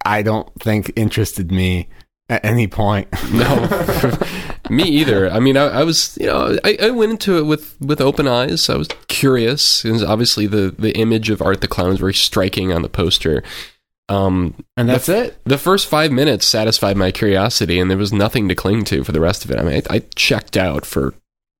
I 0.05 0.21
don't 0.21 0.49
think 0.61 0.91
interested 0.95 1.51
me 1.51 1.89
at 2.29 2.43
any 2.43 2.67
point. 2.67 3.07
No, 3.31 4.17
me 4.69 4.83
either. 4.83 5.29
I 5.29 5.39
mean, 5.39 5.57
I, 5.57 5.65
I 5.65 5.83
was, 5.83 6.17
you 6.19 6.27
know, 6.27 6.57
I, 6.63 6.77
I 6.81 6.89
went 6.91 7.11
into 7.11 7.37
it 7.37 7.43
with 7.43 7.79
with 7.79 8.01
open 8.01 8.27
eyes. 8.27 8.69
I 8.69 8.75
was 8.75 8.87
curious, 9.07 9.83
and 9.85 10.03
obviously 10.03 10.47
the 10.47 10.73
the 10.77 10.97
image 10.97 11.29
of 11.29 11.41
Art 11.41 11.61
the 11.61 11.67
Clown 11.67 11.91
is 11.91 11.99
very 11.99 12.13
striking 12.13 12.71
on 12.71 12.81
the 12.81 12.89
poster. 12.89 13.43
Um, 14.09 14.55
and 14.77 14.87
that's 14.87 15.09
it. 15.09 15.37
the 15.43 15.57
first 15.57 15.87
five 15.87 16.11
minutes 16.11 16.45
satisfied 16.45 16.95
my 16.95 17.11
curiosity, 17.11 17.79
and 17.79 17.91
there 17.91 17.97
was 17.97 18.13
nothing 18.13 18.47
to 18.47 18.55
cling 18.55 18.85
to 18.85 19.03
for 19.03 19.11
the 19.11 19.19
rest 19.19 19.43
of 19.43 19.51
it. 19.51 19.59
I 19.59 19.63
mean, 19.63 19.81
I, 19.89 19.95
I 19.95 19.99
checked 20.15 20.55
out 20.55 20.85
for 20.85 21.13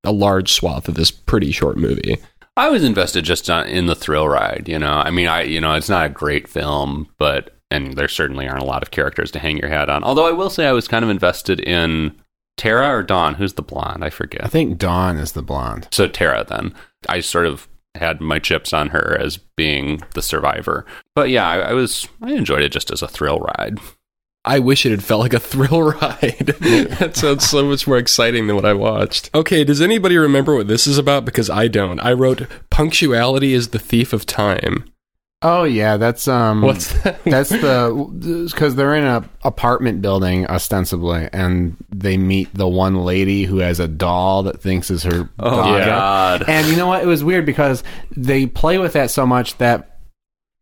a 0.04 0.12
large 0.12 0.52
swath 0.52 0.88
of 0.88 0.94
this 0.94 1.10
pretty 1.10 1.52
short 1.52 1.76
movie. 1.76 2.16
I 2.56 2.70
was 2.70 2.82
invested 2.82 3.24
just 3.24 3.48
in 3.48 3.86
the 3.86 3.94
thrill 3.94 4.28
ride. 4.28 4.64
You 4.66 4.78
know, 4.78 4.92
I 4.92 5.10
mean, 5.10 5.28
I 5.28 5.42
you 5.42 5.60
know, 5.60 5.74
it's 5.74 5.90
not 5.90 6.06
a 6.06 6.10
great 6.10 6.48
film, 6.48 7.08
but 7.18 7.57
and 7.70 7.94
there 7.94 8.08
certainly 8.08 8.48
aren't 8.48 8.62
a 8.62 8.66
lot 8.66 8.82
of 8.82 8.90
characters 8.90 9.30
to 9.32 9.38
hang 9.38 9.58
your 9.58 9.68
hat 9.68 9.90
on. 9.90 10.04
Although 10.04 10.26
I 10.26 10.32
will 10.32 10.50
say, 10.50 10.66
I 10.66 10.72
was 10.72 10.88
kind 10.88 11.04
of 11.04 11.10
invested 11.10 11.60
in 11.60 12.16
Tara 12.56 12.88
or 12.88 13.02
Dawn. 13.02 13.34
Who's 13.34 13.54
the 13.54 13.62
blonde? 13.62 14.04
I 14.04 14.10
forget. 14.10 14.44
I 14.44 14.48
think 14.48 14.78
Dawn 14.78 15.16
is 15.16 15.32
the 15.32 15.42
blonde. 15.42 15.88
So 15.90 16.08
Tara. 16.08 16.44
Then 16.48 16.74
I 17.08 17.20
sort 17.20 17.46
of 17.46 17.68
had 17.94 18.20
my 18.20 18.38
chips 18.38 18.72
on 18.72 18.90
her 18.90 19.16
as 19.18 19.38
being 19.56 20.02
the 20.14 20.22
survivor. 20.22 20.84
But 21.14 21.30
yeah, 21.30 21.48
I, 21.48 21.58
I 21.58 21.72
was 21.72 22.08
I 22.22 22.32
enjoyed 22.32 22.62
it 22.62 22.72
just 22.72 22.90
as 22.90 23.02
a 23.02 23.08
thrill 23.08 23.38
ride. 23.38 23.78
I 24.44 24.60
wish 24.60 24.86
it 24.86 24.90
had 24.90 25.02
felt 25.02 25.20
like 25.20 25.34
a 25.34 25.40
thrill 25.40 25.82
ride. 25.82 26.54
that 26.98 27.12
sounds 27.16 27.48
so 27.48 27.64
much 27.64 27.86
more 27.86 27.98
exciting 27.98 28.46
than 28.46 28.56
what 28.56 28.64
I 28.64 28.72
watched. 28.72 29.30
Okay, 29.34 29.64
does 29.64 29.80
anybody 29.80 30.16
remember 30.16 30.54
what 30.54 30.68
this 30.68 30.86
is 30.86 30.98
about? 30.98 31.24
Because 31.24 31.50
I 31.50 31.68
don't. 31.68 32.00
I 32.00 32.12
wrote 32.12 32.46
punctuality 32.70 33.52
is 33.52 33.68
the 33.68 33.78
thief 33.78 34.12
of 34.12 34.26
time. 34.26 34.90
Oh 35.40 35.62
yeah, 35.62 35.98
that's 35.98 36.26
um. 36.26 36.62
What's 36.62 36.92
that? 37.02 37.22
That's 37.24 37.50
the 37.50 38.46
because 38.50 38.74
they're 38.74 38.96
in 38.96 39.04
a 39.04 39.28
apartment 39.44 40.02
building 40.02 40.46
ostensibly, 40.48 41.28
and 41.32 41.76
they 41.90 42.16
meet 42.16 42.52
the 42.54 42.66
one 42.66 42.96
lady 43.04 43.44
who 43.44 43.58
has 43.58 43.78
a 43.78 43.86
doll 43.86 44.42
that 44.44 44.60
thinks 44.60 44.90
is 44.90 45.04
her. 45.04 45.28
Oh 45.38 45.50
daughter. 45.50 45.84
God! 45.84 46.44
And 46.48 46.66
you 46.66 46.76
know 46.76 46.88
what? 46.88 47.04
It 47.04 47.06
was 47.06 47.22
weird 47.22 47.46
because 47.46 47.84
they 48.16 48.46
play 48.46 48.78
with 48.78 48.94
that 48.94 49.12
so 49.12 49.26
much 49.26 49.56
that 49.58 50.00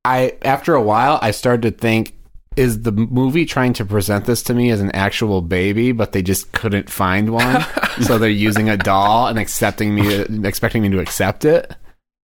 I, 0.04 0.36
after 0.42 0.74
a 0.74 0.82
while, 0.82 1.18
I 1.20 1.32
started 1.32 1.62
to 1.62 1.70
think, 1.70 2.14
is 2.54 2.82
the 2.82 2.92
movie 2.92 3.44
trying 3.44 3.72
to 3.74 3.84
present 3.84 4.26
this 4.26 4.42
to 4.44 4.54
me 4.54 4.70
as 4.70 4.80
an 4.80 4.92
actual 4.92 5.42
baby, 5.42 5.92
but 5.92 6.12
they 6.12 6.22
just 6.22 6.52
couldn't 6.52 6.90
find 6.90 7.30
one, 7.30 7.64
so 8.02 8.16
they're 8.16 8.30
using 8.30 8.68
a 8.68 8.76
doll 8.76 9.26
and 9.26 9.38
accepting 9.38 9.94
me, 9.94 10.16
expecting 10.46 10.82
me 10.82 10.90
to 10.90 11.00
accept 11.00 11.44
it. 11.46 11.74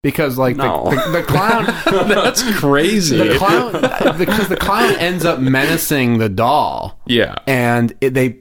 Because 0.03 0.37
like 0.37 0.57
No. 0.57 0.83
the, 0.89 0.95
the, 0.97 1.11
the 1.19 1.23
clown, 1.23 1.65
That's 2.09 2.43
crazy. 2.59 3.17
the 3.17 3.37
clown, 3.37 3.71
because 4.17 4.49
the 4.49 4.57
clown 4.57 4.93
ends 4.97 5.23
up 5.25 5.39
menacing 5.39 6.17
the 6.19 6.29
doll, 6.29 6.99
yeah. 7.07 7.35
and 7.47 7.93
it, 8.01 8.13
they 8.13 8.39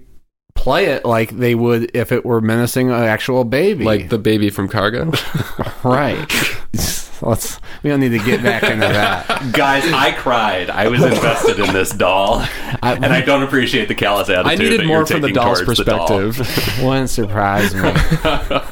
play 0.54 0.86
it 0.86 1.04
like 1.04 1.30
they 1.30 1.54
would 1.54 1.90
if 1.94 2.12
it 2.12 2.24
were 2.26 2.40
menacing 2.40 2.88
an 2.90 3.02
actual 3.04 3.44
baby, 3.44 3.84
Like 3.84 4.08
the 4.10 4.18
baby 4.18 4.50
from 4.50 4.68
Cargo. 4.68 5.12
Right. 5.84 6.28
Let's. 7.22 7.60
We 7.82 7.90
don't 7.90 7.98
need 8.00 8.10
to 8.10 8.18
get 8.24 8.42
back 8.42 8.62
into 8.62 8.86
that. 8.86 9.26
Guys, 9.52 9.84
I 9.92 10.12
cried. 10.12 10.70
I 10.70 10.86
was 10.88 11.02
invested 11.02 11.58
in 11.58 11.72
this 11.72 11.90
doll, 11.90 12.36
I- 12.82 12.94
and 12.94 13.06
I 13.06 13.20
don't 13.22 13.42
appreciate 13.42 13.88
the 13.88 13.94
callous 13.96 14.28
attitude. 14.28 14.60
I 14.60 14.62
needed 14.70 14.86
more 14.86 15.04
from 15.04 15.20
the 15.22 15.32
doll's 15.32 15.64
the 15.66 15.82
doll. 15.84 16.06
perspective. 16.06 16.78
Wouldn't 16.84 17.10
surprise 17.10 17.74
me. 17.74 17.82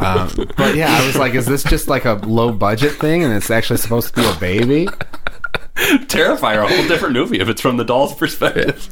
Um, 0.00 0.30
but 0.56 0.76
yeah, 0.76 0.96
I 1.00 1.06
was 1.06 1.16
like, 1.16 1.34
is 1.34 1.46
this 1.46 1.64
just 1.64 1.88
like 1.88 2.04
a 2.04 2.14
low 2.14 2.52
budget 2.52 2.92
thing, 2.92 3.24
and 3.24 3.32
it's 3.32 3.50
actually 3.50 3.78
supposed 3.78 4.14
to 4.14 4.20
be 4.20 4.26
a 4.28 4.34
baby? 4.38 4.86
Terrifier, 6.06 6.64
a 6.64 6.68
whole 6.68 6.86
different 6.86 7.14
movie 7.14 7.40
if 7.40 7.48
it's 7.48 7.60
from 7.60 7.76
the 7.76 7.84
doll's 7.84 8.14
perspective. 8.14 8.88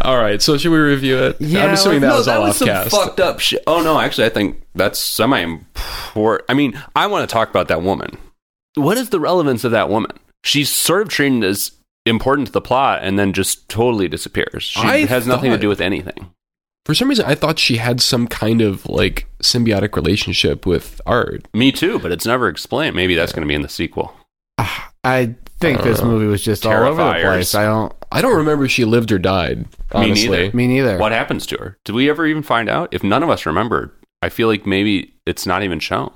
All 0.00 0.16
right, 0.18 0.40
so 0.42 0.56
should 0.58 0.70
we 0.72 0.78
review 0.78 1.18
it? 1.18 1.36
Yeah, 1.40 1.64
I'm 1.66 1.74
assuming 1.74 2.00
that 2.00 2.08
no, 2.08 2.16
was 2.16 2.26
that 2.26 2.36
all 2.38 2.42
was 2.44 2.50
off 2.52 2.56
some 2.58 2.68
cast. 2.68 2.90
fucked 2.90 3.20
up 3.20 3.40
shit. 3.40 3.62
Oh 3.66 3.82
no, 3.82 3.98
actually, 4.00 4.26
I 4.26 4.30
think 4.30 4.62
that's 4.74 4.98
semi 4.98 5.38
important. 5.40 6.44
I 6.48 6.54
mean, 6.54 6.80
I 6.96 7.06
want 7.06 7.28
to 7.28 7.32
talk 7.32 7.50
about 7.50 7.68
that 7.68 7.82
woman. 7.82 8.16
What 8.74 8.96
is 8.98 9.10
the 9.10 9.20
relevance 9.20 9.64
of 9.64 9.70
that 9.72 9.88
woman? 9.88 10.12
She's 10.44 10.70
sort 10.70 11.02
of 11.02 11.08
treated 11.08 11.44
as 11.44 11.72
important 12.06 12.46
to 12.48 12.52
the 12.52 12.60
plot, 12.60 13.00
and 13.02 13.18
then 13.18 13.32
just 13.32 13.68
totally 13.68 14.08
disappears. 14.08 14.62
She 14.64 14.80
I 14.80 15.04
has 15.06 15.26
nothing 15.26 15.50
to 15.52 15.58
do 15.58 15.68
with 15.68 15.80
anything. 15.80 16.30
For 16.84 16.94
some 16.94 17.08
reason, 17.08 17.26
I 17.26 17.36
thought 17.36 17.60
she 17.60 17.76
had 17.76 18.00
some 18.00 18.26
kind 18.26 18.60
of 18.60 18.84
like 18.86 19.28
symbiotic 19.40 19.94
relationship 19.94 20.66
with 20.66 21.00
Art. 21.06 21.46
Me 21.54 21.70
too, 21.70 22.00
but 22.00 22.10
it's 22.10 22.26
never 22.26 22.48
explained. 22.48 22.96
Maybe 22.96 23.14
that's 23.14 23.32
going 23.32 23.42
to 23.46 23.48
be 23.48 23.54
in 23.54 23.62
the 23.62 23.68
sequel. 23.68 24.14
I 25.04 25.34
think 25.60 25.82
this 25.82 26.00
Uh, 26.00 26.06
movie 26.06 26.26
was 26.26 26.42
just 26.42 26.66
all 26.66 26.72
over 26.72 26.94
the 26.96 27.02
Terrifiers. 27.12 27.22
place. 27.34 27.54
I 27.54 27.64
don't. 27.64 27.92
I 28.12 28.22
don't 28.22 28.36
remember 28.36 28.64
if 28.64 28.70
she 28.70 28.84
lived 28.84 29.10
or 29.10 29.18
died. 29.18 29.66
Honestly, 29.92 30.28
neither. 30.28 30.56
Me 30.56 30.66
neither. 30.66 30.98
What 30.98 31.12
happens 31.12 31.46
to 31.46 31.56
her? 31.56 31.78
Did 31.84 31.94
we 31.94 32.08
ever 32.10 32.26
even 32.26 32.42
find 32.42 32.68
out? 32.68 32.88
If 32.92 33.02
none 33.02 33.22
of 33.22 33.30
us 33.30 33.46
remember, 33.46 33.94
I 34.20 34.28
feel 34.28 34.48
like 34.48 34.66
maybe 34.66 35.14
it's 35.26 35.46
not 35.46 35.62
even 35.62 35.80
shown. 35.80 36.12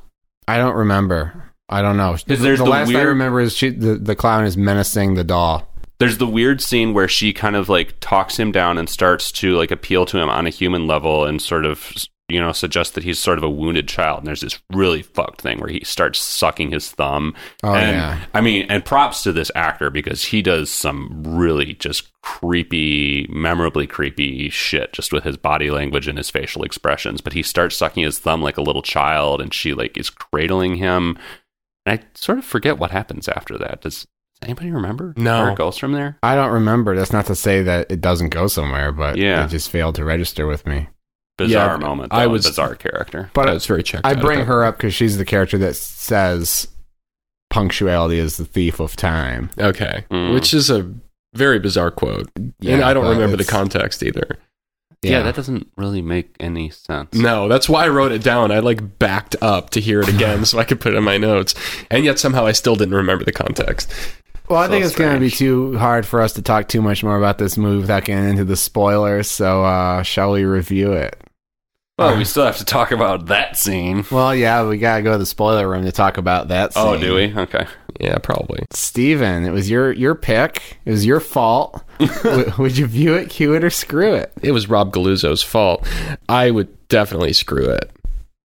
I 0.48 0.59
don't 0.59 0.76
remember. 0.76 1.52
I 1.68 1.82
don't 1.82 1.96
know. 1.96 2.12
Because 2.12 2.42
there's 2.42 2.59
the, 2.59 2.64
the 2.64 2.70
last 2.70 2.94
I 2.94 3.02
remember 3.02 3.40
is 3.40 3.56
she, 3.56 3.70
the 3.70 3.94
the 3.96 4.14
clown 4.14 4.44
is 4.44 4.56
menacing 4.56 5.14
the 5.14 5.24
doll. 5.24 5.68
There's 5.98 6.18
the 6.18 6.26
weird 6.26 6.61
scene 6.61 6.92
where 6.92 7.09
she 7.09 7.32
kind 7.32 7.56
of 7.56 7.68
like 7.68 7.98
talks 8.00 8.38
him 8.38 8.52
down 8.52 8.78
and 8.78 8.88
starts 8.88 9.32
to 9.32 9.56
like 9.56 9.70
appeal 9.70 10.06
to 10.06 10.18
him 10.18 10.28
on 10.28 10.46
a 10.46 10.50
human 10.50 10.87
level 10.87 11.24
and 11.24 11.40
sort 11.40 11.64
of 11.64 11.92
you 12.29 12.41
know 12.41 12.53
suggests 12.53 12.95
that 12.95 13.05
he's 13.05 13.19
sort 13.19 13.39
of 13.39 13.45
a 13.45 13.51
wounded 13.51 13.87
child. 13.89 14.19
And 14.19 14.27
there's 14.27 14.41
this 14.41 14.59
really 14.73 15.03
fucked 15.03 15.41
thing 15.41 15.59
where 15.61 15.71
he 15.71 15.83
starts 15.85 16.21
sucking 16.21 16.73
his 16.73 16.91
thumb. 16.91 17.35
Oh 17.62 17.75
and, 17.75 17.97
yeah. 17.97 18.25
I 18.35 18.41
mean, 18.41 18.67
and 18.69 18.85
props 18.85 19.23
to 19.23 19.33
this 19.33 19.51
actor 19.55 19.91
because 19.91 20.25
he 20.25 20.43
does 20.43 20.71
some 20.71 21.23
really 21.25 21.75
just 21.75 22.11
creepy, 22.23 23.27
memorably 23.31 23.87
creepy 23.87 24.49
shit 24.51 24.93
just 24.93 25.12
with 25.12 25.25
his 25.25 25.37
body 25.37 25.71
language 25.71 26.09
and 26.09 26.19
his 26.19 26.31
facial 26.31 26.62
expressions. 26.65 27.21
But 27.21 27.33
he 27.35 27.43
starts 27.43 27.77
sucking 27.77 28.03
his 28.05 28.19
thumb 28.19 28.43
like 28.43 28.57
a 28.59 28.62
little 28.62 28.83
child, 28.83 29.41
and 29.41 29.55
she 29.55 29.75
like 29.75 29.97
is 29.97 30.11
cradling 30.11 30.77
him. 30.77 31.19
And 31.85 32.01
I 32.01 32.05
sort 32.15 32.39
of 32.39 32.45
forget 32.45 32.79
what 32.79 32.91
happens 32.91 33.29
after 33.29 33.57
that. 33.59 33.83
Does 33.83 34.07
anybody 34.43 34.73
remember? 34.73 35.15
No. 35.17 35.43
where 35.45 35.53
it 35.53 35.59
goes 35.59 35.79
from 35.79 35.93
there. 35.93 36.19
I 36.23 36.35
don't 36.35 36.53
remember. 36.53 36.97
That's 36.97 37.12
not 37.12 37.27
to 37.27 37.37
say 37.37 37.62
that 37.62 37.91
it 37.91 38.01
doesn't 38.01 38.31
go 38.31 38.49
somewhere, 38.49 38.91
but 38.91 39.17
Yeah. 39.17 39.45
it 39.45 39.49
just 39.51 39.71
failed 39.71 39.95
to 39.95 40.05
register 40.05 40.47
with 40.49 40.67
me. 40.67 40.89
Bizarre 41.38 41.72
Yeah, 41.81 41.87
moment. 41.87 42.12
I 42.14 42.25
though, 42.25 42.31
was- 42.33 42.46
bizarre 42.46 42.75
character. 42.75 43.31
But 43.35 43.49
I 43.49 43.53
was 43.55 43.66
very 43.66 43.83
checked. 43.83 44.07
I 44.07 44.12
out 44.12 44.20
bring 44.20 44.40
her 44.46 44.64
up 44.64 44.77
because 44.79 44.94
she's 44.94 45.18
the 45.18 45.25
character 45.25 45.59
that 45.59 45.77
says 45.77 46.68
punctuality 47.51 48.18
is 48.18 48.37
the 48.37 48.44
thief 48.44 48.81
of 48.81 48.96
time. 48.96 49.51
Okay, 49.59 50.05
Mm. 50.11 50.35
which 50.35 50.53
is 50.55 50.70
a 50.70 50.90
very 51.35 51.59
bizarre 51.59 51.90
quote, 51.90 52.29
and 52.37 52.83
I 52.83 52.94
don't 52.94 53.07
remember 53.09 53.37
the 53.37 53.44
context 53.44 54.03
either. 54.03 54.37
Yeah. 55.03 55.22
that 55.22 55.37
doesn't 55.37 55.68
really 55.77 56.03
make 56.03 56.35
any 56.40 56.68
sense. 56.70 57.14
No, 57.14 57.46
that's 57.49 57.68
why 57.68 57.85
I 57.85 57.88
wrote 57.88 58.11
it 58.11 58.25
down. 58.25 58.51
I 58.51 58.59
like 58.59 58.99
backed 58.99 59.37
up 59.40 59.70
to 59.70 59.81
hear 59.81 60.01
it 60.01 60.09
again 60.09 60.44
so 60.46 60.59
I 60.59 60.64
could 60.64 60.81
put 60.81 60.94
it 60.94 60.96
in 60.96 61.05
my 61.05 61.16
notes, 61.16 61.55
and 61.92 62.05
yet 62.05 62.18
somehow 62.18 62.44
I 62.46 62.53
still 62.53 62.75
didn't 62.75 62.94
remember 62.94 63.25
the 63.25 63.31
context. 63.31 63.92
Well, 64.49 64.59
I 64.59 64.66
So 64.66 64.70
think 64.72 64.85
it's 64.85 64.96
going 64.96 65.14
to 65.14 65.20
be 65.20 65.31
too 65.31 65.77
hard 65.79 66.07
for 66.07 66.20
us 66.22 66.33
to 66.35 66.42
talk 66.42 66.66
too 66.68 66.81
much 66.83 67.05
more 67.05 67.18
about 67.18 67.38
this 67.38 67.57
movie 67.57 67.81
without 67.83 68.05
getting 68.05 68.29
into 68.31 68.44
the 68.44 68.57
spoilers. 68.57 69.29
So, 69.31 69.64
uh, 69.64 70.03
shall 70.03 70.33
we 70.33 70.44
review 70.44 70.92
it? 70.92 71.20
Well, 71.98 72.18
we 72.18 72.24
still 72.24 72.44
have 72.44 72.59
to 72.59 72.64
talk 72.64 72.90
about 72.90 73.26
that 73.26 73.56
scene. 73.56 74.04
Well, 74.11 74.35
yeah, 74.35 74.68
we 74.68 74.76
got 74.76 74.98
to 74.98 75.02
go 75.02 75.12
to 75.12 75.18
the 75.18 75.24
spoiler 75.24 75.66
room 75.66 75.85
to 75.85 75.92
talk 75.92 76.18
about 76.18 76.48
that. 76.48 76.72
Oh, 76.76 76.92
scene. 76.92 77.02
Oh, 77.02 77.06
do 77.06 77.14
we? 77.14 77.35
Okay. 77.35 77.66
Yeah, 77.98 78.18
probably. 78.18 78.66
Steven, 78.70 79.44
it 79.46 79.50
was 79.52 79.70
your 79.70 79.92
your 79.92 80.14
pick. 80.14 80.78
It 80.85 80.90
was 80.90 81.06
your 81.06 81.20
fault. 81.20 81.82
W- 82.22 82.52
would 82.59 82.76
you 82.76 82.87
view 82.87 83.14
it, 83.14 83.30
cue 83.30 83.54
it, 83.54 83.64
or 83.64 83.70
screw 83.70 84.12
it? 84.14 84.30
It 84.42 84.52
was 84.52 84.68
Rob 84.68 84.92
Galuzzo's 84.92 85.42
fault. 85.42 85.88
I 86.28 86.50
would 86.50 86.68
definitely 86.88 87.32
screw 87.32 87.64
it. 87.70 87.90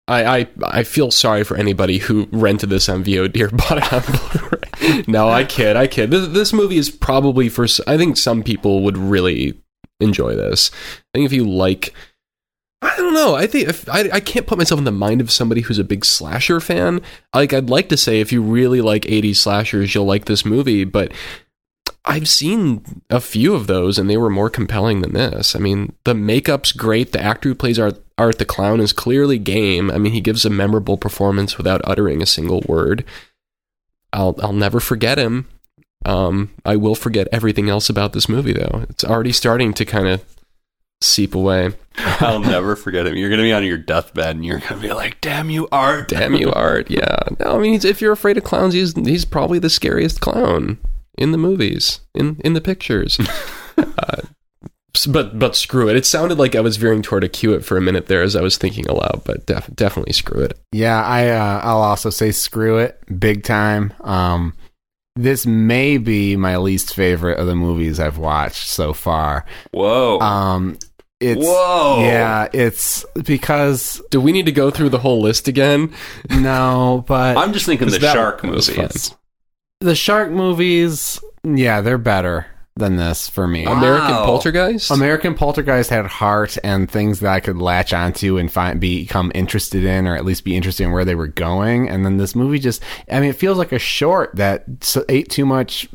I, 0.07 0.39
I 0.39 0.47
I 0.63 0.83
feel 0.83 1.11
sorry 1.11 1.43
for 1.43 1.57
anybody 1.57 1.97
who 1.97 2.29
rented 2.31 2.69
this 2.69 2.87
on 2.87 3.03
VOD 3.03 3.41
or 3.41 3.49
bought 3.49 3.77
it 3.79 3.91
on 3.93 4.01
Blu-ray. 4.39 5.03
no, 5.07 5.29
I 5.29 5.43
kid, 5.43 5.75
I 5.75 5.87
kid. 5.87 6.09
This, 6.11 6.27
this 6.29 6.53
movie 6.53 6.77
is 6.77 6.89
probably 6.89 7.49
for. 7.49 7.65
I 7.85 7.97
think 7.97 8.15
some 8.15 8.43
people 8.43 8.83
would 8.83 8.97
really 8.97 9.59
enjoy 9.99 10.35
this. 10.35 10.71
I 11.13 11.17
think 11.17 11.25
if 11.25 11.33
you 11.33 11.43
like, 11.47 11.93
I 12.81 12.95
don't 12.97 13.13
know. 13.13 13.35
I 13.35 13.45
think 13.45 13.69
if 13.69 13.87
I 13.87 14.09
I 14.11 14.19
can't 14.19 14.47
put 14.47 14.57
myself 14.57 14.79
in 14.79 14.85
the 14.85 14.91
mind 14.91 15.21
of 15.21 15.31
somebody 15.31 15.61
who's 15.61 15.77
a 15.77 15.83
big 15.83 16.03
slasher 16.03 16.59
fan. 16.59 17.01
Like 17.33 17.53
I'd 17.53 17.69
like 17.69 17.89
to 17.89 17.97
say, 17.97 18.19
if 18.19 18.31
you 18.31 18.41
really 18.41 18.81
like 18.81 19.03
'80s 19.03 19.37
slashers, 19.37 19.93
you'll 19.93 20.05
like 20.05 20.25
this 20.25 20.45
movie, 20.45 20.83
but. 20.83 21.11
I've 22.03 22.27
seen 22.27 23.03
a 23.11 23.21
few 23.21 23.53
of 23.53 23.67
those 23.67 23.99
and 23.99 24.09
they 24.09 24.17
were 24.17 24.31
more 24.31 24.49
compelling 24.49 25.01
than 25.01 25.13
this. 25.13 25.55
I 25.55 25.59
mean, 25.59 25.93
the 26.03 26.15
makeup's 26.15 26.71
great. 26.71 27.11
The 27.11 27.21
actor 27.21 27.49
who 27.49 27.55
plays 27.55 27.77
Art, 27.77 28.03
Art 28.17 28.39
the 28.39 28.45
Clown 28.45 28.79
is 28.79 28.91
clearly 28.91 29.37
game. 29.37 29.91
I 29.91 29.99
mean, 29.99 30.11
he 30.11 30.19
gives 30.19 30.43
a 30.43 30.49
memorable 30.49 30.97
performance 30.97 31.59
without 31.59 31.81
uttering 31.83 32.19
a 32.19 32.25
single 32.25 32.63
word. 32.67 33.05
I'll 34.11 34.35
I'll 34.41 34.51
never 34.51 34.79
forget 34.79 35.19
him. 35.19 35.47
Um, 36.03 36.51
I 36.65 36.75
will 36.75 36.95
forget 36.95 37.27
everything 37.31 37.69
else 37.69 37.89
about 37.89 38.13
this 38.13 38.27
movie 38.27 38.53
though. 38.53 38.85
It's 38.89 39.03
already 39.03 39.31
starting 39.31 39.73
to 39.75 39.85
kind 39.85 40.07
of 40.07 40.25
seep 41.01 41.35
away. 41.35 41.71
I'll 41.97 42.39
never 42.39 42.75
forget 42.75 43.05
him. 43.05 43.15
You're 43.15 43.29
going 43.29 43.39
to 43.39 43.43
be 43.43 43.53
on 43.53 43.65
your 43.65 43.77
deathbed 43.77 44.35
and 44.35 44.45
you're 44.45 44.59
going 44.59 44.81
to 44.81 44.87
be 44.87 44.93
like, 44.93 45.19
damn 45.19 45.49
you, 45.49 45.67
Art. 45.71 46.07
Damn 46.07 46.35
you, 46.35 46.51
Art. 46.51 46.89
Yeah. 46.91 47.17
No, 47.39 47.55
I 47.55 47.57
mean, 47.59 47.79
if 47.83 48.01
you're 48.01 48.11
afraid 48.11 48.37
of 48.37 48.43
clowns, 48.43 48.73
he's 48.73 48.93
he's 48.93 49.23
probably 49.23 49.59
the 49.59 49.69
scariest 49.69 50.19
clown 50.19 50.77
in 51.17 51.31
the 51.31 51.37
movies, 51.37 52.01
in 52.13 52.39
in 52.43 52.53
the 52.53 52.59
pictures. 52.59 53.17
uh, 53.77 54.21
but 55.07 55.39
but 55.39 55.55
screw 55.55 55.87
it. 55.89 55.95
It 55.95 56.05
sounded 56.05 56.37
like 56.37 56.53
I 56.53 56.59
was 56.59 56.75
veering 56.75 57.01
toward 57.01 57.23
a 57.23 57.29
queue 57.29 57.53
it 57.53 57.63
for 57.63 57.77
a 57.77 57.81
minute 57.81 58.07
there 58.07 58.21
as 58.21 58.35
I 58.35 58.41
was 58.41 58.57
thinking 58.57 58.87
aloud. 58.87 59.21
But 59.23 59.45
def- 59.45 59.73
definitely 59.73 60.13
screw 60.13 60.41
it. 60.41 60.59
Yeah, 60.73 61.01
I 61.01 61.29
uh, 61.29 61.61
I'll 61.63 61.81
also 61.81 62.09
say 62.09 62.31
screw 62.31 62.77
it, 62.77 63.01
big 63.19 63.43
time. 63.43 63.93
Um, 64.01 64.53
this 65.15 65.45
may 65.45 65.97
be 65.97 66.35
my 66.35 66.57
least 66.57 66.95
favorite 66.95 67.37
of 67.37 67.47
the 67.47 67.55
movies 67.55 67.99
I've 67.99 68.17
watched 68.17 68.67
so 68.67 68.93
far. 68.93 69.45
Whoa. 69.71 70.19
Um, 70.19 70.77
it's 71.21 71.45
Whoa. 71.45 71.99
yeah, 72.01 72.47
it's 72.51 73.05
because 73.23 74.01
Do 74.09 74.19
we 74.19 74.31
need 74.31 74.45
to 74.47 74.51
go 74.51 74.71
through 74.71 74.89
the 74.89 74.99
whole 74.99 75.21
list 75.21 75.47
again? 75.47 75.93
no, 76.29 77.05
but 77.07 77.37
I'm 77.37 77.53
just 77.53 77.65
thinking 77.65 77.89
the 77.89 77.99
that 77.99 78.13
shark 78.13 78.43
movies. 78.43 79.15
the 79.79 79.95
shark 79.95 80.31
movies, 80.31 81.19
yeah, 81.43 81.81
they're 81.81 81.97
better 81.97 82.47
than 82.75 82.95
this 82.95 83.27
for 83.29 83.47
me. 83.47 83.65
Wow. 83.65 83.73
American 83.73 84.15
Poltergeist. 84.15 84.91
American 84.91 85.33
Poltergeist 85.33 85.89
had 85.89 86.05
heart 86.05 86.57
and 86.63 86.89
things 86.89 87.19
that 87.19 87.31
I 87.31 87.39
could 87.39 87.57
latch 87.57 87.93
onto 87.93 88.37
and 88.37 88.51
find 88.51 88.79
become 88.79 89.31
interested 89.35 89.83
in, 89.83 90.07
or 90.07 90.15
at 90.15 90.25
least 90.25 90.43
be 90.43 90.55
interested 90.55 90.83
in 90.83 90.91
where 90.91 91.05
they 91.05 91.15
were 91.15 91.27
going. 91.27 91.89
And 91.89 92.05
then 92.05 92.17
this 92.17 92.35
movie 92.35 92.59
just—I 92.59 93.19
mean, 93.19 93.29
it 93.29 93.35
feels 93.35 93.57
like 93.57 93.71
a 93.71 93.79
short 93.79 94.35
that 94.35 94.65
ate 95.09 95.29
too 95.29 95.45
much 95.45 95.89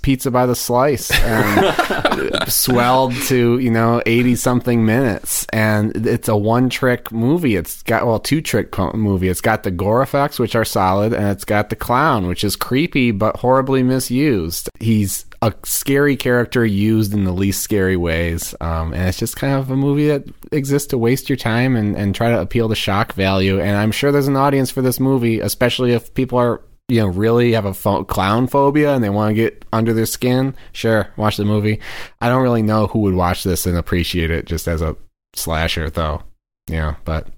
pizza 0.00 0.30
by 0.30 0.46
the 0.46 0.56
slice 0.56 1.10
and 1.10 2.48
swelled 2.48 3.14
to 3.14 3.58
you 3.58 3.70
know 3.70 4.02
eighty 4.06 4.34
something 4.34 4.84
minutes. 4.84 5.46
And 5.52 6.06
it's 6.06 6.28
a 6.28 6.36
one-trick 6.36 7.12
movie. 7.12 7.54
It's 7.54 7.82
got 7.82 8.06
well, 8.06 8.18
two-trick 8.18 8.72
po- 8.72 8.92
movie. 8.92 9.28
It's 9.28 9.40
got 9.40 9.62
the 9.62 9.70
gore 9.70 10.02
effects, 10.02 10.38
which 10.38 10.56
are 10.56 10.64
solid, 10.64 11.12
and 11.12 11.28
it's 11.28 11.44
got 11.44 11.70
the 11.70 11.76
clown, 11.76 12.26
which 12.26 12.42
is 12.42 12.56
creepy 12.56 13.12
but 13.12 13.36
horribly 13.36 13.82
misused. 13.84 14.68
He's 14.80 15.24
a 15.40 15.54
scary 15.64 16.16
character 16.16 16.64
used 16.64 17.12
in 17.14 17.24
the 17.24 17.32
least 17.32 17.62
scary 17.62 17.96
ways. 17.96 18.54
Um, 18.60 18.92
and 18.92 19.08
it's 19.08 19.18
just 19.18 19.36
kind 19.36 19.54
of 19.54 19.70
a 19.70 19.76
movie 19.76 20.08
that 20.08 20.24
exists 20.52 20.88
to 20.88 20.98
waste 20.98 21.28
your 21.28 21.36
time 21.36 21.76
and, 21.76 21.96
and 21.96 22.14
try 22.14 22.30
to 22.30 22.40
appeal 22.40 22.68
to 22.68 22.74
shock 22.74 23.12
value. 23.12 23.60
And 23.60 23.76
I'm 23.76 23.92
sure 23.92 24.10
there's 24.10 24.28
an 24.28 24.36
audience 24.36 24.70
for 24.70 24.82
this 24.82 24.98
movie, 24.98 25.40
especially 25.40 25.92
if 25.92 26.12
people 26.14 26.38
are, 26.38 26.62
you 26.88 27.00
know, 27.00 27.06
really 27.06 27.52
have 27.52 27.66
a 27.66 28.04
clown 28.04 28.48
phobia 28.48 28.94
and 28.94 29.04
they 29.04 29.10
want 29.10 29.30
to 29.30 29.34
get 29.34 29.64
under 29.72 29.92
their 29.92 30.06
skin. 30.06 30.56
Sure, 30.72 31.12
watch 31.16 31.36
the 31.36 31.44
movie. 31.44 31.80
I 32.20 32.28
don't 32.28 32.42
really 32.42 32.62
know 32.62 32.88
who 32.88 33.00
would 33.00 33.14
watch 33.14 33.44
this 33.44 33.66
and 33.66 33.76
appreciate 33.76 34.30
it 34.30 34.46
just 34.46 34.66
as 34.66 34.82
a 34.82 34.96
slasher, 35.34 35.90
though. 35.90 36.22
Know, 36.68 36.96
but 37.04 37.28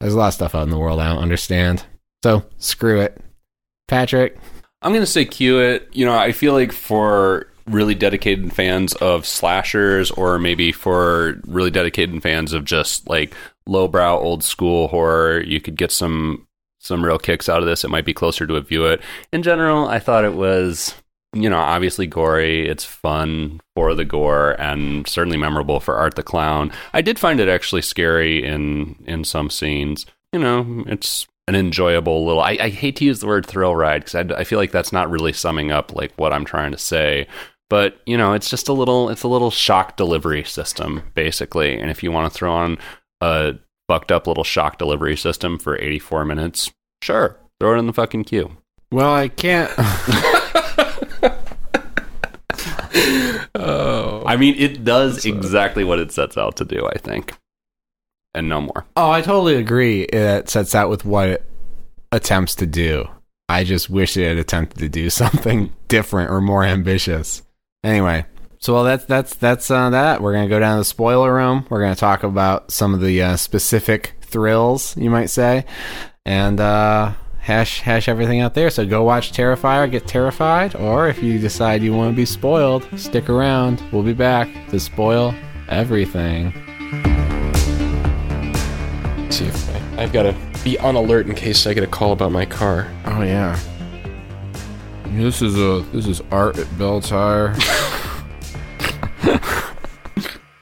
there's 0.00 0.14
a 0.14 0.18
lot 0.18 0.28
of 0.28 0.34
stuff 0.34 0.54
out 0.54 0.62
in 0.62 0.70
the 0.70 0.78
world 0.78 1.00
I 1.00 1.08
don't 1.08 1.22
understand. 1.22 1.84
So 2.22 2.44
screw 2.58 3.00
it. 3.00 3.22
Patrick, 3.88 4.38
I'm 4.82 4.92
going 4.92 5.02
to 5.02 5.06
say 5.06 5.24
queue 5.24 5.60
it. 5.60 5.88
You 5.92 6.06
know, 6.06 6.16
I 6.16 6.32
feel 6.32 6.52
like 6.52 6.72
for 6.72 7.46
really 7.66 7.94
dedicated 7.94 8.52
fans 8.52 8.94
of 8.94 9.26
slashers 9.26 10.10
or 10.10 10.38
maybe 10.38 10.72
for 10.72 11.40
really 11.46 11.70
dedicated 11.70 12.20
fans 12.22 12.52
of 12.52 12.64
just 12.64 13.08
like 13.08 13.34
lowbrow 13.66 14.18
old 14.18 14.42
school 14.42 14.88
horror, 14.88 15.42
you 15.42 15.60
could 15.60 15.76
get 15.76 15.92
some 15.92 16.46
some 16.78 17.04
real 17.04 17.18
kicks 17.18 17.48
out 17.48 17.60
of 17.60 17.66
this. 17.66 17.84
It 17.84 17.90
might 17.90 18.06
be 18.06 18.14
closer 18.14 18.46
to 18.46 18.56
a 18.56 18.62
view 18.62 18.86
it. 18.86 19.02
In 19.32 19.42
general, 19.42 19.86
I 19.86 19.98
thought 19.98 20.24
it 20.24 20.34
was 20.34 20.94
you 21.32 21.48
know, 21.48 21.58
obviously 21.58 22.06
gory. 22.06 22.68
It's 22.68 22.84
fun 22.84 23.60
for 23.74 23.94
the 23.94 24.04
gore 24.04 24.60
and 24.60 25.06
certainly 25.06 25.36
memorable 25.36 25.80
for 25.80 25.96
Art 25.96 26.16
the 26.16 26.22
Clown. 26.22 26.72
I 26.92 27.02
did 27.02 27.18
find 27.18 27.40
it 27.40 27.48
actually 27.48 27.82
scary 27.82 28.44
in 28.44 28.96
in 29.06 29.24
some 29.24 29.50
scenes. 29.50 30.06
You 30.32 30.40
know, 30.40 30.84
it's 30.86 31.26
an 31.50 31.56
enjoyable 31.56 32.24
little. 32.24 32.40
I, 32.40 32.56
I 32.60 32.68
hate 32.68 32.94
to 32.96 33.04
use 33.04 33.18
the 33.18 33.26
word 33.26 33.44
thrill 33.44 33.74
ride 33.74 34.04
because 34.04 34.14
I, 34.14 34.20
I 34.38 34.44
feel 34.44 34.60
like 34.60 34.70
that's 34.70 34.92
not 34.92 35.10
really 35.10 35.32
summing 35.32 35.72
up 35.72 35.92
like 35.92 36.12
what 36.14 36.32
I'm 36.32 36.44
trying 36.44 36.70
to 36.70 36.78
say. 36.78 37.26
But 37.68 38.00
you 38.06 38.16
know, 38.16 38.34
it's 38.34 38.48
just 38.48 38.68
a 38.68 38.72
little. 38.72 39.10
It's 39.10 39.24
a 39.24 39.28
little 39.28 39.50
shock 39.50 39.96
delivery 39.96 40.44
system 40.44 41.02
basically. 41.14 41.76
And 41.76 41.90
if 41.90 42.04
you 42.04 42.12
want 42.12 42.32
to 42.32 42.38
throw 42.38 42.52
on 42.52 42.78
a 43.20 43.56
fucked 43.88 44.12
up 44.12 44.28
little 44.28 44.44
shock 44.44 44.78
delivery 44.78 45.16
system 45.16 45.58
for 45.58 45.76
84 45.76 46.24
minutes, 46.24 46.70
sure, 47.02 47.36
throw 47.58 47.74
it 47.74 47.78
in 47.78 47.88
the 47.88 47.92
fucking 47.92 48.24
queue. 48.24 48.56
well, 48.92 49.12
I 49.12 49.26
can't. 49.26 49.72
oh, 53.56 54.22
I 54.24 54.36
mean, 54.36 54.54
it 54.56 54.84
does 54.84 55.24
exactly 55.24 55.82
what 55.82 55.98
it 55.98 56.12
sets 56.12 56.38
out 56.38 56.54
to 56.56 56.64
do. 56.64 56.86
I 56.86 56.98
think, 56.98 57.34
and 58.34 58.48
no 58.48 58.60
more. 58.60 58.86
Oh, 58.96 59.10
I 59.10 59.22
totally 59.22 59.56
agree. 59.56 60.02
It 60.02 60.48
sets 60.48 60.74
out 60.74 60.90
with 60.90 61.04
what 61.04 61.28
it 61.28 61.44
attempts 62.12 62.54
to 62.56 62.66
do. 62.66 63.08
I 63.48 63.64
just 63.64 63.90
wish 63.90 64.16
it 64.16 64.28
had 64.28 64.38
attempted 64.38 64.78
to 64.78 64.88
do 64.88 65.10
something 65.10 65.72
different 65.88 66.30
or 66.30 66.40
more 66.40 66.64
ambitious. 66.64 67.42
Anyway, 67.82 68.26
so 68.58 68.74
well, 68.74 68.84
that's 68.84 69.04
that's 69.06 69.34
that's 69.34 69.70
uh, 69.70 69.90
that. 69.90 70.20
We're 70.20 70.34
gonna 70.34 70.48
go 70.48 70.60
down 70.60 70.76
to 70.76 70.80
the 70.80 70.84
spoiler 70.84 71.34
room. 71.34 71.66
We're 71.70 71.80
gonna 71.80 71.96
talk 71.96 72.22
about 72.22 72.70
some 72.70 72.94
of 72.94 73.00
the 73.00 73.22
uh, 73.22 73.36
specific 73.36 74.16
thrills, 74.20 74.96
you 74.96 75.08
might 75.08 75.30
say, 75.30 75.64
and 76.26 76.60
uh, 76.60 77.14
hash 77.38 77.80
hash 77.80 78.06
everything 78.06 78.40
out 78.40 78.54
there. 78.54 78.68
So 78.68 78.86
go 78.86 79.02
watch 79.02 79.32
Terrifier, 79.32 79.90
get 79.90 80.06
terrified, 80.06 80.76
or 80.76 81.08
if 81.08 81.22
you 81.22 81.38
decide 81.38 81.82
you 81.82 81.94
want 81.94 82.12
to 82.12 82.16
be 82.16 82.26
spoiled, 82.26 82.86
stick 82.96 83.30
around. 83.30 83.82
We'll 83.92 84.02
be 84.02 84.12
back 84.12 84.48
to 84.68 84.78
spoil 84.78 85.34
everything. 85.68 86.52
See 89.30 89.46
if 89.46 89.70
I, 89.96 90.02
I've 90.02 90.12
got 90.12 90.24
to 90.24 90.34
be 90.64 90.78
on 90.78 90.96
alert 90.96 91.26
in 91.28 91.34
case 91.34 91.66
I 91.66 91.74
get 91.74 91.84
a 91.84 91.86
call 91.86 92.12
about 92.12 92.32
my 92.32 92.44
car. 92.44 92.88
Oh 93.04 93.22
yeah. 93.22 93.58
This 95.06 95.40
is 95.40 95.56
a 95.56 95.84
this 95.92 96.06
is 96.06 96.20
art 96.30 96.58
at 96.58 96.78
Belle 96.78 97.00
Tire. 97.00 97.54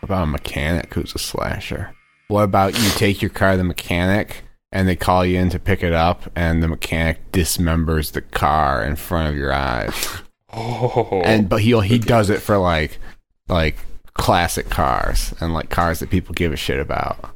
about 0.03 0.25
a 0.25 0.27
mechanic 0.27 0.93
who's 0.95 1.15
a 1.15 1.19
slasher. 1.19 1.95
What 2.29 2.43
about 2.43 2.79
you 2.79 2.91
take 2.91 3.23
your 3.23 3.31
car 3.31 3.53
to 3.53 3.57
the 3.59 3.65
mechanic 3.65 4.43
and 4.71 4.87
they 4.87 4.97
call 4.97 5.25
you 5.25 5.39
in 5.39 5.49
to 5.51 5.59
pick 5.59 5.83
it 5.83 5.93
up 5.95 6.31
and 6.37 6.63
the 6.63 6.69
mechanic 6.69 7.33
dismembers 7.33 8.13
the 8.13 8.21
car 8.21 8.85
in 8.85 8.97
front 8.97 9.31
of 9.31 9.37
your 9.37 9.53
eyes. 9.53 10.09
Oh, 10.53 11.23
And 11.25 11.49
but 11.49 11.63
he 11.63 11.79
he 11.81 11.99
does 11.99 12.31
it 12.31 12.41
for 12.41 12.59
like 12.59 12.99
like 13.49 13.77
classic 14.15 14.69
cars 14.69 15.35
and 15.41 15.55
like 15.55 15.71
cars 15.71 16.01
that 16.01 16.11
people 16.11 16.35
give 16.35 16.53
a 16.53 16.57
shit 16.57 16.81
about. 16.81 17.31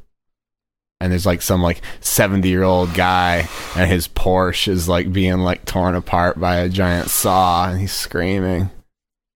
And 1.03 1.11
there's 1.11 1.25
like 1.25 1.41
some 1.41 1.61
like 1.61 1.81
70 1.99 2.47
year 2.47 2.63
old 2.63 2.93
guy 2.93 3.49
and 3.75 3.91
his 3.91 4.07
Porsche 4.07 4.69
is 4.69 4.87
like 4.87 5.11
being 5.11 5.39
like 5.39 5.65
torn 5.65 5.95
apart 5.95 6.39
by 6.39 6.55
a 6.59 6.69
giant 6.69 7.09
saw 7.09 7.67
and 7.69 7.81
he's 7.81 7.91
screaming, 7.91 8.71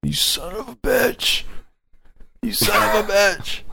You 0.02 0.14
son 0.14 0.56
of 0.56 0.70
a 0.70 0.76
bitch! 0.78 1.44
You 2.42 2.54
son 2.54 2.98
of 2.98 3.10
a 3.10 3.12
bitch! 3.12 3.64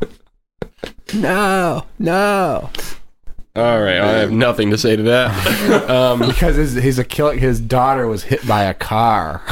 no, 1.15 1.87
no. 2.01 2.71
All 3.57 3.81
right. 3.81 3.99
I 4.01 4.13
have 4.19 4.33
nothing 4.33 4.71
to 4.71 4.79
say 4.79 4.97
to 4.97 5.03
that. 5.05 5.89
Um, 5.91 6.21
Because 6.21 6.57
his 6.57 6.75
his 6.75 6.99
a 6.99 7.05
kill, 7.05 7.31
his 7.31 7.61
daughter 7.61 8.07
was 8.07 8.25
hit 8.25 8.47
by 8.47 8.65
a 8.65 8.75
car, 8.75 9.43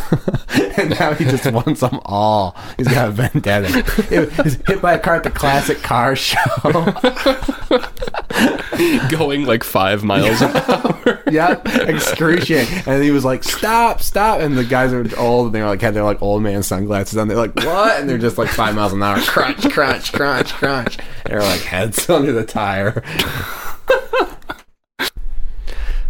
and 0.77 0.91
now 0.99 1.15
he 1.15 1.25
just 1.25 1.51
wants 1.51 1.81
them 1.81 2.01
all. 2.05 2.57
He's 2.77 2.89
got 2.89 3.09
a 3.09 3.11
vendetta. 3.11 3.69
He 4.09 4.19
was 4.43 4.55
hit 4.67 4.83
by 4.83 4.95
a 4.95 4.99
car 4.99 5.17
at 5.17 5.25
the 5.25 5.31
classic 5.31 5.83
car 5.83 6.17
show. 6.17 6.39
going 9.09 9.45
like 9.45 9.65
five 9.65 10.05
miles 10.05 10.41
an 10.43 10.57
hour. 10.57 11.23
Yep, 11.31 11.67
excruciating. 11.89 12.83
And 12.87 13.03
he 13.03 13.11
was 13.11 13.25
like, 13.25 13.45
"Stop, 13.45 14.01
stop!" 14.01 14.41
And 14.41 14.57
the 14.57 14.65
guys 14.65 14.93
are 14.93 15.07
old, 15.19 15.47
and 15.47 15.55
they're 15.55 15.67
like 15.67 15.81
had 15.81 15.95
their 15.95 16.05
like 16.05 16.23
old 16.23 16.43
man 16.43 16.63
sunglasses 16.63 17.17
on. 17.17 17.29
They're 17.29 17.37
like, 17.37 17.55
"What?" 17.57 18.01
And 18.01 18.09
they're 18.09 18.19
just 18.19 18.39
like 18.39 18.49
five 18.49 18.75
miles 18.75 18.93
an 18.93 19.03
hour, 19.03 19.21
crunch, 19.21 19.69
crunch, 19.71 20.13
crunch, 20.13 20.53
crunch. 20.55 20.99
They're 21.27 21.43
like 21.43 21.61
heads 21.61 22.09
under 22.09 22.33
the 22.33 22.45
tire. 22.45 23.03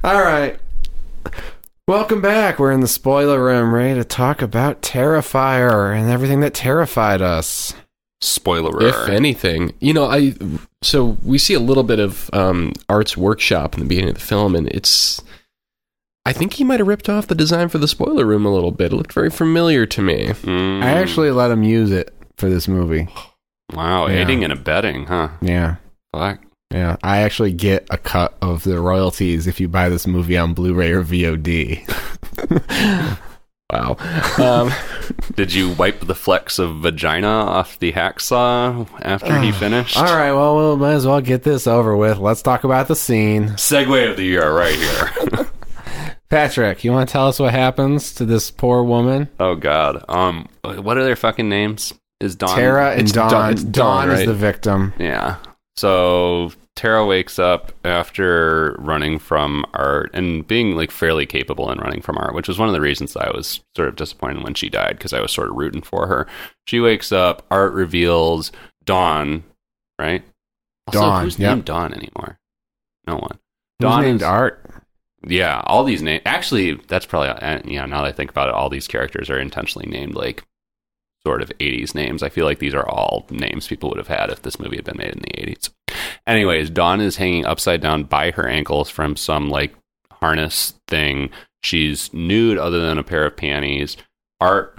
All 0.04 0.20
right. 0.22 0.58
Welcome 1.88 2.20
back. 2.20 2.58
We're 2.58 2.72
in 2.72 2.80
the 2.80 2.88
spoiler 2.88 3.42
room, 3.42 3.72
ready 3.74 3.94
to 3.94 4.04
talk 4.04 4.42
about 4.42 4.82
Terrifier 4.82 5.96
and 5.96 6.10
everything 6.10 6.40
that 6.40 6.54
terrified 6.54 7.20
us. 7.22 7.74
Spoiler. 8.20 8.80
if 8.86 9.08
anything, 9.08 9.72
you 9.80 9.92
know, 9.92 10.04
I 10.04 10.34
so 10.82 11.16
we 11.24 11.38
see 11.38 11.54
a 11.54 11.60
little 11.60 11.82
bit 11.82 11.98
of 11.98 12.30
um, 12.32 12.72
Art's 12.88 13.16
workshop 13.16 13.74
in 13.74 13.80
the 13.80 13.86
beginning 13.86 14.10
of 14.10 14.14
the 14.14 14.20
film, 14.20 14.54
and 14.54 14.68
it's. 14.68 15.20
I 16.24 16.32
think 16.32 16.52
he 16.52 16.62
might 16.62 16.78
have 16.78 16.86
ripped 16.86 17.08
off 17.08 17.26
the 17.26 17.34
design 17.34 17.68
for 17.68 17.78
the 17.78 17.88
spoiler 17.88 18.24
room 18.24 18.46
a 18.46 18.54
little 18.54 18.70
bit. 18.70 18.92
It 18.92 18.96
looked 18.96 19.12
very 19.12 19.28
familiar 19.30 19.86
to 19.86 20.02
me. 20.02 20.26
Mm, 20.28 20.84
I 20.84 20.90
actually 20.90 21.32
let 21.32 21.50
him 21.50 21.64
use 21.64 21.90
it 21.90 22.14
for 22.36 22.48
this 22.48 22.68
movie. 22.68 23.08
wow, 23.74 24.06
Yeah. 24.06 24.18
aiding 24.22 24.44
and 24.44 24.52
abetting, 24.52 25.06
huh? 25.06 25.30
Yeah. 25.40 25.76
Fuck. 26.14 26.38
Yeah, 26.72 26.96
I 27.02 27.18
actually 27.18 27.52
get 27.52 27.86
a 27.90 27.98
cut 27.98 28.34
of 28.40 28.64
the 28.64 28.80
royalties 28.80 29.46
if 29.46 29.60
you 29.60 29.68
buy 29.68 29.88
this 29.88 30.06
movie 30.06 30.38
on 30.38 30.54
Blu-ray 30.54 30.92
or 30.92 31.04
VOD. 31.04 33.18
Wow. 33.72 33.96
Um, 34.38 34.70
Did 35.34 35.54
you 35.54 35.72
wipe 35.72 36.00
the 36.00 36.14
flecks 36.14 36.58
of 36.58 36.80
vagina 36.80 37.26
off 37.26 37.78
the 37.78 37.92
hacksaw 37.92 38.86
after 39.00 39.40
he 39.40 39.50
finished? 39.50 39.96
All 39.96 40.04
right, 40.04 40.32
well, 40.32 40.74
we 40.74 40.80
might 40.80 40.92
as 40.92 41.06
well 41.06 41.22
get 41.22 41.42
this 41.42 41.66
over 41.66 41.96
with. 41.96 42.18
Let's 42.18 42.42
talk 42.42 42.64
about 42.64 42.88
the 42.88 42.96
scene. 42.96 43.48
Segue 43.50 44.10
of 44.10 44.16
the 44.18 44.24
year 44.24 44.54
right 44.54 44.74
here. 44.74 45.46
Patrick, 46.28 46.84
you 46.84 46.92
want 46.92 47.08
to 47.08 47.12
tell 47.12 47.28
us 47.28 47.38
what 47.38 47.52
happens 47.52 48.12
to 48.14 48.26
this 48.26 48.50
poor 48.50 48.84
woman? 48.84 49.28
oh 49.40 49.54
God. 49.54 50.04
Um, 50.06 50.48
what 50.62 50.98
are 50.98 51.04
their 51.04 51.16
fucking 51.16 51.48
names? 51.48 51.94
Is 52.20 52.36
Dawn? 52.36 52.56
Tara 52.56 52.90
and 52.92 53.00
it's 53.02 53.12
Dawn. 53.12 53.30
Dawn- 53.30 53.52
it's 53.52 53.64
Dawn, 53.64 54.06
Dawn, 54.06 54.10
is 54.10 54.20
right? 54.20 54.26
the 54.26 54.34
victim. 54.34 54.92
Yeah. 54.98 55.36
So 55.76 56.52
Tara 56.74 57.04
wakes 57.04 57.38
up 57.38 57.72
after 57.84 58.74
running 58.78 59.18
from 59.18 59.64
Art 59.74 60.10
and 60.14 60.46
being 60.46 60.74
like 60.74 60.90
fairly 60.90 61.26
capable 61.26 61.70
in 61.70 61.78
running 61.78 62.00
from 62.00 62.16
Art, 62.18 62.34
which 62.34 62.48
was 62.48 62.58
one 62.58 62.68
of 62.68 62.72
the 62.74 62.80
reasons 62.80 63.14
I 63.16 63.30
was 63.30 63.60
sort 63.76 63.88
of 63.88 63.96
disappointed 63.96 64.42
when 64.42 64.54
she 64.54 64.70
died 64.70 64.96
because 64.96 65.12
I 65.12 65.20
was 65.20 65.32
sort 65.32 65.50
of 65.50 65.56
rooting 65.56 65.82
for 65.82 66.06
her. 66.06 66.26
She 66.66 66.80
wakes 66.80 67.12
up. 67.12 67.44
Art 67.50 67.72
reveals 67.74 68.52
Dawn, 68.84 69.44
right? 69.98 70.24
Also, 70.88 71.00
Dawn, 71.00 71.24
Who's 71.24 71.38
yep. 71.38 71.50
named 71.50 71.64
Dawn 71.66 71.92
anymore? 71.92 72.38
No 73.06 73.16
one. 73.16 73.38
Who's 73.78 73.90
Dawn 73.90 74.02
named 74.02 74.20
is- 74.22 74.26
Art? 74.26 74.68
Yeah, 75.24 75.62
all 75.66 75.84
these 75.84 76.02
names. 76.02 76.22
Actually, 76.26 76.74
that's 76.88 77.06
probably 77.06 77.28
uh, 77.28 77.60
yeah. 77.64 77.86
Now 77.86 78.02
that 78.02 78.08
I 78.08 78.12
think 78.12 78.30
about 78.30 78.48
it, 78.48 78.54
all 78.56 78.68
these 78.68 78.88
characters 78.88 79.30
are 79.30 79.38
intentionally 79.38 79.88
named 79.88 80.14
like 80.16 80.42
sort 81.24 81.42
of 81.42 81.52
'80s 81.60 81.94
names. 81.94 82.24
I 82.24 82.28
feel 82.28 82.44
like 82.44 82.58
these 82.58 82.74
are 82.74 82.88
all 82.88 83.26
names 83.30 83.68
people 83.68 83.88
would 83.90 83.98
have 83.98 84.08
had 84.08 84.30
if 84.30 84.42
this 84.42 84.58
movie 84.58 84.74
had 84.76 84.84
been 84.84 84.96
made 84.98 85.12
in 85.12 85.20
the 85.20 85.30
'80s. 85.40 85.70
Anyways, 86.26 86.70
Dawn 86.70 87.00
is 87.00 87.16
hanging 87.16 87.44
upside 87.46 87.80
down 87.80 88.04
by 88.04 88.30
her 88.30 88.46
ankles 88.46 88.88
from 88.88 89.16
some 89.16 89.50
like 89.50 89.74
harness 90.10 90.74
thing. 90.88 91.30
She's 91.62 92.12
nude, 92.12 92.58
other 92.58 92.80
than 92.80 92.98
a 92.98 93.04
pair 93.04 93.24
of 93.24 93.36
panties. 93.36 93.96
Art 94.40 94.78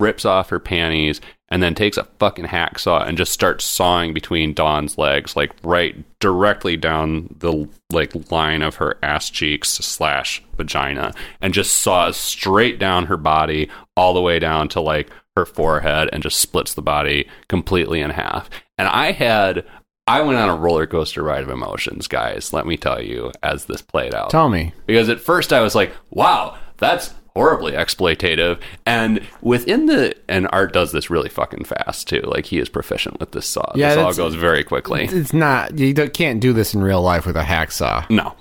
rips 0.00 0.24
off 0.24 0.50
her 0.50 0.58
panties 0.58 1.20
and 1.48 1.62
then 1.62 1.74
takes 1.74 1.96
a 1.96 2.08
fucking 2.18 2.46
hacksaw 2.46 3.06
and 3.06 3.16
just 3.16 3.32
starts 3.32 3.64
sawing 3.64 4.12
between 4.12 4.54
Dawn's 4.54 4.98
legs, 4.98 5.36
like 5.36 5.52
right 5.62 6.02
directly 6.18 6.76
down 6.76 7.34
the 7.38 7.68
like 7.90 8.30
line 8.30 8.62
of 8.62 8.76
her 8.76 8.98
ass 9.02 9.30
cheeks 9.30 9.68
slash 9.68 10.42
vagina, 10.56 11.12
and 11.40 11.54
just 11.54 11.76
saws 11.76 12.16
straight 12.16 12.78
down 12.78 13.06
her 13.06 13.18
body 13.18 13.68
all 13.96 14.14
the 14.14 14.20
way 14.22 14.38
down 14.38 14.68
to 14.68 14.80
like 14.80 15.10
her 15.36 15.46
forehead 15.46 16.08
and 16.12 16.22
just 16.22 16.40
splits 16.40 16.74
the 16.74 16.82
body 16.82 17.28
completely 17.48 18.00
in 18.00 18.10
half. 18.10 18.50
And 18.78 18.88
I 18.88 19.12
had 19.12 19.64
I 20.06 20.20
went 20.22 20.38
on 20.38 20.48
a 20.48 20.56
roller 20.56 20.86
coaster 20.86 21.22
ride 21.22 21.44
of 21.44 21.48
emotions, 21.48 22.08
guys, 22.08 22.52
let 22.52 22.66
me 22.66 22.76
tell 22.76 23.00
you, 23.00 23.30
as 23.42 23.66
this 23.66 23.82
played 23.82 24.14
out 24.14 24.30
Tell 24.30 24.48
me. 24.48 24.72
because 24.86 25.08
at 25.08 25.20
first 25.20 25.52
I 25.52 25.60
was 25.60 25.74
like, 25.74 25.92
"Wow, 26.10 26.56
that's 26.78 27.14
horribly 27.36 27.72
exploitative." 27.72 28.58
And 28.84 29.20
within 29.40 29.86
the 29.86 30.16
and 30.28 30.48
Art 30.50 30.72
does 30.72 30.90
this 30.92 31.08
really 31.08 31.28
fucking 31.28 31.64
fast 31.64 32.08
too. 32.08 32.22
Like 32.22 32.46
he 32.46 32.58
is 32.58 32.68
proficient 32.68 33.20
with 33.20 33.30
this 33.32 33.46
saw. 33.46 33.70
Yeah, 33.76 33.90
this 33.94 33.98
all 33.98 34.14
goes 34.14 34.34
very 34.34 34.64
quickly. 34.64 35.04
It's 35.04 35.32
not. 35.32 35.78
You 35.78 35.94
can't 35.94 36.40
do 36.40 36.52
this 36.52 36.74
in 36.74 36.82
real 36.82 37.02
life 37.02 37.24
with 37.24 37.36
a 37.36 37.44
hacksaw. 37.44 38.10
No, 38.10 38.34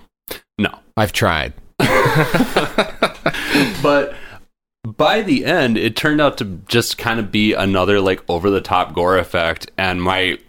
no. 0.57 0.74
I've 0.97 1.14
tried. 1.14 1.53
But 3.82 4.16
by 4.84 5.22
the 5.22 5.45
end, 5.45 5.78
it 5.78 5.95
turned 5.95 6.22
out 6.22 6.38
to 6.39 6.45
just 6.68 6.97
kind 6.97 7.20
of 7.20 7.32
be 7.32 7.53
another 7.53 7.99
like 8.01 8.24
over 8.28 8.49
the 8.49 8.62
top 8.62 8.93
gore 8.93 9.18
effect, 9.18 9.70
and 9.78 10.01
my 10.01 10.39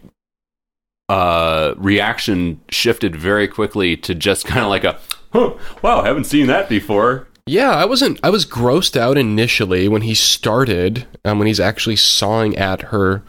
uh 1.13 1.75
reaction 1.77 2.61
shifted 2.71 3.15
very 3.15 3.49
quickly 3.49 3.97
to 3.97 4.15
just 4.15 4.45
kind 4.51 4.65
of 4.65 4.71
like 4.71 4.85
a 4.85 4.99
huh, 5.33 5.55
wow 5.83 6.01
I 6.01 6.07
haven't 6.07 6.25
seen 6.25 6.47
that 6.47 6.69
before 6.69 7.27
Yeah, 7.47 7.73
I 7.73 7.85
wasn't. 7.87 8.21
I 8.23 8.31
was 8.31 8.47
grossed 8.47 8.97
out 8.97 9.19
initially 9.19 9.89
when 9.89 10.03
he 10.03 10.15
started, 10.15 11.07
um, 11.25 11.39
when 11.39 11.49
he's 11.49 11.59
actually 11.59 11.97
sawing 11.97 12.57
at 12.57 12.83
her 12.93 13.25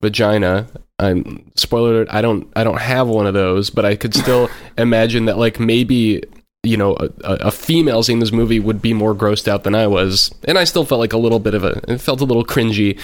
vagina. 0.00 0.66
Um, 0.98 1.50
spoiler 1.56 1.90
alert: 1.92 2.08
I 2.10 2.22
don't. 2.22 2.50
I 2.56 2.64
don't 2.64 2.80
have 2.80 3.06
one 3.08 3.26
of 3.26 3.34
those, 3.34 3.68
but 3.68 3.84
I 3.84 3.96
could 3.96 4.14
still 4.14 4.48
imagine 4.78 5.26
that, 5.26 5.36
like 5.36 5.60
maybe 5.60 6.22
you 6.62 6.76
know, 6.76 6.96
a, 6.96 7.08
a 7.22 7.34
a 7.48 7.50
female 7.50 8.02
seeing 8.02 8.20
this 8.20 8.32
movie 8.32 8.60
would 8.60 8.80
be 8.80 8.94
more 8.94 9.14
grossed 9.14 9.48
out 9.48 9.64
than 9.64 9.74
I 9.74 9.86
was, 9.86 10.34
and 10.44 10.58
I 10.58 10.64
still 10.64 10.84
felt 10.84 11.00
like 11.00 11.12
a 11.12 11.18
little 11.18 11.38
bit 11.38 11.54
of 11.54 11.64
a. 11.64 11.80
It 11.86 12.00
felt 12.00 12.20
a 12.20 12.26
little 12.26 12.44
cringy, 12.44 12.98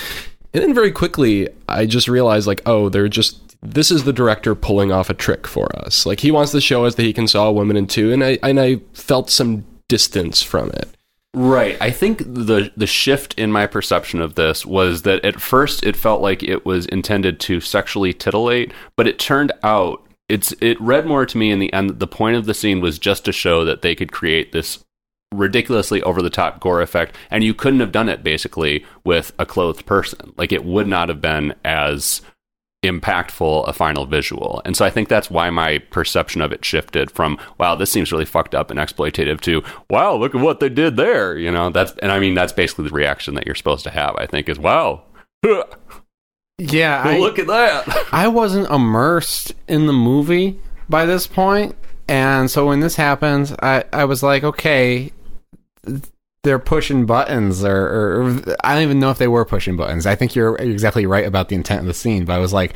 and 0.53 0.63
then 0.63 0.75
very 0.75 0.91
quickly 0.91 1.49
I 1.69 1.87
just 1.87 2.09
realized, 2.09 2.47
like, 2.47 2.63
oh, 2.67 2.89
they're 2.89 3.09
just. 3.09 3.46
This 3.63 3.91
is 3.91 4.05
the 4.05 4.13
director 4.13 4.55
pulling 4.55 4.93
off 4.93 5.11
a 5.11 5.15
trick 5.15 5.47
for 5.47 5.69
us. 5.79 6.07
Like 6.07 6.21
he 6.21 6.31
wants 6.31 6.53
to 6.53 6.61
show 6.61 6.85
us 6.85 6.95
that 6.95 7.03
he 7.03 7.13
can 7.13 7.29
saw 7.29 7.49
a 7.49 7.53
woman 7.53 7.77
in 7.77 7.87
two, 7.87 8.13
and 8.13 8.23
I 8.23 8.39
and 8.43 8.61
I 8.61 8.81
felt 8.93 9.31
some 9.31 9.65
distance 9.89 10.43
from 10.43 10.71
it. 10.71 10.97
Right. 11.35 11.77
I 11.83 11.91
think 11.91 12.19
the 12.21 12.73
the 12.77 12.87
shift 12.87 13.35
in 13.35 13.53
my 13.53 13.67
perception 13.67 14.23
of 14.23 14.37
this 14.37 14.65
was 14.65 15.03
that 15.03 15.25
at 15.25 15.41
first 15.41 15.85
it 15.85 15.97
felt 15.97 16.23
like 16.23 16.43
it 16.43 16.65
was 16.65 16.87
intended 16.87 17.41
to 17.41 17.61
sexually 17.61 18.15
titillate, 18.15 18.73
but 18.97 19.07
it 19.07 19.19
turned 19.19 19.53
out 19.63 20.03
it's 20.29 20.55
it 20.61 20.81
read 20.81 21.07
more 21.07 21.27
to 21.27 21.39
me 21.39 21.51
in 21.51 21.59
the 21.59 21.73
end 21.73 21.91
that 21.91 22.01
the 22.01 22.07
point 22.07 22.37
of 22.37 22.47
the 22.47 22.55
scene 22.55 22.81
was 22.81 22.99
just 22.99 23.25
to 23.27 23.33
show 23.33 23.65
that 23.65 23.83
they 23.83 23.95
could 23.95 24.13
create 24.13 24.53
this 24.53 24.83
ridiculously 25.35 26.03
over 26.03 26.23
the 26.23 26.31
top 26.31 26.61
gore 26.61 26.81
effect 26.81 27.15
and 27.31 27.45
you 27.45 27.53
couldn't 27.53 27.81
have 27.81 27.93
done 27.93 28.09
it 28.09 28.23
basically 28.23 28.85
with 29.05 29.33
a 29.39 29.45
clothed 29.47 29.85
person. 29.85 30.33
Like 30.37 30.53
it 30.53 30.65
would 30.65 30.87
not 30.87 31.09
have 31.09 31.21
been 31.21 31.55
as 31.65 32.23
impactful 32.87 33.69
a 33.69 33.73
final 33.73 34.07
visual. 34.07 34.63
And 34.65 34.77
so 34.77 34.85
I 34.85 34.91
think 34.91 35.09
that's 35.09 35.31
why 35.31 35.51
my 35.51 35.79
perception 35.79 36.41
of 36.41 36.53
it 36.53 36.65
shifted 36.65 37.11
from 37.11 37.39
wow, 37.59 37.75
this 37.75 37.91
seems 37.91 38.13
really 38.13 38.25
fucked 38.25 38.55
up 38.55 38.71
and 38.71 38.79
exploitative 38.81 39.41
to 39.43 39.63
wow, 39.91 40.17
look 40.17 40.35
at 40.35 40.41
what 40.41 40.61
they 40.61 40.69
did 40.69 40.97
there. 40.97 41.37
You 41.37 41.51
know, 41.51 41.71
that's 41.71 41.93
and 42.03 42.13
I 42.13 42.19
mean 42.19 42.35
that's 42.35 42.53
basically 42.53 42.89
the 42.89 42.95
reaction 42.95 43.35
that 43.35 43.47
you're 43.47 43.55
supposed 43.55 43.85
to 43.85 43.91
have, 43.91 44.17
I 44.17 44.27
think, 44.27 44.49
is 44.49 44.59
wow. 44.59 45.03
Yeah, 46.59 47.03
I, 47.05 47.19
look 47.19 47.39
at 47.39 47.49
that. 47.49 48.07
I 48.13 48.29
wasn't 48.29 48.71
immersed 48.71 49.53
in 49.69 49.87
the 49.87 49.93
movie 49.93 50.59
by 50.89 51.05
this 51.05 51.27
point, 51.27 51.77
and 52.09 52.51
so 52.51 52.67
when 52.67 52.81
this 52.81 52.97
happens, 52.97 53.53
I 53.61 53.85
I 53.93 54.07
was 54.07 54.23
like, 54.23 54.43
okay, 54.43 55.13
they're 56.47 56.59
pushing 56.59 57.05
buttons, 57.05 57.63
or, 57.63 57.77
or, 57.77 58.23
or 58.23 58.57
I 58.65 58.73
don't 58.75 58.83
even 58.85 58.99
know 58.99 59.11
if 59.11 59.19
they 59.19 59.29
were 59.29 59.45
pushing 59.45 59.77
buttons. 59.77 60.07
I 60.07 60.15
think 60.15 60.35
you're 60.35 60.57
exactly 60.57 61.05
right 61.05 61.27
about 61.27 61.51
the 61.51 61.57
intent 61.57 61.81
of 61.81 61.87
the 61.87 61.93
scene, 61.95 62.25
but 62.25 62.33
I 62.35 62.39
was 62.39 62.55
like. 62.55 62.73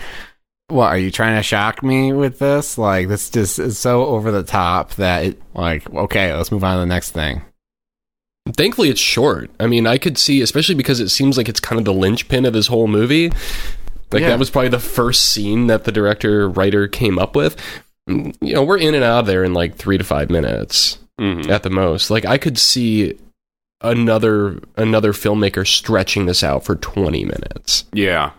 What 0.68 0.86
are 0.92 0.98
you 0.98 1.10
trying 1.10 1.36
to 1.36 1.42
shock 1.42 1.82
me 1.82 2.12
with 2.12 2.38
this? 2.38 2.78
Like 2.78 3.08
this 3.08 3.28
just 3.28 3.58
is 3.58 3.76
so 3.76 4.06
over 4.06 4.30
the 4.30 4.44
top 4.44 4.94
that 4.94 5.24
it 5.24 5.42
like 5.52 5.92
okay, 5.92 6.32
let's 6.32 6.52
move 6.52 6.62
on 6.62 6.76
to 6.76 6.80
the 6.80 6.86
next 6.86 7.10
thing. 7.10 7.42
Thankfully, 8.56 8.88
it's 8.88 9.00
short. 9.00 9.50
I 9.58 9.66
mean, 9.66 9.88
I 9.88 9.98
could 9.98 10.16
see, 10.16 10.42
especially 10.42 10.76
because 10.76 11.00
it 11.00 11.08
seems 11.08 11.36
like 11.36 11.48
it's 11.48 11.58
kind 11.58 11.80
of 11.80 11.84
the 11.84 11.92
linchpin 11.92 12.44
of 12.44 12.52
this 12.52 12.68
whole 12.68 12.86
movie. 12.86 13.30
Like 14.12 14.22
Yeah. 14.22 14.28
that 14.28 14.38
was 14.38 14.48
probably 14.48 14.68
the 14.68 14.78
first 14.78 15.22
scene 15.22 15.66
that 15.66 15.82
the 15.84 15.92
director 15.92 16.48
writer 16.48 16.86
came 16.86 17.18
up 17.18 17.34
with. 17.34 17.56
You 18.06 18.32
know, 18.40 18.62
we're 18.62 18.78
in 18.78 18.94
and 18.94 19.02
out 19.02 19.18
of 19.20 19.26
there 19.26 19.42
in 19.42 19.52
like 19.54 19.74
three 19.74 19.98
to 19.98 20.04
five 20.04 20.30
minutes 20.30 20.98
Mhm. 21.20 21.48
at 21.48 21.64
the 21.64 21.70
most. 21.70 22.10
Like 22.12 22.24
I 22.24 22.38
could 22.38 22.58
see 22.58 23.18
another 23.80 24.60
another 24.76 25.12
filmmaker 25.12 25.66
stretching 25.66 26.26
this 26.26 26.42
out 26.42 26.64
for 26.64 26.76
twenty 26.76 27.24
minutes. 27.24 27.84
Yeah. 27.92 28.32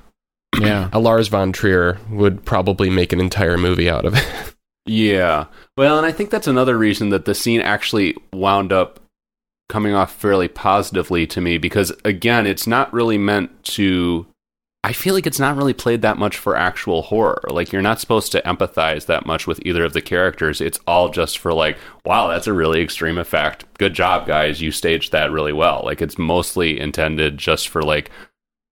Yeah. 0.60 0.90
A 0.94 1.00
Lars 1.00 1.28
von 1.28 1.52
Trier 1.52 1.98
would 2.10 2.46
probably 2.46 2.90
make 2.90 3.14
an 3.14 3.20
entire 3.20 3.58
movie 3.58 3.90
out 3.90 4.06
of 4.06 4.16
it. 4.16 4.28
Yeah. 4.88 5.46
Well, 5.78 5.98
and 5.98 6.08
I 6.08 6.12
think 6.12 6.32
that's 6.32 6.48
another 6.48 6.76
reason 6.78 7.10
that 7.10 7.26
the 7.26 7.36
scene 7.36 7.62
actually 7.62 8.16
wound 8.34 8.74
up 8.74 9.00
coming 9.70 9.94
off 9.94 10.12
fairly 10.12 10.48
positively 10.48 11.28
to 11.28 11.40
me 11.40 11.58
because 11.60 11.94
again, 12.04 12.48
it's 12.48 12.66
not 12.66 12.92
really 12.92 13.18
meant 13.18 13.64
to 13.64 14.26
I 14.84 14.94
feel 14.94 15.14
like 15.14 15.28
it's 15.28 15.40
not 15.40 15.56
really 15.56 15.74
played 15.74 16.02
that 16.02 16.18
much 16.18 16.38
for 16.38 16.56
actual 16.56 17.04
horror. 17.04 17.44
Like 17.50 17.72
you're 17.72 17.84
not 17.84 18.00
supposed 18.00 18.32
to 18.32 18.42
empathize 18.42 19.06
that 19.06 19.28
much 19.28 19.46
with 19.46 19.64
either 19.64 19.86
of 19.86 19.94
the 19.94 20.02
characters. 20.02 20.60
It's 20.60 20.80
all 20.88 21.10
just 21.10 21.38
for 21.38 21.54
like, 21.54 21.78
wow, 22.04 22.28
that's 22.28 22.48
a 22.48 22.54
really 22.54 22.82
extreme 22.82 23.20
effect. 23.20 23.66
Good 23.78 23.94
job, 23.94 24.26
guys. 24.26 24.60
You 24.60 24.72
staged 24.72 25.12
that 25.12 25.32
really 25.32 25.54
well. 25.54 25.82
Like 25.86 26.02
it's 26.02 26.18
mostly 26.18 26.80
intended 26.80 27.38
just 27.38 27.70
for 27.70 27.84
like, 27.84 28.10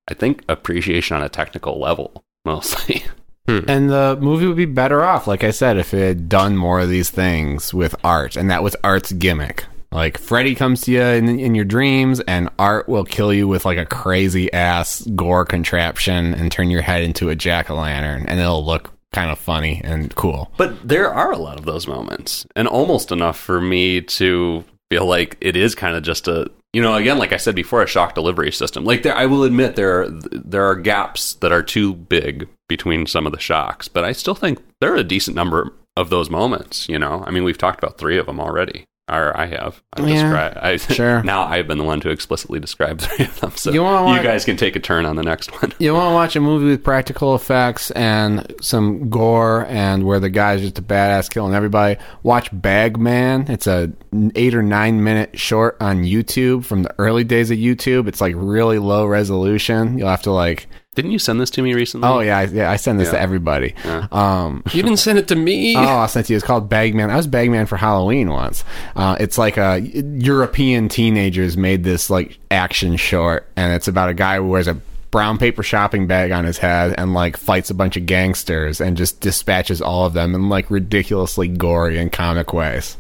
I 0.08 0.16
think 0.16 0.44
appreciation 0.50 1.16
on 1.16 1.22
a 1.22 1.30
technical 1.30 1.80
level, 1.80 2.24
mostly. 2.46 3.04
Hmm. 3.48 3.60
And 3.68 3.90
the 3.92 4.18
movie 4.20 4.48
would 4.48 4.58
be 4.58 4.66
better 4.66 5.04
off, 5.04 5.28
like 5.28 5.44
I 5.44 5.52
said, 5.52 5.78
if 5.78 5.94
it 5.94 6.06
had 6.06 6.30
done 6.30 6.58
more 6.58 6.80
of 6.80 6.90
these 6.90 7.12
things 7.12 7.72
with 7.72 7.96
art, 8.04 8.36
and 8.36 8.50
that 8.50 8.64
was 8.64 8.76
art's 8.84 9.12
gimmick. 9.12 9.66
Like 9.92 10.18
Freddy 10.18 10.54
comes 10.56 10.82
to 10.82 10.92
you 10.92 11.02
in, 11.02 11.40
in 11.40 11.56
your 11.56 11.66
dreams, 11.66 12.20
and 12.22 12.50
art 12.60 12.88
will 12.88 13.04
kill 13.04 13.34
you 13.34 13.48
with 13.48 13.66
like 13.66 13.78
a 13.78 13.86
crazy 13.86 14.52
ass 14.54 15.02
gore 15.16 15.46
contraption 15.46 16.34
and 16.34 16.52
turn 16.52 16.70
your 16.70 16.82
head 16.82 17.02
into 17.02 17.30
a 17.30 17.36
jack 17.36 17.70
o' 17.70 17.76
lantern, 17.76 18.26
and 18.28 18.40
it'll 18.40 18.66
look 18.66 18.92
kind 19.12 19.32
of 19.32 19.40
funny 19.40 19.82
and 19.84 20.14
cool. 20.16 20.52
But 20.58 20.88
there 20.88 21.12
are 21.12 21.32
a 21.32 21.38
lot 21.38 21.58
of 21.58 21.66
those 21.66 21.88
moments, 21.88 22.46
and 22.56 22.68
almost 22.68 23.12
enough 23.12 23.40
for 23.40 23.60
me 23.60 24.02
to 24.02 24.64
feel 24.92 25.06
like 25.06 25.38
it 25.42 25.56
is 25.56 25.76
kind 25.76 25.96
of 25.96 26.04
just 26.04 26.28
a, 26.28 26.50
you 26.74 26.82
know, 26.82 26.96
again, 26.96 27.18
like 27.18 27.34
I 27.34 27.38
said 27.38 27.56
before, 27.56 27.82
a 27.82 27.88
shock 27.88 28.14
delivery 28.14 28.52
system. 28.52 28.86
Like 28.86 29.04
there, 29.04 29.16
I 29.16 29.26
will 29.26 29.44
admit 29.44 29.76
there 29.76 30.02
are 30.04 30.10
there 30.10 30.66
are 30.66 30.76
gaps 30.76 31.34
that 31.36 31.52
are 31.52 31.64
too 31.64 31.96
big 31.96 32.48
between 32.68 33.08
some 33.08 33.26
of 33.26 33.32
the 33.32 33.40
shocks, 33.40 33.88
but 33.88 34.04
I 34.04 34.12
still 34.12 34.36
think 34.36 34.60
there 34.82 34.94
are 34.94 34.98
a 34.98 35.04
decent 35.04 35.36
number 35.36 35.74
of 35.98 36.12
those 36.12 36.30
moments. 36.30 36.88
You 36.88 37.00
know, 37.00 37.24
I 37.26 37.32
mean, 37.32 37.44
we've 37.44 37.58
talked 37.58 37.84
about 37.84 37.98
three 37.98 38.20
of 38.20 38.28
them 38.28 38.40
already. 38.40 38.86
Or 39.10 39.36
I 39.38 39.46
have. 39.48 39.82
I've 39.94 40.08
Yeah, 40.08 40.54
I, 40.62 40.78
sure. 40.78 41.24
Now 41.24 41.44
I've 41.44 41.68
been 41.68 41.78
the 41.78 41.84
one 41.84 42.00
to 42.02 42.10
explicitly 42.10 42.60
describe 42.60 43.00
three 43.02 43.26
of 43.26 43.40
them. 43.40 43.52
So 43.56 43.72
You 43.72 43.78
you, 43.78 43.84
watch- 43.84 44.24
guys 44.24 44.46
can 44.46 44.56
take 44.58 44.76
a 44.76 44.80
turn 44.80 45.06
on 45.06 45.16
the 45.16 45.24
next 45.24 45.52
one. 45.62 45.74
You 45.80 45.94
want 45.94 46.10
to 46.12 46.14
watch 46.14 46.36
a 46.36 46.40
movie 46.42 46.66
with 46.68 46.84
practical 46.84 47.36
effects 47.36 47.92
and 47.92 48.54
some 48.62 49.10
gore 49.10 49.66
and 49.68 50.04
where 50.06 50.20
the 50.20 50.30
guy's 50.30 50.62
just 50.62 50.78
a 50.80 50.82
badass 50.82 51.30
killing 51.30 51.54
everybody? 51.54 52.00
Watch 52.24 52.50
Bagman. 52.52 53.50
It's 53.50 53.68
a 53.68 53.92
eight 54.36 54.54
or 54.54 54.62
nine 54.64 55.04
minute 55.04 55.40
short 55.40 55.78
on 55.82 56.04
YouTube 56.04 56.66
from 56.66 56.84
the 56.84 56.94
early 57.00 57.24
days 57.24 57.52
of 57.52 57.58
YouTube. 57.58 58.08
It's 58.08 58.22
like 58.22 58.34
really 58.38 58.80
low 58.80 59.06
resolution. 59.06 59.98
You'll 59.98 60.10
have 60.10 60.24
to 60.24 60.32
like, 60.32 60.68
Didn't 61.00 61.12
you 61.12 61.20
send 61.20 61.40
this 61.40 61.50
to 61.52 61.62
me 61.62 61.74
recently? 61.74 62.10
oh 62.10 62.20
yeah, 62.20 62.40
I, 62.40 62.44
yeah. 62.44 62.70
I 62.70 62.76
send 62.76 63.00
this 63.00 63.08
Yeah. 63.08 63.14
to 63.14 63.22
everybody. 63.22 63.74
Yeah. 63.86 64.08
Um, 64.12 64.64
You 64.74 64.84
didn't 64.84 64.98
send 64.98 65.18
it 65.18 65.30
to 65.30 65.36
me. 65.38 65.78
Oh, 65.78 65.80
I'll 65.80 66.08
send 66.10 66.26
it 66.26 66.28
to 66.28 66.34
you. 66.34 66.38
It's 66.38 66.46
called 66.46 66.68
Bagman. 66.68 67.10
I 67.10 67.16
was 67.16 67.26
Bagman 67.26 67.68
for 67.68 67.78
Halloween 67.78 68.30
once. 68.30 68.66
Uh, 68.98 69.16
it's 69.18 69.38
like 69.38 69.56
a 69.58 69.80
European 69.80 70.90
teenagers 70.90 71.56
made 71.56 71.86
this 71.86 72.10
like 72.10 72.38
action 72.52 72.98
short, 72.98 73.48
and 73.56 73.74
it's 73.74 73.88
about 73.88 74.10
a 74.10 74.14
guy 74.14 74.36
who 74.36 74.48
wears 74.50 74.68
a 74.68 74.76
brown 75.12 75.38
paper 75.38 75.64
shopping 75.64 76.06
bag 76.06 76.32
on 76.32 76.44
his 76.44 76.58
head 76.58 76.94
and 76.98 77.14
like 77.14 77.38
fights 77.38 77.70
a 77.70 77.74
bunch 77.74 77.96
of 77.98 78.06
gangsters 78.06 78.82
and 78.82 78.98
just 78.98 79.22
dispatches 79.22 79.82
all 79.82 80.06
of 80.06 80.14
them 80.14 80.36
in 80.36 80.50
like 80.50 80.70
ridiculously 80.70 81.48
gory 81.48 81.98
and 81.98 82.12
comic 82.12 82.52
ways. 82.54 82.98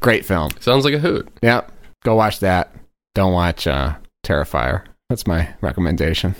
Great 0.00 0.24
film. 0.24 0.50
Sounds 0.60 0.84
like 0.84 0.94
a 0.94 0.98
hoot. 0.98 1.28
Yep. 1.42 1.70
Go 2.04 2.14
watch 2.14 2.40
that. 2.40 2.74
Don't 3.14 3.32
watch 3.34 3.66
uh, 3.66 3.94
Terrifier. 4.24 4.84
That's 5.08 5.26
my 5.26 5.48
recommendation. 5.60 6.34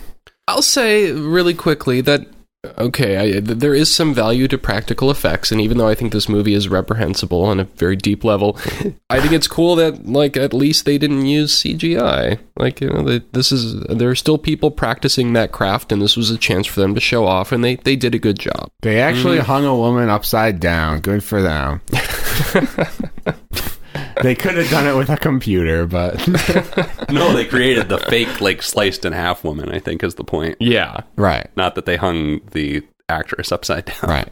I'll 0.48 0.62
say 0.62 1.12
really 1.12 1.52
quickly 1.52 2.00
that 2.00 2.26
okay, 2.76 3.36
I, 3.36 3.40
there 3.40 3.74
is 3.74 3.94
some 3.94 4.14
value 4.14 4.48
to 4.48 4.58
practical 4.58 5.10
effects, 5.10 5.52
and 5.52 5.60
even 5.60 5.78
though 5.78 5.86
I 5.86 5.94
think 5.94 6.12
this 6.12 6.28
movie 6.28 6.54
is 6.54 6.68
reprehensible 6.68 7.42
on 7.44 7.60
a 7.60 7.64
very 7.64 7.96
deep 7.96 8.24
level, 8.24 8.58
I 9.10 9.20
think 9.20 9.32
it's 9.34 9.46
cool 9.46 9.76
that 9.76 10.06
like 10.06 10.38
at 10.38 10.54
least 10.54 10.86
they 10.86 10.96
didn't 10.96 11.26
use 11.26 11.54
CGI. 11.54 12.38
Like 12.56 12.80
you 12.80 12.88
know, 12.88 13.02
they, 13.02 13.18
this 13.32 13.52
is 13.52 13.78
there 13.82 14.08
are 14.08 14.14
still 14.14 14.38
people 14.38 14.70
practicing 14.70 15.34
that 15.34 15.52
craft, 15.52 15.92
and 15.92 16.00
this 16.00 16.16
was 16.16 16.30
a 16.30 16.38
chance 16.38 16.66
for 16.66 16.80
them 16.80 16.94
to 16.94 17.00
show 17.00 17.26
off, 17.26 17.52
and 17.52 17.62
they 17.62 17.76
they 17.76 17.94
did 17.94 18.14
a 18.14 18.18
good 18.18 18.38
job. 18.38 18.70
They 18.80 19.00
actually 19.00 19.36
mm-hmm. 19.36 19.46
hung 19.46 19.66
a 19.66 19.76
woman 19.76 20.08
upside 20.08 20.60
down. 20.60 21.00
Good 21.00 21.22
for 21.22 21.42
them. 21.42 21.82
they 24.22 24.34
could 24.34 24.56
have 24.56 24.70
done 24.70 24.86
it 24.86 24.96
with 24.96 25.10
a 25.10 25.16
computer, 25.16 25.86
but 25.86 26.16
no, 27.10 27.32
they 27.32 27.44
created 27.44 27.88
the 27.88 27.98
fake, 27.98 28.40
like 28.40 28.62
sliced 28.62 29.04
in 29.04 29.12
half 29.12 29.44
woman. 29.44 29.70
I 29.70 29.78
think 29.78 30.02
is 30.02 30.14
the 30.16 30.24
point. 30.24 30.56
Yeah. 30.60 31.02
right, 31.16 31.48
Not 31.56 31.74
that 31.74 31.86
they 31.86 31.96
hung 31.96 32.40
the 32.52 32.82
actress 33.08 33.52
upside 33.52 33.86
down. 33.86 33.96
right. 34.02 34.28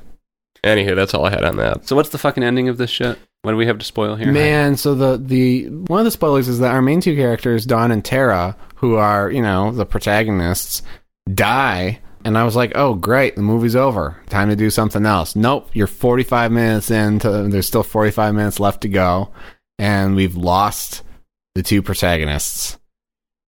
Anywho, 0.64 0.96
that's 0.96 1.14
all 1.14 1.24
I 1.24 1.30
had 1.30 1.44
on 1.44 1.56
that. 1.56 1.86
So 1.86 1.94
what's 1.94 2.08
the 2.08 2.18
fucking 2.18 2.42
ending 2.42 2.68
of 2.68 2.76
this 2.76 2.90
shit? 2.90 3.18
What 3.42 3.52
do 3.52 3.56
we 3.56 3.66
have 3.66 3.78
to 3.78 3.84
spoil 3.84 4.16
here? 4.16 4.32
Man, 4.32 4.76
so 4.76 4.94
the 4.96 5.16
the 5.16 5.66
one 5.68 6.00
of 6.00 6.04
the 6.04 6.10
spoilers 6.10 6.48
is 6.48 6.58
that 6.58 6.72
our 6.74 6.82
main 6.82 7.00
two 7.00 7.14
characters, 7.14 7.64
Dawn 7.64 7.92
and 7.92 8.04
Tara, 8.04 8.56
who 8.76 8.96
are 8.96 9.30
you 9.30 9.42
know 9.42 9.70
the 9.70 9.86
protagonists, 9.86 10.82
die. 11.32 12.00
And 12.24 12.36
I 12.36 12.42
was 12.42 12.56
like, 12.56 12.72
"Oh, 12.74 12.94
great! 12.94 13.36
The 13.36 13.42
movie's 13.42 13.76
over. 13.76 14.16
Time 14.28 14.48
to 14.48 14.56
do 14.56 14.68
something 14.68 15.06
else." 15.06 15.36
Nope, 15.36 15.70
you're 15.74 15.86
45 15.86 16.50
minutes 16.50 16.90
into. 16.90 17.46
There's 17.48 17.68
still 17.68 17.84
45 17.84 18.34
minutes 18.34 18.58
left 18.58 18.80
to 18.80 18.88
go, 18.88 19.30
and 19.78 20.14
we've 20.14 20.36
lost 20.36 21.02
the 21.54 21.62
two 21.62 21.82
protagonists. 21.82 22.78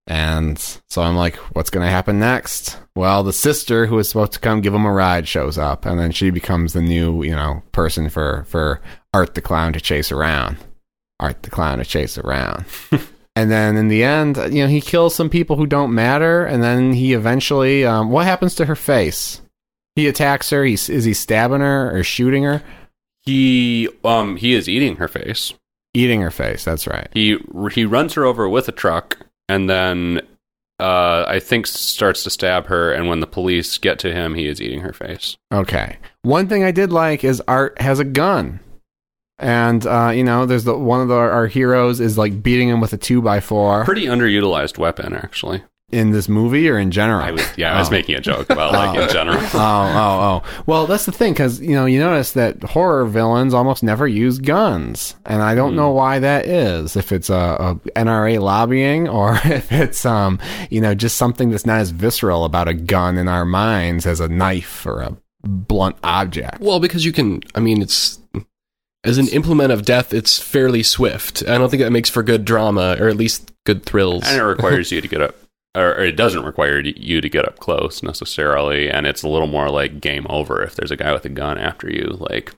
And 0.07 0.59
so 0.89 1.03
I'm 1.03 1.17
like, 1.17 1.37
"What's 1.55 1.69
going 1.69 1.85
to 1.85 1.91
happen 1.91 2.19
next?" 2.19 2.79
Well, 2.97 3.23
the 3.23 3.33
sister 3.33 3.87
who 3.87 3.97
was 3.97 4.09
supposed 4.09 4.33
to 4.33 4.39
come 4.39 4.63
give 4.63 4.73
him 4.73 4.87
a 4.87 4.93
ride 4.93 5.29
shows 5.29 5.59
up, 5.59 5.85
and 5.85 5.99
then 5.99 6.13
she 6.13 6.31
becomes 6.31 6.73
the 6.73 6.81
new, 6.81 7.23
you 7.23 7.35
know, 7.35 7.63
person 7.73 8.09
for 8.09 8.45
for 8.49 8.81
Art 9.13 9.35
the 9.35 9.43
Clown 9.43 9.75
to 9.75 9.81
chase 9.81 10.11
around. 10.11 10.57
Art 11.21 11.43
the 11.43 11.51
Clown 11.51 11.79
to 11.79 11.85
chase 11.85 12.17
around. 12.17 12.65
and 13.37 13.51
then 13.51 13.77
in 13.77 13.89
the 13.89 14.03
end, 14.03 14.37
you 14.51 14.63
know, 14.63 14.69
he 14.69 14.81
kills 14.81 15.15
some 15.15 15.29
people 15.29 15.57
who 15.57 15.67
don't 15.67 15.95
matter, 15.95 16.47
and 16.47 16.63
then 16.63 16.95
he 16.95 17.13
eventually, 17.13 17.85
um, 17.85 18.11
what 18.11 18.25
happens 18.25 18.55
to 18.55 18.65
her 18.65 18.77
face? 18.77 19.43
He 19.95 20.07
attacks 20.07 20.49
her. 20.51 20.65
He's, 20.65 20.89
is 20.89 21.05
he 21.05 21.13
stabbing 21.13 21.61
her 21.61 21.95
or 21.95 22.03
shooting 22.03 22.45
her? 22.45 22.63
He 23.21 23.89
um 24.05 24.37
he 24.37 24.55
is 24.55 24.69
eating 24.69 24.97
her 24.97 25.09
face. 25.09 25.53
Eating 25.95 26.21
her 26.21 26.31
face. 26.31 26.65
That's 26.65 26.87
right. 26.87 27.09
He 27.13 27.39
he 27.73 27.85
runs 27.85 28.15
her 28.15 28.25
over 28.25 28.49
with 28.49 28.69
a 28.69 28.73
truck 28.73 29.19
and 29.49 29.69
then 29.69 30.21
uh 30.81 31.25
I 31.27 31.41
think 31.41 31.67
starts 31.67 32.23
to 32.25 32.31
stab 32.31 32.67
her 32.67 32.93
and 32.93 33.09
when 33.09 33.21
the 33.21 33.27
police 33.27 33.79
get 33.79 33.99
to 34.01 34.13
him 34.13 34.35
he 34.35 34.47
is 34.47 34.61
eating 34.61 34.81
her 34.81 34.93
face. 34.93 35.37
Okay. 35.53 35.97
One 36.23 36.49
thing 36.49 36.63
I 36.63 36.71
did 36.71 36.93
like 36.93 37.25
is 37.25 37.43
Art 37.49 37.81
has 37.81 37.99
a 37.99 38.05
gun. 38.05 38.61
And 39.41 39.87
uh, 39.87 40.11
you 40.11 40.25
know, 40.25 40.47
there's 40.47 40.65
the 40.65 40.77
one 40.77 41.01
of 41.01 41.09
the, 41.09 41.15
our 41.15 41.47
heroes 41.47 42.01
is 42.01 42.19
like 42.19 42.43
beating 42.43 42.69
him 42.69 42.81
with 42.81 42.93
a 42.93 42.97
two 42.97 43.23
by 43.23 43.41
four 43.41 43.85
Pretty 43.85 44.07
underutilized 44.07 44.79
weapon 44.79 45.15
actually. 45.15 45.63
In 45.91 46.11
this 46.11 46.29
movie 46.29 46.69
or 46.69 46.79
in 46.79 46.91
general. 46.91 47.21
I 47.25 47.31
was 47.31 47.43
yeah, 47.57 47.75
I 47.75 47.79
was 47.79 47.89
Oh. 47.89 47.93
making 47.93 48.15
a 48.17 48.21
joke 48.21 48.51
about 48.51 48.73
like 48.75 48.99
in 48.99 49.09
general. 49.13 49.39
oh, 49.43 49.49
oh, 49.55 50.43
oh. 50.45 50.63
Well, 50.67 50.87
that's 50.87 51.07
the 51.07 51.13
thing, 51.13 51.33
because 51.33 51.61
you 51.61 51.71
know, 51.75 51.87
you 51.87 51.99
notice 51.99 52.33
that 52.33 52.63
horror 52.63 53.07
villains 53.07 53.55
almost 53.55 53.83
never 53.83 54.07
use 54.07 54.39
guns, 54.39 55.15
and 55.25 55.43
I 55.43 55.55
don't 55.55 55.75
know 55.75 55.91
why 55.91 56.19
that 56.19 56.47
is. 56.47 56.95
If 56.97 57.11
it's 57.11 57.31
a, 57.31 57.35
a 57.35 57.75
NRA 57.99 58.39
lobbying, 58.41 59.09
or 59.09 59.39
if 59.45 59.73
it's 59.73 60.05
um, 60.05 60.39
you 60.71 60.81
know, 60.81 60.95
just 60.95 61.17
something 61.17 61.51
that's 61.51 61.65
not 61.67 61.81
as 61.81 61.91
visceral 61.91 62.45
about 62.45 62.69
a 62.69 62.75
gun 62.75 63.17
in 63.17 63.27
our 63.29 63.47
minds 63.47 64.07
as 64.07 64.21
a 64.21 64.29
knife 64.29 64.85
or 64.85 65.01
a 65.01 65.17
blunt 65.43 65.97
object. 66.05 66.61
Well, 66.61 66.81
because 66.81 67.05
you 67.07 67.13
can, 67.13 67.41
I 67.55 67.61
mean, 67.61 67.81
it's 67.81 68.19
as 69.05 69.17
an 69.17 69.29
implement 69.29 69.73
of 69.73 69.85
death, 69.87 70.13
it's 70.13 70.39
fairly 70.39 70.83
swift. 70.83 71.43
I 71.49 71.57
don't 71.57 71.71
think 71.71 71.81
that 71.83 71.93
makes 71.93 72.11
for 72.11 72.23
good 72.23 72.45
drama, 72.45 72.97
or 73.01 73.09
at 73.09 73.17
least 73.17 73.53
good 73.65 73.85
thrills. 73.87 74.25
and 74.27 74.39
it 74.39 74.45
requires 74.45 74.91
you 74.93 75.01
to 75.01 75.09
get 75.09 75.23
up 75.23 75.35
or, 75.77 75.95
it 75.99 76.17
doesn't 76.17 76.45
require 76.45 76.81
you 76.81 77.21
to 77.21 77.29
get 77.29 77.47
up 77.47 77.59
close 77.59 78.03
necessarily 78.03 78.91
and 78.91 79.07
it's 79.07 79.23
a 79.23 79.29
little 79.29 79.47
more 79.47 79.71
like 79.71 80.01
game 80.01 80.27
over 80.29 80.63
if 80.63 80.75
there's 80.75 80.91
a 80.91 80.97
guy 80.97 81.13
with 81.13 81.25
a 81.25 81.29
gun 81.29 81.59
after 81.59 81.91
you 81.91 82.17
like 82.19 82.55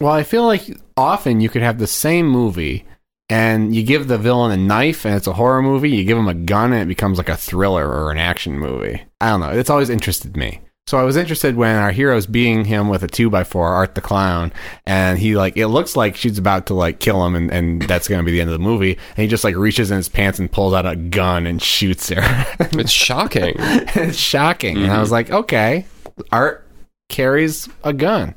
Well, 0.00 0.12
I 0.12 0.22
feel 0.22 0.44
like 0.44 0.78
often 0.96 1.40
you 1.40 1.48
could 1.48 1.62
have 1.62 1.78
the 1.78 1.86
same 1.86 2.28
movie. 2.28 2.84
And 3.30 3.74
you 3.74 3.82
give 3.82 4.06
the 4.06 4.18
villain 4.18 4.52
a 4.52 4.62
knife, 4.62 5.06
and 5.06 5.14
it's 5.14 5.26
a 5.26 5.32
horror 5.32 5.62
movie. 5.62 5.88
You 5.88 6.04
give 6.04 6.18
him 6.18 6.28
a 6.28 6.34
gun, 6.34 6.74
and 6.74 6.82
it 6.82 6.88
becomes 6.88 7.16
like 7.16 7.30
a 7.30 7.38
thriller 7.38 7.88
or 7.88 8.12
an 8.12 8.18
action 8.18 8.58
movie. 8.58 9.02
I 9.18 9.30
don't 9.30 9.40
know. 9.40 9.48
It's 9.48 9.70
always 9.70 9.88
interested 9.88 10.36
me. 10.36 10.60
So 10.86 10.98
I 10.98 11.02
was 11.02 11.16
interested 11.16 11.56
when 11.56 11.76
our 11.76 11.92
hero's 11.92 12.26
beating 12.26 12.66
him 12.66 12.90
with 12.90 13.02
a 13.02 13.06
two 13.06 13.30
by 13.30 13.44
four, 13.44 13.68
Art 13.68 13.94
the 13.94 14.02
Clown, 14.02 14.52
and 14.84 15.18
he 15.18 15.34
like 15.34 15.56
it 15.56 15.68
looks 15.68 15.96
like 15.96 16.14
she's 16.14 16.36
about 16.36 16.66
to 16.66 16.74
like 16.74 17.00
kill 17.00 17.24
him, 17.24 17.34
and, 17.34 17.50
and 17.50 17.82
that's 17.82 18.06
gonna 18.06 18.22
be 18.22 18.32
the 18.32 18.40
end 18.42 18.50
of 18.50 18.58
the 18.58 18.64
movie. 18.64 18.92
And 18.92 19.18
he 19.18 19.26
just 19.26 19.44
like 19.44 19.56
reaches 19.56 19.90
in 19.90 19.96
his 19.96 20.10
pants 20.10 20.38
and 20.38 20.52
pulls 20.52 20.74
out 20.74 20.84
a 20.84 20.94
gun 20.94 21.46
and 21.46 21.62
shoots 21.62 22.10
her. 22.10 22.20
it's 22.60 22.90
shocking. 22.90 23.54
it's 23.58 24.18
shocking, 24.18 24.76
and 24.76 24.92
I 24.92 25.00
was 25.00 25.06
mm-hmm. 25.06 25.12
like, 25.14 25.30
okay, 25.30 25.86
Art 26.30 26.66
carries 27.08 27.66
a 27.82 27.94
gun. 27.94 28.34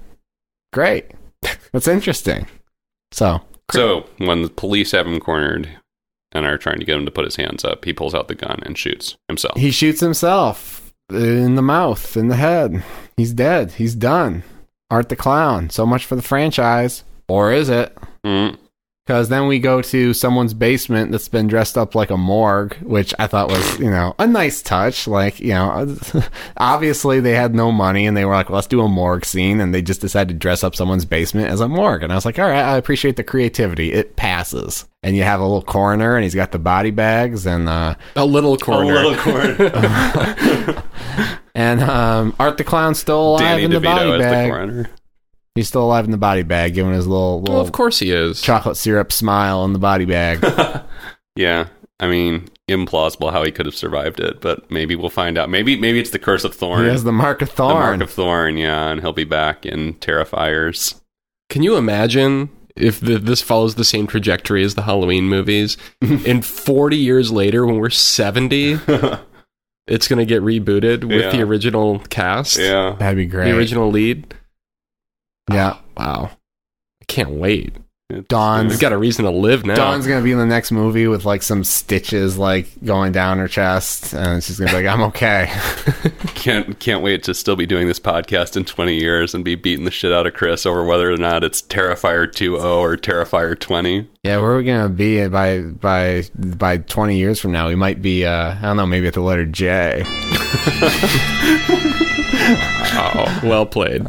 Great, 0.71 1.11
that's 1.73 1.87
interesting. 1.89 2.47
So 3.11 3.41
so 3.71 4.07
when 4.19 4.41
the 4.43 4.49
police 4.49 4.91
have 4.91 5.05
him 5.05 5.19
cornered 5.19 5.69
and 6.31 6.45
are 6.45 6.57
trying 6.57 6.79
to 6.79 6.85
get 6.85 6.95
him 6.95 7.05
to 7.05 7.11
put 7.11 7.25
his 7.25 7.35
hands 7.35 7.65
up 7.65 7.83
he 7.83 7.93
pulls 7.93 8.13
out 8.13 8.27
the 8.27 8.35
gun 8.35 8.59
and 8.65 8.77
shoots 8.77 9.15
himself 9.27 9.57
he 9.57 9.71
shoots 9.71 9.99
himself 9.99 10.86
in 11.09 11.55
the 11.55 11.61
mouth, 11.61 12.17
in 12.17 12.27
the 12.27 12.35
head. 12.35 12.83
He's 13.15 13.33
dead. 13.33 13.71
He's 13.73 13.95
done. 13.95 14.43
Art 14.89 15.09
the 15.09 15.15
Clown. 15.15 15.69
So 15.69 15.85
much 15.85 16.05
for 16.05 16.15
the 16.15 16.21
franchise, 16.21 17.03
or 17.27 17.51
is 17.51 17.69
it? 17.69 17.97
Mm. 18.25 18.57
Because 19.07 19.29
then 19.29 19.47
we 19.47 19.57
go 19.59 19.81
to 19.81 20.13
someone's 20.13 20.53
basement 20.53 21.13
that's 21.13 21.29
been 21.29 21.47
dressed 21.47 21.77
up 21.77 21.95
like 21.95 22.09
a 22.09 22.17
morgue, 22.17 22.75
which 22.81 23.13
I 23.17 23.27
thought 23.27 23.47
was, 23.47 23.79
you 23.79 23.89
know, 23.89 24.13
a 24.19 24.27
nice 24.27 24.61
touch. 24.61 25.07
Like, 25.07 25.39
you 25.39 25.53
know, 25.53 25.95
obviously 26.57 27.21
they 27.21 27.31
had 27.31 27.55
no 27.55 27.71
money 27.71 28.05
and 28.05 28.17
they 28.17 28.25
were 28.25 28.33
like, 28.33 28.49
well, 28.49 28.57
let's 28.57 28.67
do 28.67 28.81
a 28.81 28.89
morgue 28.89 29.23
scene. 29.23 29.61
And 29.61 29.73
they 29.73 29.81
just 29.81 30.01
decided 30.01 30.33
to 30.33 30.37
dress 30.37 30.61
up 30.61 30.75
someone's 30.75 31.05
basement 31.05 31.47
as 31.47 31.61
a 31.61 31.69
morgue. 31.69 32.03
And 32.03 32.11
I 32.11 32.15
was 32.15 32.25
like, 32.25 32.37
all 32.37 32.49
right, 32.49 32.61
I 32.61 32.75
appreciate 32.75 33.15
the 33.15 33.23
creativity. 33.23 33.93
It 33.93 34.17
passes. 34.17 34.85
And 35.03 35.15
you 35.15 35.23
have 35.23 35.39
a 35.39 35.43
little 35.43 35.61
coroner 35.61 36.17
and 36.17 36.25
he's 36.25 36.35
got 36.35 36.51
the 36.51 36.59
body 36.59 36.91
bags 36.91 37.45
and, 37.45 37.69
uh, 37.69 37.95
A 38.17 38.25
little 38.25 38.57
corner. 38.57 38.93
A 38.93 39.07
little 39.07 39.15
corner. 39.15 40.83
and, 41.55 41.79
um, 41.81 42.35
Art 42.41 42.57
the 42.57 42.65
Clown's 42.65 42.99
still 42.99 43.21
alive 43.29 43.39
Danny 43.41 43.63
in 43.63 43.71
the 43.71 43.79
body 43.79 44.03
DeVito 44.03 44.13
as 44.15 44.17
the 44.17 44.23
bag. 44.23 44.51
coroner. 44.51 44.89
He's 45.57 45.67
still 45.67 45.83
alive 45.83 46.05
in 46.05 46.11
the 46.11 46.17
body 46.17 46.43
bag, 46.43 46.73
giving 46.75 46.93
his 46.93 47.07
little, 47.07 47.39
little 47.41 47.55
Well, 47.55 47.65
of 47.65 47.71
course 47.71 47.99
he 47.99 48.11
is. 48.11 48.39
chocolate 48.41 48.77
syrup 48.77 49.11
smile 49.11 49.65
in 49.65 49.73
the 49.73 49.79
body 49.79 50.05
bag. 50.05 50.39
Yeah, 51.35 51.67
I 51.99 52.07
mean, 52.07 52.47
implausible 52.67 53.31
how 53.31 53.43
he 53.43 53.51
could 53.51 53.67
have 53.67 53.75
survived 53.75 54.19
it, 54.19 54.41
but 54.41 54.71
maybe 54.71 54.95
we'll 54.95 55.11
find 55.11 55.37
out. 55.37 55.51
Maybe 55.51 55.75
maybe 55.79 55.99
it's 55.99 56.09
the 56.09 56.17
curse 56.17 56.43
of 56.43 56.55
Thorn. 56.55 56.81
he 56.83 56.89
has 56.89 57.03
the 57.03 57.11
mark 57.11 57.43
of 57.43 57.49
Thorn. 57.51 57.67
the 57.67 57.73
thorn. 57.75 57.83
mark 57.99 58.01
of 58.01 58.09
Thorn, 58.11 58.57
yeah, 58.57 58.87
and 58.89 59.01
he'll 59.01 59.13
be 59.13 59.23
back 59.23 59.63
in 59.63 59.93
Terrifiers. 59.95 60.99
Can 61.49 61.61
you 61.61 61.75
imagine 61.75 62.49
if 62.75 62.99
the, 62.99 63.19
this 63.19 63.43
follows 63.43 63.75
the 63.75 63.83
same 63.85 64.07
trajectory 64.07 64.63
as 64.63 64.73
the 64.73 64.81
Halloween 64.81 65.25
movies? 65.25 65.77
In 66.01 66.41
40 66.41 66.97
years 66.97 67.31
later, 67.31 67.65
when 67.67 67.77
we're 67.77 67.89
70, 67.91 68.79
it's 69.87 70.07
going 70.07 70.19
to 70.19 70.25
get 70.25 70.41
rebooted 70.41 71.03
with 71.03 71.21
Yeah. 71.21 71.31
the 71.31 71.41
original 71.43 71.99
cast, 72.09 72.57
Yeah. 72.57 72.95
That'd 72.99 73.17
be 73.17 73.25
great. 73.27 73.51
the 73.51 73.57
original 73.57 73.89
lead. 73.91 74.33
Yeah. 75.51 75.77
Wow. 75.97 76.31
I 77.01 77.05
can't 77.07 77.31
wait. 77.31 77.75
It's- 78.09 78.23
Dawn's- 78.29 78.69
We've 78.71 78.79
got 78.79 78.93
a 78.93 78.97
reason 78.97 79.25
to 79.25 79.31
live 79.31 79.65
now. 79.65 79.75
Dawn's 79.75 80.07
gonna 80.07 80.21
be 80.23 80.31
in 80.31 80.37
the 80.37 80.45
next 80.45 80.71
movie 80.71 81.07
with 81.07 81.25
like 81.25 81.43
some 81.43 81.65
stitches 81.65 82.37
like 82.37 82.67
going 82.85 83.11
down 83.11 83.37
her 83.37 83.49
chest, 83.49 84.13
and 84.13 84.41
she's 84.41 84.57
gonna 84.57 84.71
be 84.71 84.77
like, 84.77 84.85
"I'm 84.85 85.01
okay." 85.09 85.51
Can't 86.35 86.79
can't 86.79 87.01
wait 87.03 87.23
to 87.23 87.33
still 87.33 87.57
be 87.57 87.65
doing 87.65 87.87
this 87.89 87.99
podcast 87.99 88.55
in 88.55 88.63
20 88.63 88.95
years 88.95 89.33
and 89.35 89.43
be 89.43 89.55
beating 89.55 89.83
the 89.83 89.91
shit 89.91 90.13
out 90.13 90.25
of 90.25 90.33
Chris 90.35 90.65
over 90.65 90.85
whether 90.85 91.11
or 91.11 91.17
not 91.17 91.43
it's 91.43 91.61
Terrifier 91.61 92.25
2.0 92.27 92.63
or 92.63 92.95
Terrifier 92.95 93.59
20. 93.59 94.07
yeah, 94.23 94.37
where 94.37 94.51
are 94.51 94.57
we 94.57 94.63
gonna 94.63 94.87
be 94.87 95.27
by 95.27 95.59
by 95.63 96.23
by 96.37 96.77
20 96.77 97.17
years 97.17 97.41
from 97.41 97.51
now? 97.51 97.67
We 97.67 97.75
might 97.75 98.01
be, 98.01 98.25
uh, 98.25 98.55
I 98.57 98.61
don't 98.61 98.77
know, 98.77 98.85
maybe 98.85 99.07
at 99.07 99.15
the 99.15 99.21
letter 99.21 99.45
J. 99.45 100.03
oh, 102.95 103.39
well 103.43 103.65
played. 103.65 104.05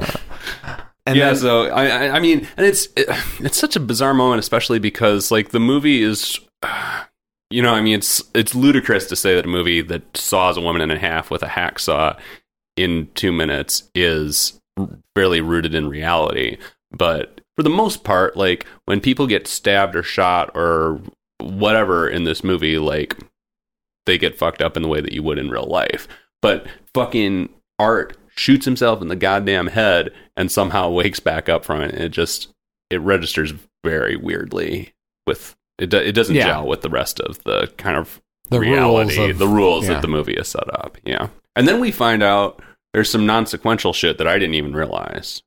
And 1.09 1.17
yeah, 1.17 1.27
then- 1.27 1.37
so 1.37 1.69
I, 1.69 2.17
I 2.17 2.21
mean, 2.21 2.47
and 2.57 2.67
it's 2.67 2.87
it, 2.97 3.07
it's 3.41 3.59
such 3.59 3.77
a 3.77 3.81
bizarre 3.81 4.15
moment, 4.15 4.41
especially 4.41 4.79
because 4.79 5.31
like 5.31 5.51
the 5.51 5.61
movie 5.61 6.03
is, 6.03 6.39
you 7.51 7.63
know, 7.63 7.75
I 7.75 7.81
mean, 7.81 7.95
it's 7.99 8.23
it's 8.35 8.55
ludicrous 8.55 9.07
to 9.07 9.17
say 9.17 9.35
that 9.35 9.45
a 9.47 9.49
movie 9.49 9.81
that 9.83 10.17
saws 10.17 10.57
a 10.57 10.61
woman 10.61 10.83
in 10.89 10.97
half 10.99 11.31
with 11.31 11.43
a 11.43 11.47
hacksaw 11.47 12.19
in 12.77 13.09
two 13.15 13.33
minutes 13.33 13.91
is 13.95 14.61
fairly 15.15 15.41
rooted 15.41 15.75
in 15.75 15.89
reality, 15.89 16.59
but 16.93 17.41
for 17.57 17.63
the 17.65 17.71
most 17.71 18.05
part, 18.05 18.37
like 18.37 18.67
when 18.85 19.01
people 19.01 19.27
get 19.27 19.49
stabbed 19.49 19.97
or 19.97 20.03
shot 20.05 20.51
or 20.55 21.01
whatever 21.41 22.09
in 22.09 22.23
this 22.25 22.45
movie, 22.45 22.79
like 22.79 23.17
they 24.07 24.17
get 24.17 24.39
fucked 24.39 24.63
up 24.63 24.77
in 24.77 24.83
the 24.83 24.89
way 24.89 25.01
that 25.01 25.13
you 25.13 25.23
would 25.23 25.39
in 25.39 25.51
real 25.51 25.67
life. 25.67 26.07
But 26.41 26.67
fucking 26.95 27.49
art 27.81 28.17
shoots 28.39 28.65
himself 28.65 29.03
in 29.03 29.09
the 29.09 29.17
goddamn 29.17 29.67
head 29.69 30.11
and 30.37 30.51
somehow 30.51 30.89
wakes 30.89 31.21
back 31.21 31.49
up 31.49 31.65
from 31.65 31.81
it. 31.81 31.95
It 31.95 32.11
just 32.11 32.49
it 32.91 33.01
registers 33.01 33.53
very 33.85 34.17
weirdly 34.17 34.95
with 35.27 35.57
it. 35.79 35.91
do- 35.91 35.99
It 35.99 36.13
doesn't 36.13 36.35
Yeah. 36.35 36.47
gel 36.47 36.67
with 36.67 36.81
the 36.83 36.89
rest 36.89 37.21
of 37.21 37.43
the 37.45 37.73
kind 37.77 37.97
of 37.99 38.21
The 38.51 38.61
reality, 38.61 39.17
rules 39.19 39.31
of- 39.33 39.39
the 39.39 39.47
rules 39.49 39.87
yeah. 39.87 39.95
that 39.95 40.03
the 40.03 40.09
movie 40.09 40.35
is 40.35 40.49
set 40.49 40.73
up. 40.75 40.97
Yeah, 41.05 41.29
and 41.57 41.69
then 41.69 41.81
we 41.81 41.91
find 41.91 42.23
out 42.23 42.63
there's 42.95 43.11
some 43.11 43.27
non-sequential 43.27 43.93
shit 43.93 44.17
that 44.19 44.27
I 44.27 44.39
didn't 44.39 44.55
even 44.55 44.73
realize. 44.75 45.43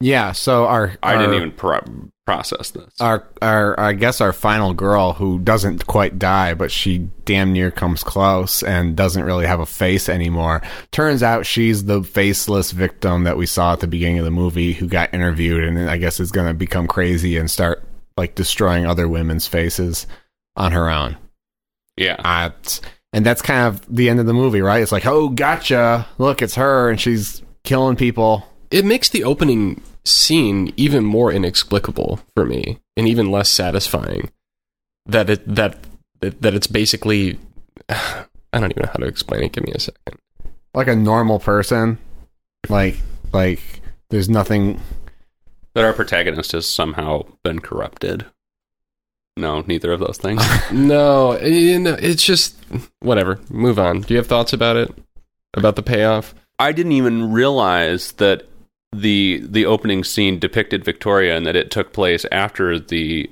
yeah. 0.00 0.32
So 0.32 0.66
our, 0.66 0.96
I 1.02 1.16
didn't 1.16 1.34
even 1.36 1.52
pro- 1.52 1.80
process 2.26 2.70
this. 2.70 2.90
our 3.00 3.28
our 3.42 3.78
I 3.78 3.92
guess 3.92 4.20
our 4.20 4.32
final 4.32 4.72
girl 4.72 5.12
who 5.12 5.38
doesn't 5.40 5.86
quite 5.86 6.18
die, 6.18 6.54
but 6.54 6.70
she 6.70 6.98
damn 7.24 7.52
near 7.52 7.70
comes 7.70 8.02
close 8.02 8.62
and 8.62 8.96
doesn't 8.96 9.24
really 9.24 9.46
have 9.46 9.60
a 9.60 9.66
face 9.66 10.08
anymore. 10.08 10.62
Turns 10.90 11.22
out 11.22 11.44
she's 11.46 11.84
the 11.84 12.02
faceless 12.02 12.70
victim 12.70 13.24
that 13.24 13.36
we 13.36 13.46
saw 13.46 13.74
at 13.74 13.80
the 13.80 13.86
beginning 13.86 14.18
of 14.18 14.24
the 14.24 14.30
movie 14.30 14.72
who 14.72 14.86
got 14.88 15.12
interviewed 15.12 15.64
and 15.64 15.90
I 15.90 15.98
guess 15.98 16.18
is 16.20 16.32
going 16.32 16.48
to 16.48 16.54
become 16.54 16.86
crazy 16.86 17.36
and 17.36 17.50
start 17.50 17.86
like 18.16 18.34
destroying 18.34 18.86
other 18.86 19.06
women's 19.08 19.46
faces 19.46 20.06
on 20.56 20.72
her 20.72 20.88
own. 20.88 21.16
yeah, 21.96 22.16
Uh, 22.24 22.50
and 23.12 23.24
that's 23.26 23.42
kind 23.42 23.66
of 23.68 23.84
the 23.94 24.08
end 24.08 24.18
of 24.18 24.26
the 24.26 24.32
movie, 24.34 24.60
right? 24.60 24.82
It's 24.82 24.92
like, 24.92 25.06
"Oh, 25.06 25.28
gotcha. 25.28 26.06
Look, 26.18 26.42
it's 26.42 26.54
her 26.56 26.90
and 26.90 27.00
she's 27.00 27.42
killing 27.64 27.96
people." 27.96 28.44
It 28.70 28.84
makes 28.84 29.08
the 29.08 29.24
opening 29.24 29.80
scene 30.04 30.72
even 30.76 31.04
more 31.04 31.32
inexplicable 31.32 32.20
for 32.34 32.44
me 32.44 32.80
and 32.96 33.08
even 33.08 33.30
less 33.30 33.48
satisfying. 33.48 34.30
That 35.06 35.30
it 35.30 35.54
that 35.54 35.78
that, 36.20 36.40
that 36.42 36.54
it's 36.54 36.66
basically 36.66 37.38
I 37.88 38.26
don't 38.52 38.70
even 38.70 38.82
know 38.84 38.90
how 38.92 38.98
to 38.98 39.06
explain 39.06 39.44
it. 39.44 39.52
Give 39.52 39.64
me 39.64 39.72
a 39.72 39.80
second. 39.80 40.18
Like 40.74 40.88
a 40.88 40.96
normal 40.96 41.38
person. 41.38 41.98
Like 42.68 42.96
like 43.32 43.60
there's 44.10 44.28
nothing 44.28 44.80
that 45.74 45.84
our 45.84 45.92
protagonist 45.92 46.52
has 46.52 46.66
somehow 46.66 47.24
been 47.42 47.58
corrupted. 47.58 48.26
No, 49.36 49.62
neither 49.66 49.92
of 49.92 50.00
those 50.00 50.18
things. 50.18 50.42
No, 50.72 51.38
you 51.40 51.78
know, 51.80 51.96
it's 51.98 52.24
just 52.24 52.56
whatever. 53.00 53.40
Move 53.50 53.78
on. 53.78 54.02
Do 54.02 54.14
you 54.14 54.18
have 54.18 54.28
thoughts 54.28 54.52
about 54.52 54.76
it? 54.76 54.96
About 55.54 55.76
the 55.76 55.82
payoff? 55.82 56.34
I 56.58 56.72
didn't 56.72 56.92
even 56.92 57.32
realize 57.32 58.12
that 58.12 58.46
the 59.00 59.42
the 59.44 59.66
opening 59.66 60.04
scene 60.04 60.38
depicted 60.38 60.84
Victoria 60.84 61.36
and 61.36 61.46
that 61.46 61.56
it 61.56 61.70
took 61.70 61.92
place 61.92 62.24
after 62.32 62.78
the 62.78 63.30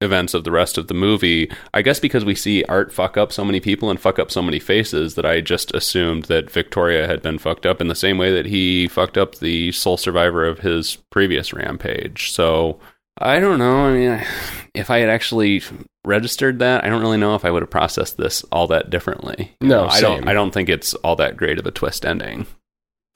events 0.00 0.34
of 0.34 0.44
the 0.44 0.50
rest 0.50 0.76
of 0.76 0.88
the 0.88 0.94
movie. 0.94 1.50
I 1.72 1.82
guess 1.82 1.98
because 1.98 2.24
we 2.24 2.34
see 2.34 2.64
Art 2.64 2.92
fuck 2.92 3.16
up 3.16 3.32
so 3.32 3.44
many 3.44 3.60
people 3.60 3.90
and 3.90 3.98
fuck 3.98 4.18
up 4.18 4.30
so 4.30 4.42
many 4.42 4.58
faces 4.58 5.14
that 5.14 5.24
I 5.24 5.40
just 5.40 5.74
assumed 5.74 6.24
that 6.24 6.50
Victoria 6.50 7.06
had 7.06 7.22
been 7.22 7.38
fucked 7.38 7.64
up 7.66 7.80
in 7.80 7.88
the 7.88 7.94
same 7.94 8.18
way 8.18 8.32
that 8.32 8.46
he 8.46 8.88
fucked 8.88 9.16
up 9.16 9.36
the 9.36 9.72
sole 9.72 9.96
survivor 9.96 10.44
of 10.44 10.60
his 10.60 10.98
previous 11.10 11.52
rampage. 11.52 12.30
So 12.32 12.78
I 13.18 13.40
don't 13.40 13.58
know. 13.58 13.86
I 13.86 13.92
mean, 13.92 14.26
if 14.74 14.90
I 14.90 14.98
had 14.98 15.08
actually 15.08 15.62
registered 16.04 16.58
that, 16.58 16.84
I 16.84 16.88
don't 16.88 17.00
really 17.00 17.16
know 17.16 17.34
if 17.34 17.44
I 17.44 17.50
would 17.50 17.62
have 17.62 17.70
processed 17.70 18.16
this 18.16 18.42
all 18.52 18.66
that 18.68 18.90
differently. 18.90 19.56
You 19.60 19.68
No, 19.68 19.82
know, 19.84 19.88
I 19.88 20.00
don't. 20.00 20.28
I 20.28 20.34
don't 20.34 20.50
think 20.52 20.68
it's 20.68 20.94
all 20.94 21.16
that 21.16 21.36
great 21.36 21.58
of 21.58 21.66
a 21.66 21.70
twist 21.70 22.04
ending. 22.04 22.46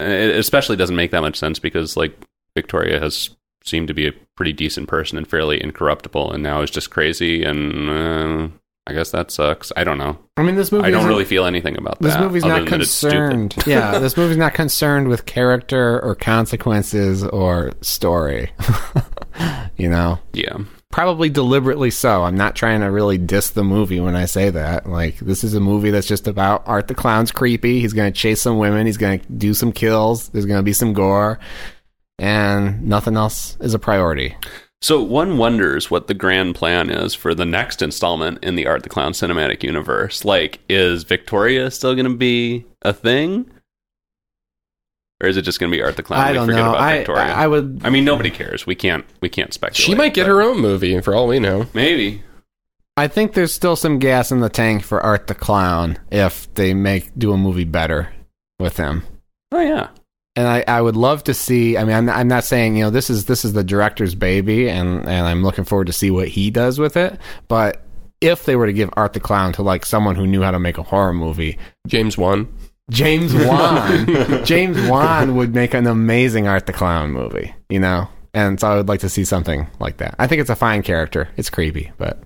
It 0.01 0.37
especially 0.37 0.77
doesn't 0.77 0.97
make 0.97 1.11
that 1.11 1.23
much 1.23 1.37
sense 1.37 1.59
because 1.59 1.97
like 1.97 2.17
Victoria 2.55 3.01
has 3.01 3.31
seemed 3.65 3.89
to 3.89 3.95
be 3.95 4.07
a 4.07 4.13
pretty 4.37 4.53
decent 4.53 4.89
person 4.89 5.19
and 5.19 5.29
fairly 5.29 5.63
incorruptible, 5.63 6.33
and 6.33 6.43
now 6.43 6.63
is 6.63 6.71
just 6.71 6.91
crazy. 6.91 7.43
And 7.45 7.91
uh, 7.91 8.49
I 8.87 8.93
guess 8.95 9.11
that 9.11 9.31
sucks. 9.31 9.73
I 9.77 9.85
don't 9.85 9.99
know. 9.99 10.17
I 10.37 10.43
mean, 10.43 10.55
this 10.55 10.71
movie. 10.73 10.85
I 10.87 10.91
don't 10.91 11.07
really 11.07 11.25
feel 11.25 11.45
anything 11.45 11.77
about 11.77 12.01
This 12.01 12.15
that. 12.15 12.23
movie's 12.23 12.45
not 12.45 12.61
than 12.61 12.71
that 12.71 12.81
it's 12.81 12.91
stupid. 12.91 13.13
concerned. 13.13 13.55
yeah, 13.67 13.99
this 13.99 14.17
movie's 14.17 14.37
not 14.39 14.55
concerned 14.55 15.09
with 15.09 15.27
character 15.27 16.01
or 16.03 16.15
consequences 16.15 17.25
or 17.25 17.73
story. 17.83 18.51
you 19.77 19.89
know, 19.91 20.19
Yeah. 20.33 20.59
Probably 20.91 21.29
deliberately 21.29 21.91
so. 21.91 22.25
I'm 22.25 22.37
not 22.37 22.57
trying 22.57 22.81
to 22.81 22.91
really 22.91 23.19
diss 23.19 23.51
the 23.51 23.65
movie 23.65 24.01
when 24.01 24.17
I 24.17 24.25
say 24.25 24.51
that. 24.51 24.89
Like, 24.89 25.19
this 25.19 25.45
is 25.45 25.55
a 25.55 25.61
movie 25.61 25.91
that's 25.91 26.07
just 26.07 26.27
about 26.27 26.63
Art 26.67 26.89
the 26.89 26.95
Clown's 26.95 27.31
creepy. 27.31 27.81
He's 27.81 27.93
going 27.93 28.13
to 28.13 28.19
chase 28.19 28.41
some 28.41 28.59
women. 28.59 28.87
He's 28.87 28.97
going 28.97 29.21
to 29.21 29.33
do 29.33 29.55
some 29.55 29.73
kills. 29.73 30.29
There's 30.31 30.47
going 30.47 30.59
to 30.59 30.65
be 30.65 30.73
some 30.73 30.93
gore, 30.93 31.39
and 32.19 32.83
nothing 32.83 33.17
else 33.17 33.57
is 33.61 33.75
a 33.75 33.79
priority. 33.79 34.37
So 34.81 35.03
one 35.03 35.39
wonders 35.39 35.91
what 35.91 36.07
the 36.07 36.15
grand 36.15 36.55
plan 36.55 36.89
is 36.89 37.13
for 37.13 37.35
the 37.35 37.45
next 37.45 37.83
installment 37.83 38.45
in 38.45 38.55
the 38.55 38.69
Art 38.69 38.85
the 38.85 38.89
Clown 38.89 39.13
cinematic 39.13 39.65
universe. 39.65 40.25
Like, 40.25 40.61
is 40.69 41.03
Victoria 41.03 41.71
still 41.71 41.95
going 41.95 42.11
to 42.11 42.17
be 42.17 42.65
a 42.83 42.93
thing, 42.93 43.51
or 45.21 45.29
is 45.29 45.37
it 45.37 45.43
just 45.43 45.59
going 45.59 45.71
to 45.71 45.77
be 45.77 45.83
Art 45.83 45.97
the 45.97 46.03
Clown? 46.03 46.21
I 46.21 46.33
don't 46.33 46.47
forget 46.47 46.63
know. 46.63 46.71
About 46.71 46.81
I, 46.81 46.97
Victoria? 46.99 47.23
I 47.25 47.47
would. 47.47 47.81
I 47.85 47.91
mean, 47.91 48.05
nobody 48.05 48.31
cares. 48.31 48.67
We 48.67 48.75
can't. 48.75 49.05
We 49.21 49.29
can't 49.29 49.53
speculate. 49.53 49.85
She 49.85 49.95
might 49.95 50.15
get 50.15 50.25
but 50.25 50.31
her 50.31 50.43
own 50.43 50.59
movie 50.59 51.01
for 51.01 51.15
all 51.15 51.27
we 51.27 51.39
know. 51.41 51.67
Maybe. 51.75 52.23
I 52.97 53.07
think 53.09 53.33
there's 53.35 53.53
still 53.53 53.77
some 53.77 53.99
gas 53.99 54.33
in 54.33 54.41
the 54.41 54.49
tank 54.49 54.83
for 54.83 55.01
Art 55.01 55.29
the 55.29 55.35
Clown 55.35 55.99
if 56.11 56.53
they 56.55 56.75
make 56.75 57.11
do 57.17 57.33
a 57.33 57.37
movie 57.37 57.65
better 57.65 58.13
with 58.59 58.77
him. 58.77 59.05
Oh 59.53 59.61
yeah. 59.61 59.89
and 60.37 60.47
I, 60.47 60.65
I 60.69 60.81
would 60.83 60.97
love 60.97 61.25
to 61.25 61.35
see. 61.35 61.77
I 61.77 61.85
mean, 61.85 61.97
I'm, 61.97 62.09
I'm 62.09 62.29
not 62.29 62.45
saying 62.45 62.77
you 62.77 62.85
know 62.85 62.91
this 62.91 63.09
is 63.11 63.25
this 63.25 63.45
is 63.45 63.53
the 63.53 63.65
director's 63.65 64.15
baby, 64.15 64.69
and 64.69 65.01
and 65.01 65.27
I'm 65.27 65.43
looking 65.43 65.65
forward 65.65 65.87
to 65.89 65.93
see 65.93 66.11
what 66.11 66.29
he 66.29 66.51
does 66.51 66.79
with 66.79 66.97
it. 66.97 67.19
But 67.49 67.83
if 68.21 68.45
they 68.45 68.57
were 68.57 68.67
to 68.67 68.73
give 68.73 68.91
Art 68.95 69.13
the 69.13 69.21
Clown 69.21 69.53
to 69.55 69.63
like 69.63 69.87
someone 69.87 70.17
who 70.17 70.27
knew 70.27 70.43
how 70.43 70.51
to 70.51 70.59
make 70.59 70.79
a 70.79 70.83
horror 70.83 71.13
movie, 71.13 71.59
James 71.87 72.19
Wan. 72.19 72.53
James 72.91 73.35
Wan, 73.35 74.07
James 74.45 74.89
Wan 74.89 75.37
would 75.37 75.55
make 75.55 75.75
an 75.75 75.87
amazing 75.87 76.47
Art 76.49 76.67
the 76.67 76.73
Clown 76.73 77.11
movie. 77.13 77.55
You 77.69 77.81
know, 77.81 78.09
And 78.35 78.59
so 78.59 78.69
I 78.69 78.77
would 78.77 78.89
like 78.89 79.01
to 79.01 79.09
see 79.09 79.25
something 79.25 79.67
like 79.79 79.99
that. 79.99 80.15
I 80.19 80.27
think 80.27 80.41
it's 80.41 80.51
a 80.51 80.57
fine 80.57 80.83
character. 80.83 81.29
It's 81.37 81.51
creepy, 81.51 81.93
but 81.99 82.19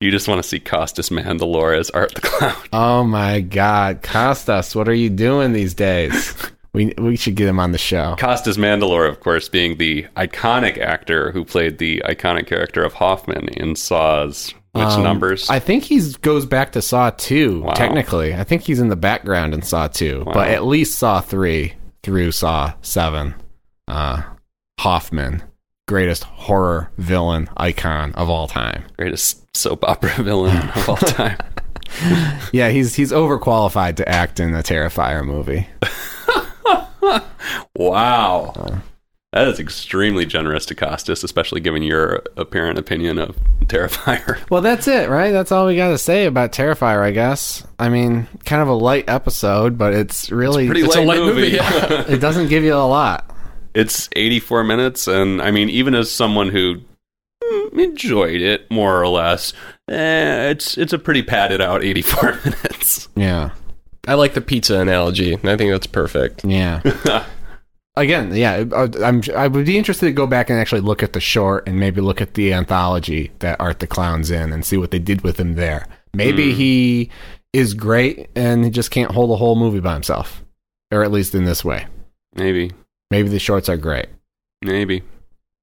You 0.00 0.10
just 0.10 0.26
want 0.28 0.42
to 0.42 0.48
see 0.48 0.58
Costas 0.58 1.10
Mandylor 1.10 1.78
as 1.78 1.90
Art 1.90 2.14
the 2.14 2.20
Clown. 2.20 2.54
oh 2.72 3.04
my 3.04 3.40
god, 3.40 4.02
Costas, 4.02 4.74
what 4.74 4.88
are 4.88 4.94
you 4.94 5.10
doing 5.10 5.52
these 5.52 5.74
days? 5.74 6.34
We 6.72 6.94
we 6.98 7.16
should 7.16 7.34
get 7.34 7.48
him 7.48 7.58
on 7.58 7.72
the 7.72 7.78
show. 7.78 8.14
Costas 8.16 8.56
Mandylor, 8.56 9.08
of 9.08 9.18
course, 9.18 9.48
being 9.48 9.76
the 9.78 10.04
iconic 10.16 10.78
actor 10.78 11.32
who 11.32 11.44
played 11.44 11.78
the 11.78 12.00
iconic 12.06 12.46
character 12.46 12.84
of 12.84 12.92
Hoffman 12.92 13.48
in 13.48 13.74
Saw's 13.74 14.54
which 14.72 14.84
Um, 14.84 15.02
numbers? 15.02 15.48
I 15.50 15.58
think 15.58 15.84
he 15.84 16.00
goes 16.22 16.46
back 16.46 16.72
to 16.72 16.82
Saw 16.82 17.10
2, 17.10 17.62
Wow. 17.62 17.72
technically. 17.74 18.34
I 18.34 18.44
think 18.44 18.62
he's 18.62 18.78
in 18.80 18.88
the 18.88 18.96
background 18.96 19.52
in 19.54 19.62
Saw 19.62 19.88
2, 19.88 20.24
Wow. 20.26 20.32
but 20.32 20.48
at 20.48 20.64
least 20.64 20.98
Saw 20.98 21.20
3 21.20 21.74
through 22.02 22.32
Saw 22.32 22.72
7. 22.82 23.34
Uh, 23.88 24.22
Hoffman, 24.78 25.42
greatest 25.88 26.24
horror 26.24 26.90
villain 26.98 27.48
icon 27.56 28.12
of 28.14 28.30
all 28.30 28.46
time. 28.48 28.84
Greatest 28.96 29.44
soap 29.56 29.84
opera 29.88 30.12
villain 30.22 30.56
of 30.76 30.88
all 30.88 30.96
time. 30.96 31.36
Yeah, 32.52 32.68
he's 32.70 32.94
he's 32.94 33.10
overqualified 33.10 33.96
to 33.96 34.08
act 34.08 34.38
in 34.38 34.54
a 34.54 34.62
Terrifier 34.62 35.24
movie. 35.24 35.66
Wow. 37.74 38.80
That 39.32 39.46
is 39.46 39.60
extremely 39.60 40.26
generous 40.26 40.66
to 40.66 40.74
Costas, 40.74 41.22
especially 41.22 41.60
given 41.60 41.84
your 41.84 42.22
apparent 42.36 42.78
opinion 42.78 43.18
of 43.18 43.36
Terrifier. 43.66 44.38
Well, 44.50 44.60
that's 44.60 44.88
it, 44.88 45.08
right? 45.08 45.30
That's 45.30 45.52
all 45.52 45.66
we 45.66 45.76
got 45.76 45.90
to 45.90 45.98
say 45.98 46.26
about 46.26 46.50
Terrifier, 46.50 47.00
I 47.00 47.12
guess. 47.12 47.64
I 47.78 47.88
mean, 47.90 48.26
kind 48.44 48.60
of 48.60 48.66
a 48.66 48.72
light 48.72 49.08
episode, 49.08 49.78
but 49.78 49.94
it's 49.94 50.32
really 50.32 50.66
Pretty 50.66 50.82
It's 50.82 50.96
a 50.96 50.98
light, 51.02 51.18
light 51.20 51.26
movie. 51.26 51.42
movie, 51.42 51.56
yeah. 51.56 52.04
it 52.08 52.18
doesn't 52.18 52.48
give 52.48 52.64
you 52.64 52.74
a 52.74 52.86
lot. 52.88 53.30
it's 53.72 54.08
84 54.16 54.64
minutes, 54.64 55.06
and 55.06 55.40
I 55.40 55.52
mean, 55.52 55.70
even 55.70 55.94
as 55.94 56.10
someone 56.10 56.48
who 56.48 56.80
mm, 57.44 57.72
enjoyed 57.78 58.40
it 58.40 58.68
more 58.68 59.00
or 59.00 59.06
less, 59.06 59.52
eh, 59.88 60.50
it's 60.50 60.76
it's 60.76 60.92
a 60.92 60.98
pretty 60.98 61.22
padded 61.22 61.60
out 61.60 61.84
84 61.84 62.32
minutes. 62.44 63.08
Yeah. 63.14 63.50
I 64.08 64.14
like 64.14 64.34
the 64.34 64.40
pizza 64.40 64.80
analogy. 64.80 65.34
I 65.34 65.56
think 65.56 65.70
that's 65.70 65.86
perfect. 65.86 66.44
Yeah. 66.44 66.80
Again, 68.00 68.34
yeah, 68.34 68.64
I- 68.74 68.88
I'm. 69.04 69.22
I 69.36 69.46
would 69.46 69.66
be 69.66 69.76
interested 69.76 70.06
to 70.06 70.12
go 70.12 70.26
back 70.26 70.48
and 70.50 70.58
actually 70.58 70.80
look 70.80 71.02
at 71.02 71.12
the 71.12 71.20
short 71.20 71.68
and 71.68 71.78
maybe 71.78 72.00
look 72.00 72.20
at 72.20 72.34
the 72.34 72.52
anthology 72.54 73.30
that 73.40 73.60
Art 73.60 73.80
the 73.80 73.86
Clown's 73.86 74.30
in 74.30 74.52
and 74.52 74.64
see 74.64 74.76
what 74.76 74.90
they 74.90 74.98
did 74.98 75.22
with 75.22 75.38
him 75.38 75.54
there. 75.54 75.86
Maybe 76.14 76.52
he 76.54 77.10
is 77.52 77.74
great 77.74 78.28
and 78.34 78.64
he 78.64 78.70
just 78.70 78.90
can't 78.90 79.10
hold 79.10 79.30
a 79.30 79.36
whole 79.36 79.54
movie 79.56 79.80
by 79.80 79.92
himself, 79.94 80.42
or 80.90 81.02
at 81.04 81.12
least 81.12 81.34
in 81.34 81.44
this 81.44 81.64
way. 81.64 81.86
Maybe, 82.34 82.72
Maybe 83.10 83.28
the 83.28 83.38
shorts 83.38 83.68
are 83.68 83.76
great. 83.76 84.06
maybe. 84.62 85.02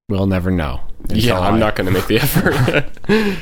We'll 0.08 0.26
never 0.26 0.50
know. 0.50 0.80
Yeah, 1.08 1.38
I'm 1.40 1.54
I- 1.54 1.58
not 1.58 1.76
going 1.76 1.86
to 1.86 1.92
make 1.92 2.06
the 2.06 2.18
effort. 2.20 2.86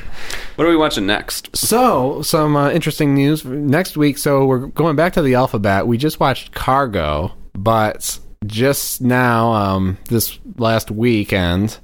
What 0.56 0.66
are 0.66 0.70
we 0.70 0.76
watching 0.78 1.04
next? 1.06 1.54
So, 1.54 2.22
some 2.22 2.56
uh, 2.56 2.70
interesting 2.70 3.14
news 3.14 3.44
next 3.44 3.94
week. 3.98 4.16
So, 4.16 4.46
we're 4.46 4.68
going 4.68 4.96
back 4.96 5.12
to 5.12 5.20
the 5.22 5.34
alphabet. 5.34 5.86
We 5.86 5.98
just 5.98 6.18
watched 6.18 6.52
Cargo, 6.54 7.34
but 7.52 8.18
just 8.44 9.00
now, 9.00 9.52
um, 9.52 9.98
this 10.08 10.38
last 10.56 10.90
weekend, 10.90 11.78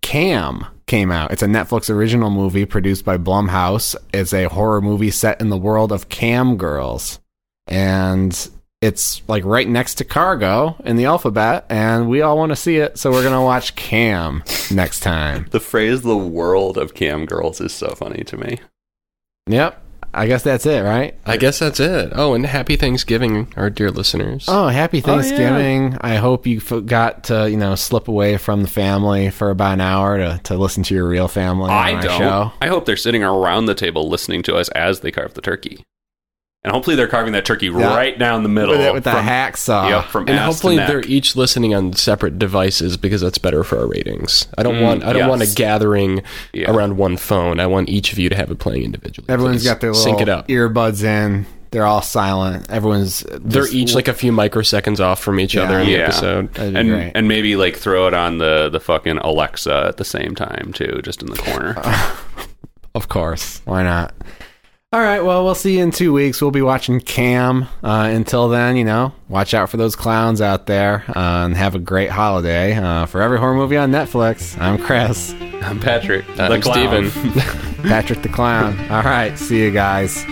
Cam 0.00 0.66
came 0.86 1.10
out. 1.10 1.30
It's 1.32 1.42
a 1.42 1.46
Netflix 1.46 1.88
original 1.88 2.30
movie 2.30 2.66
produced 2.66 3.04
by 3.04 3.16
Blumhouse. 3.18 3.94
It's 4.12 4.32
a 4.32 4.48
horror 4.48 4.80
movie 4.80 5.10
set 5.10 5.40
in 5.40 5.48
the 5.48 5.56
world 5.56 5.92
of 5.92 6.08
cam 6.08 6.56
girls. 6.56 7.20
And 7.66 8.36
it's 8.80 9.22
like 9.28 9.44
right 9.44 9.68
next 9.68 9.94
to 9.94 10.04
Cargo 10.04 10.76
in 10.84 10.96
the 10.96 11.04
alphabet, 11.04 11.66
and 11.70 12.08
we 12.08 12.20
all 12.20 12.36
want 12.36 12.50
to 12.50 12.56
see 12.56 12.76
it. 12.78 12.98
So, 12.98 13.12
we're 13.12 13.22
going 13.22 13.34
to 13.34 13.40
watch 13.40 13.76
Cam 13.76 14.42
next 14.72 15.00
time. 15.00 15.46
The 15.50 15.60
phrase 15.60 16.02
"the 16.02 16.16
world 16.16 16.76
of 16.76 16.92
cam 16.92 17.24
girls" 17.24 17.60
is 17.60 17.72
so 17.72 17.94
funny 17.94 18.24
to 18.24 18.36
me. 18.36 18.58
Yep. 19.46 19.81
I 20.14 20.26
guess 20.26 20.42
that's 20.42 20.66
it, 20.66 20.82
right? 20.82 21.14
I 21.24 21.36
guess 21.36 21.58
that's 21.58 21.80
it. 21.80 22.12
Oh, 22.14 22.34
and 22.34 22.44
happy 22.44 22.76
Thanksgiving, 22.76 23.52
our 23.56 23.70
dear 23.70 23.90
listeners. 23.90 24.44
Oh, 24.48 24.68
happy 24.68 24.98
Oh, 24.98 25.00
yeah. 25.08 25.14
Thanksgiving. 25.22 25.96
I 26.00 26.16
hope 26.16 26.46
you 26.46 26.60
forgot 26.60 27.24
to, 27.24 27.50
you 27.50 27.56
know, 27.56 27.74
slip 27.74 28.08
away 28.08 28.36
from 28.36 28.62
the 28.62 28.68
family 28.68 29.30
for 29.30 29.50
about 29.50 29.74
an 29.74 29.80
hour 29.80 30.18
to, 30.18 30.40
to 30.44 30.56
listen 30.58 30.82
to 30.84 30.94
your 30.94 31.08
real 31.08 31.28
family 31.28 31.70
I 31.70 31.94
our 31.94 32.02
don't. 32.02 32.18
show. 32.18 32.52
I 32.60 32.66
hope 32.68 32.84
they're 32.84 32.96
sitting 32.96 33.22
around 33.24 33.66
the 33.66 33.74
table 33.74 34.08
listening 34.08 34.42
to 34.44 34.56
us 34.56 34.68
as 34.70 35.00
they 35.00 35.10
carve 35.10 35.34
the 35.34 35.40
turkey, 35.40 35.82
and 36.64 36.72
hopefully 36.72 36.94
they're 36.96 37.08
carving 37.08 37.32
that 37.32 37.44
turkey 37.44 37.66
Yeah. 37.66 37.94
right 37.96 38.16
down 38.18 38.42
the 38.42 38.48
middle 38.48 38.70
With, 38.76 38.80
it, 38.86 38.92
with 38.94 39.04
the 39.04 39.10
hacksaw. 39.10 39.84
Uh, 39.84 39.88
yep, 39.88 40.04
from 40.06 40.22
and 40.28 40.38
ass 40.38 40.46
hopefully 40.46 40.76
to 40.76 40.80
neck. 40.82 40.88
they're 40.88 41.04
each 41.06 41.34
listening 41.36 41.74
on 41.74 41.92
separate 41.94 42.38
devices 42.38 42.96
because 42.96 43.20
that's 43.20 43.38
better 43.38 43.64
for 43.64 43.78
our 43.78 43.86
ratings. 43.86 44.46
I 44.56 44.62
don't 44.62 44.76
mm, 44.76 44.82
want 44.82 45.04
I 45.04 45.12
don't 45.12 45.22
yes. 45.22 45.28
want 45.28 45.42
a 45.42 45.54
gathering 45.54 46.22
Yeah. 46.52 46.70
around 46.70 46.96
one 46.96 47.16
phone. 47.16 47.58
I 47.60 47.66
want 47.66 47.88
each 47.88 48.12
of 48.12 48.18
you 48.18 48.28
to 48.28 48.36
have 48.36 48.50
it 48.50 48.58
playing 48.58 48.84
individually. 48.84 49.26
Everyone's 49.28 49.62
Please 49.62 49.68
got 49.68 49.80
their 49.80 49.90
little 49.92 50.04
sync 50.04 50.20
it 50.20 50.28
up. 50.28 50.48
earbuds 50.48 51.02
in. 51.04 51.46
They're 51.72 51.86
all 51.86 52.02
silent. 52.02 52.70
Everyone's 52.70 53.20
They're 53.40 53.62
just- 53.62 53.72
each 53.74 53.94
like 53.94 54.06
a 54.06 54.12
few 54.12 54.30
microseconds 54.30 55.00
off 55.00 55.20
from 55.22 55.40
each 55.40 55.54
Yeah. 55.54 55.62
other 55.62 55.78
in 55.78 55.86
the 55.86 55.92
Yeah. 55.92 55.98
episode. 56.00 56.52
That'd 56.52 56.74
be 56.74 56.80
and 56.80 56.88
great. 56.90 57.12
and 57.14 57.26
maybe 57.28 57.56
like 57.56 57.76
throw 57.78 58.06
it 58.08 58.12
on 58.14 58.36
the 58.38 58.68
the 58.70 58.78
fucking 58.78 59.16
Alexa 59.18 59.86
at 59.88 59.96
the 59.96 60.04
same 60.04 60.34
time 60.34 60.72
too, 60.74 61.00
just 61.02 61.22
in 61.22 61.28
the 61.30 61.36
corner. 61.38 61.76
Of 62.94 63.08
course. 63.08 63.62
Why 63.64 63.82
not? 63.82 64.12
All 64.94 65.00
right. 65.00 65.24
Well, 65.24 65.42
we'll 65.42 65.54
see 65.54 65.78
you 65.78 65.82
in 65.82 65.90
two 65.90 66.12
weeks. 66.12 66.42
We'll 66.42 66.50
be 66.50 66.60
watching 66.60 67.00
Cam. 67.00 67.62
Uh, 67.82 68.10
until 68.12 68.48
then, 68.50 68.76
you 68.76 68.84
know, 68.84 69.14
watch 69.28 69.54
out 69.54 69.70
for 69.70 69.78
those 69.78 69.96
clowns 69.96 70.42
out 70.42 70.66
there 70.66 71.04
uh, 71.16 71.46
and 71.46 71.56
have 71.56 71.74
a 71.74 71.78
great 71.78 72.10
holiday. 72.10 72.74
Uh, 72.76 73.06
for 73.06 73.22
every 73.22 73.38
horror 73.38 73.54
movie 73.54 73.78
on 73.78 73.90
Netflix, 73.90 74.58
I'm 74.60 74.76
Chris. 74.76 75.32
I'm 75.62 75.80
Patrick. 75.80 76.26
I'm 76.38 76.50
the 76.50 76.60
clown. 76.60 77.10
Steven. 77.10 77.32
Patrick 77.88 78.20
the 78.22 78.28
Clown. 78.28 78.78
All 78.90 79.02
right. 79.02 79.38
See 79.38 79.62
you 79.62 79.70
guys. 79.70 80.24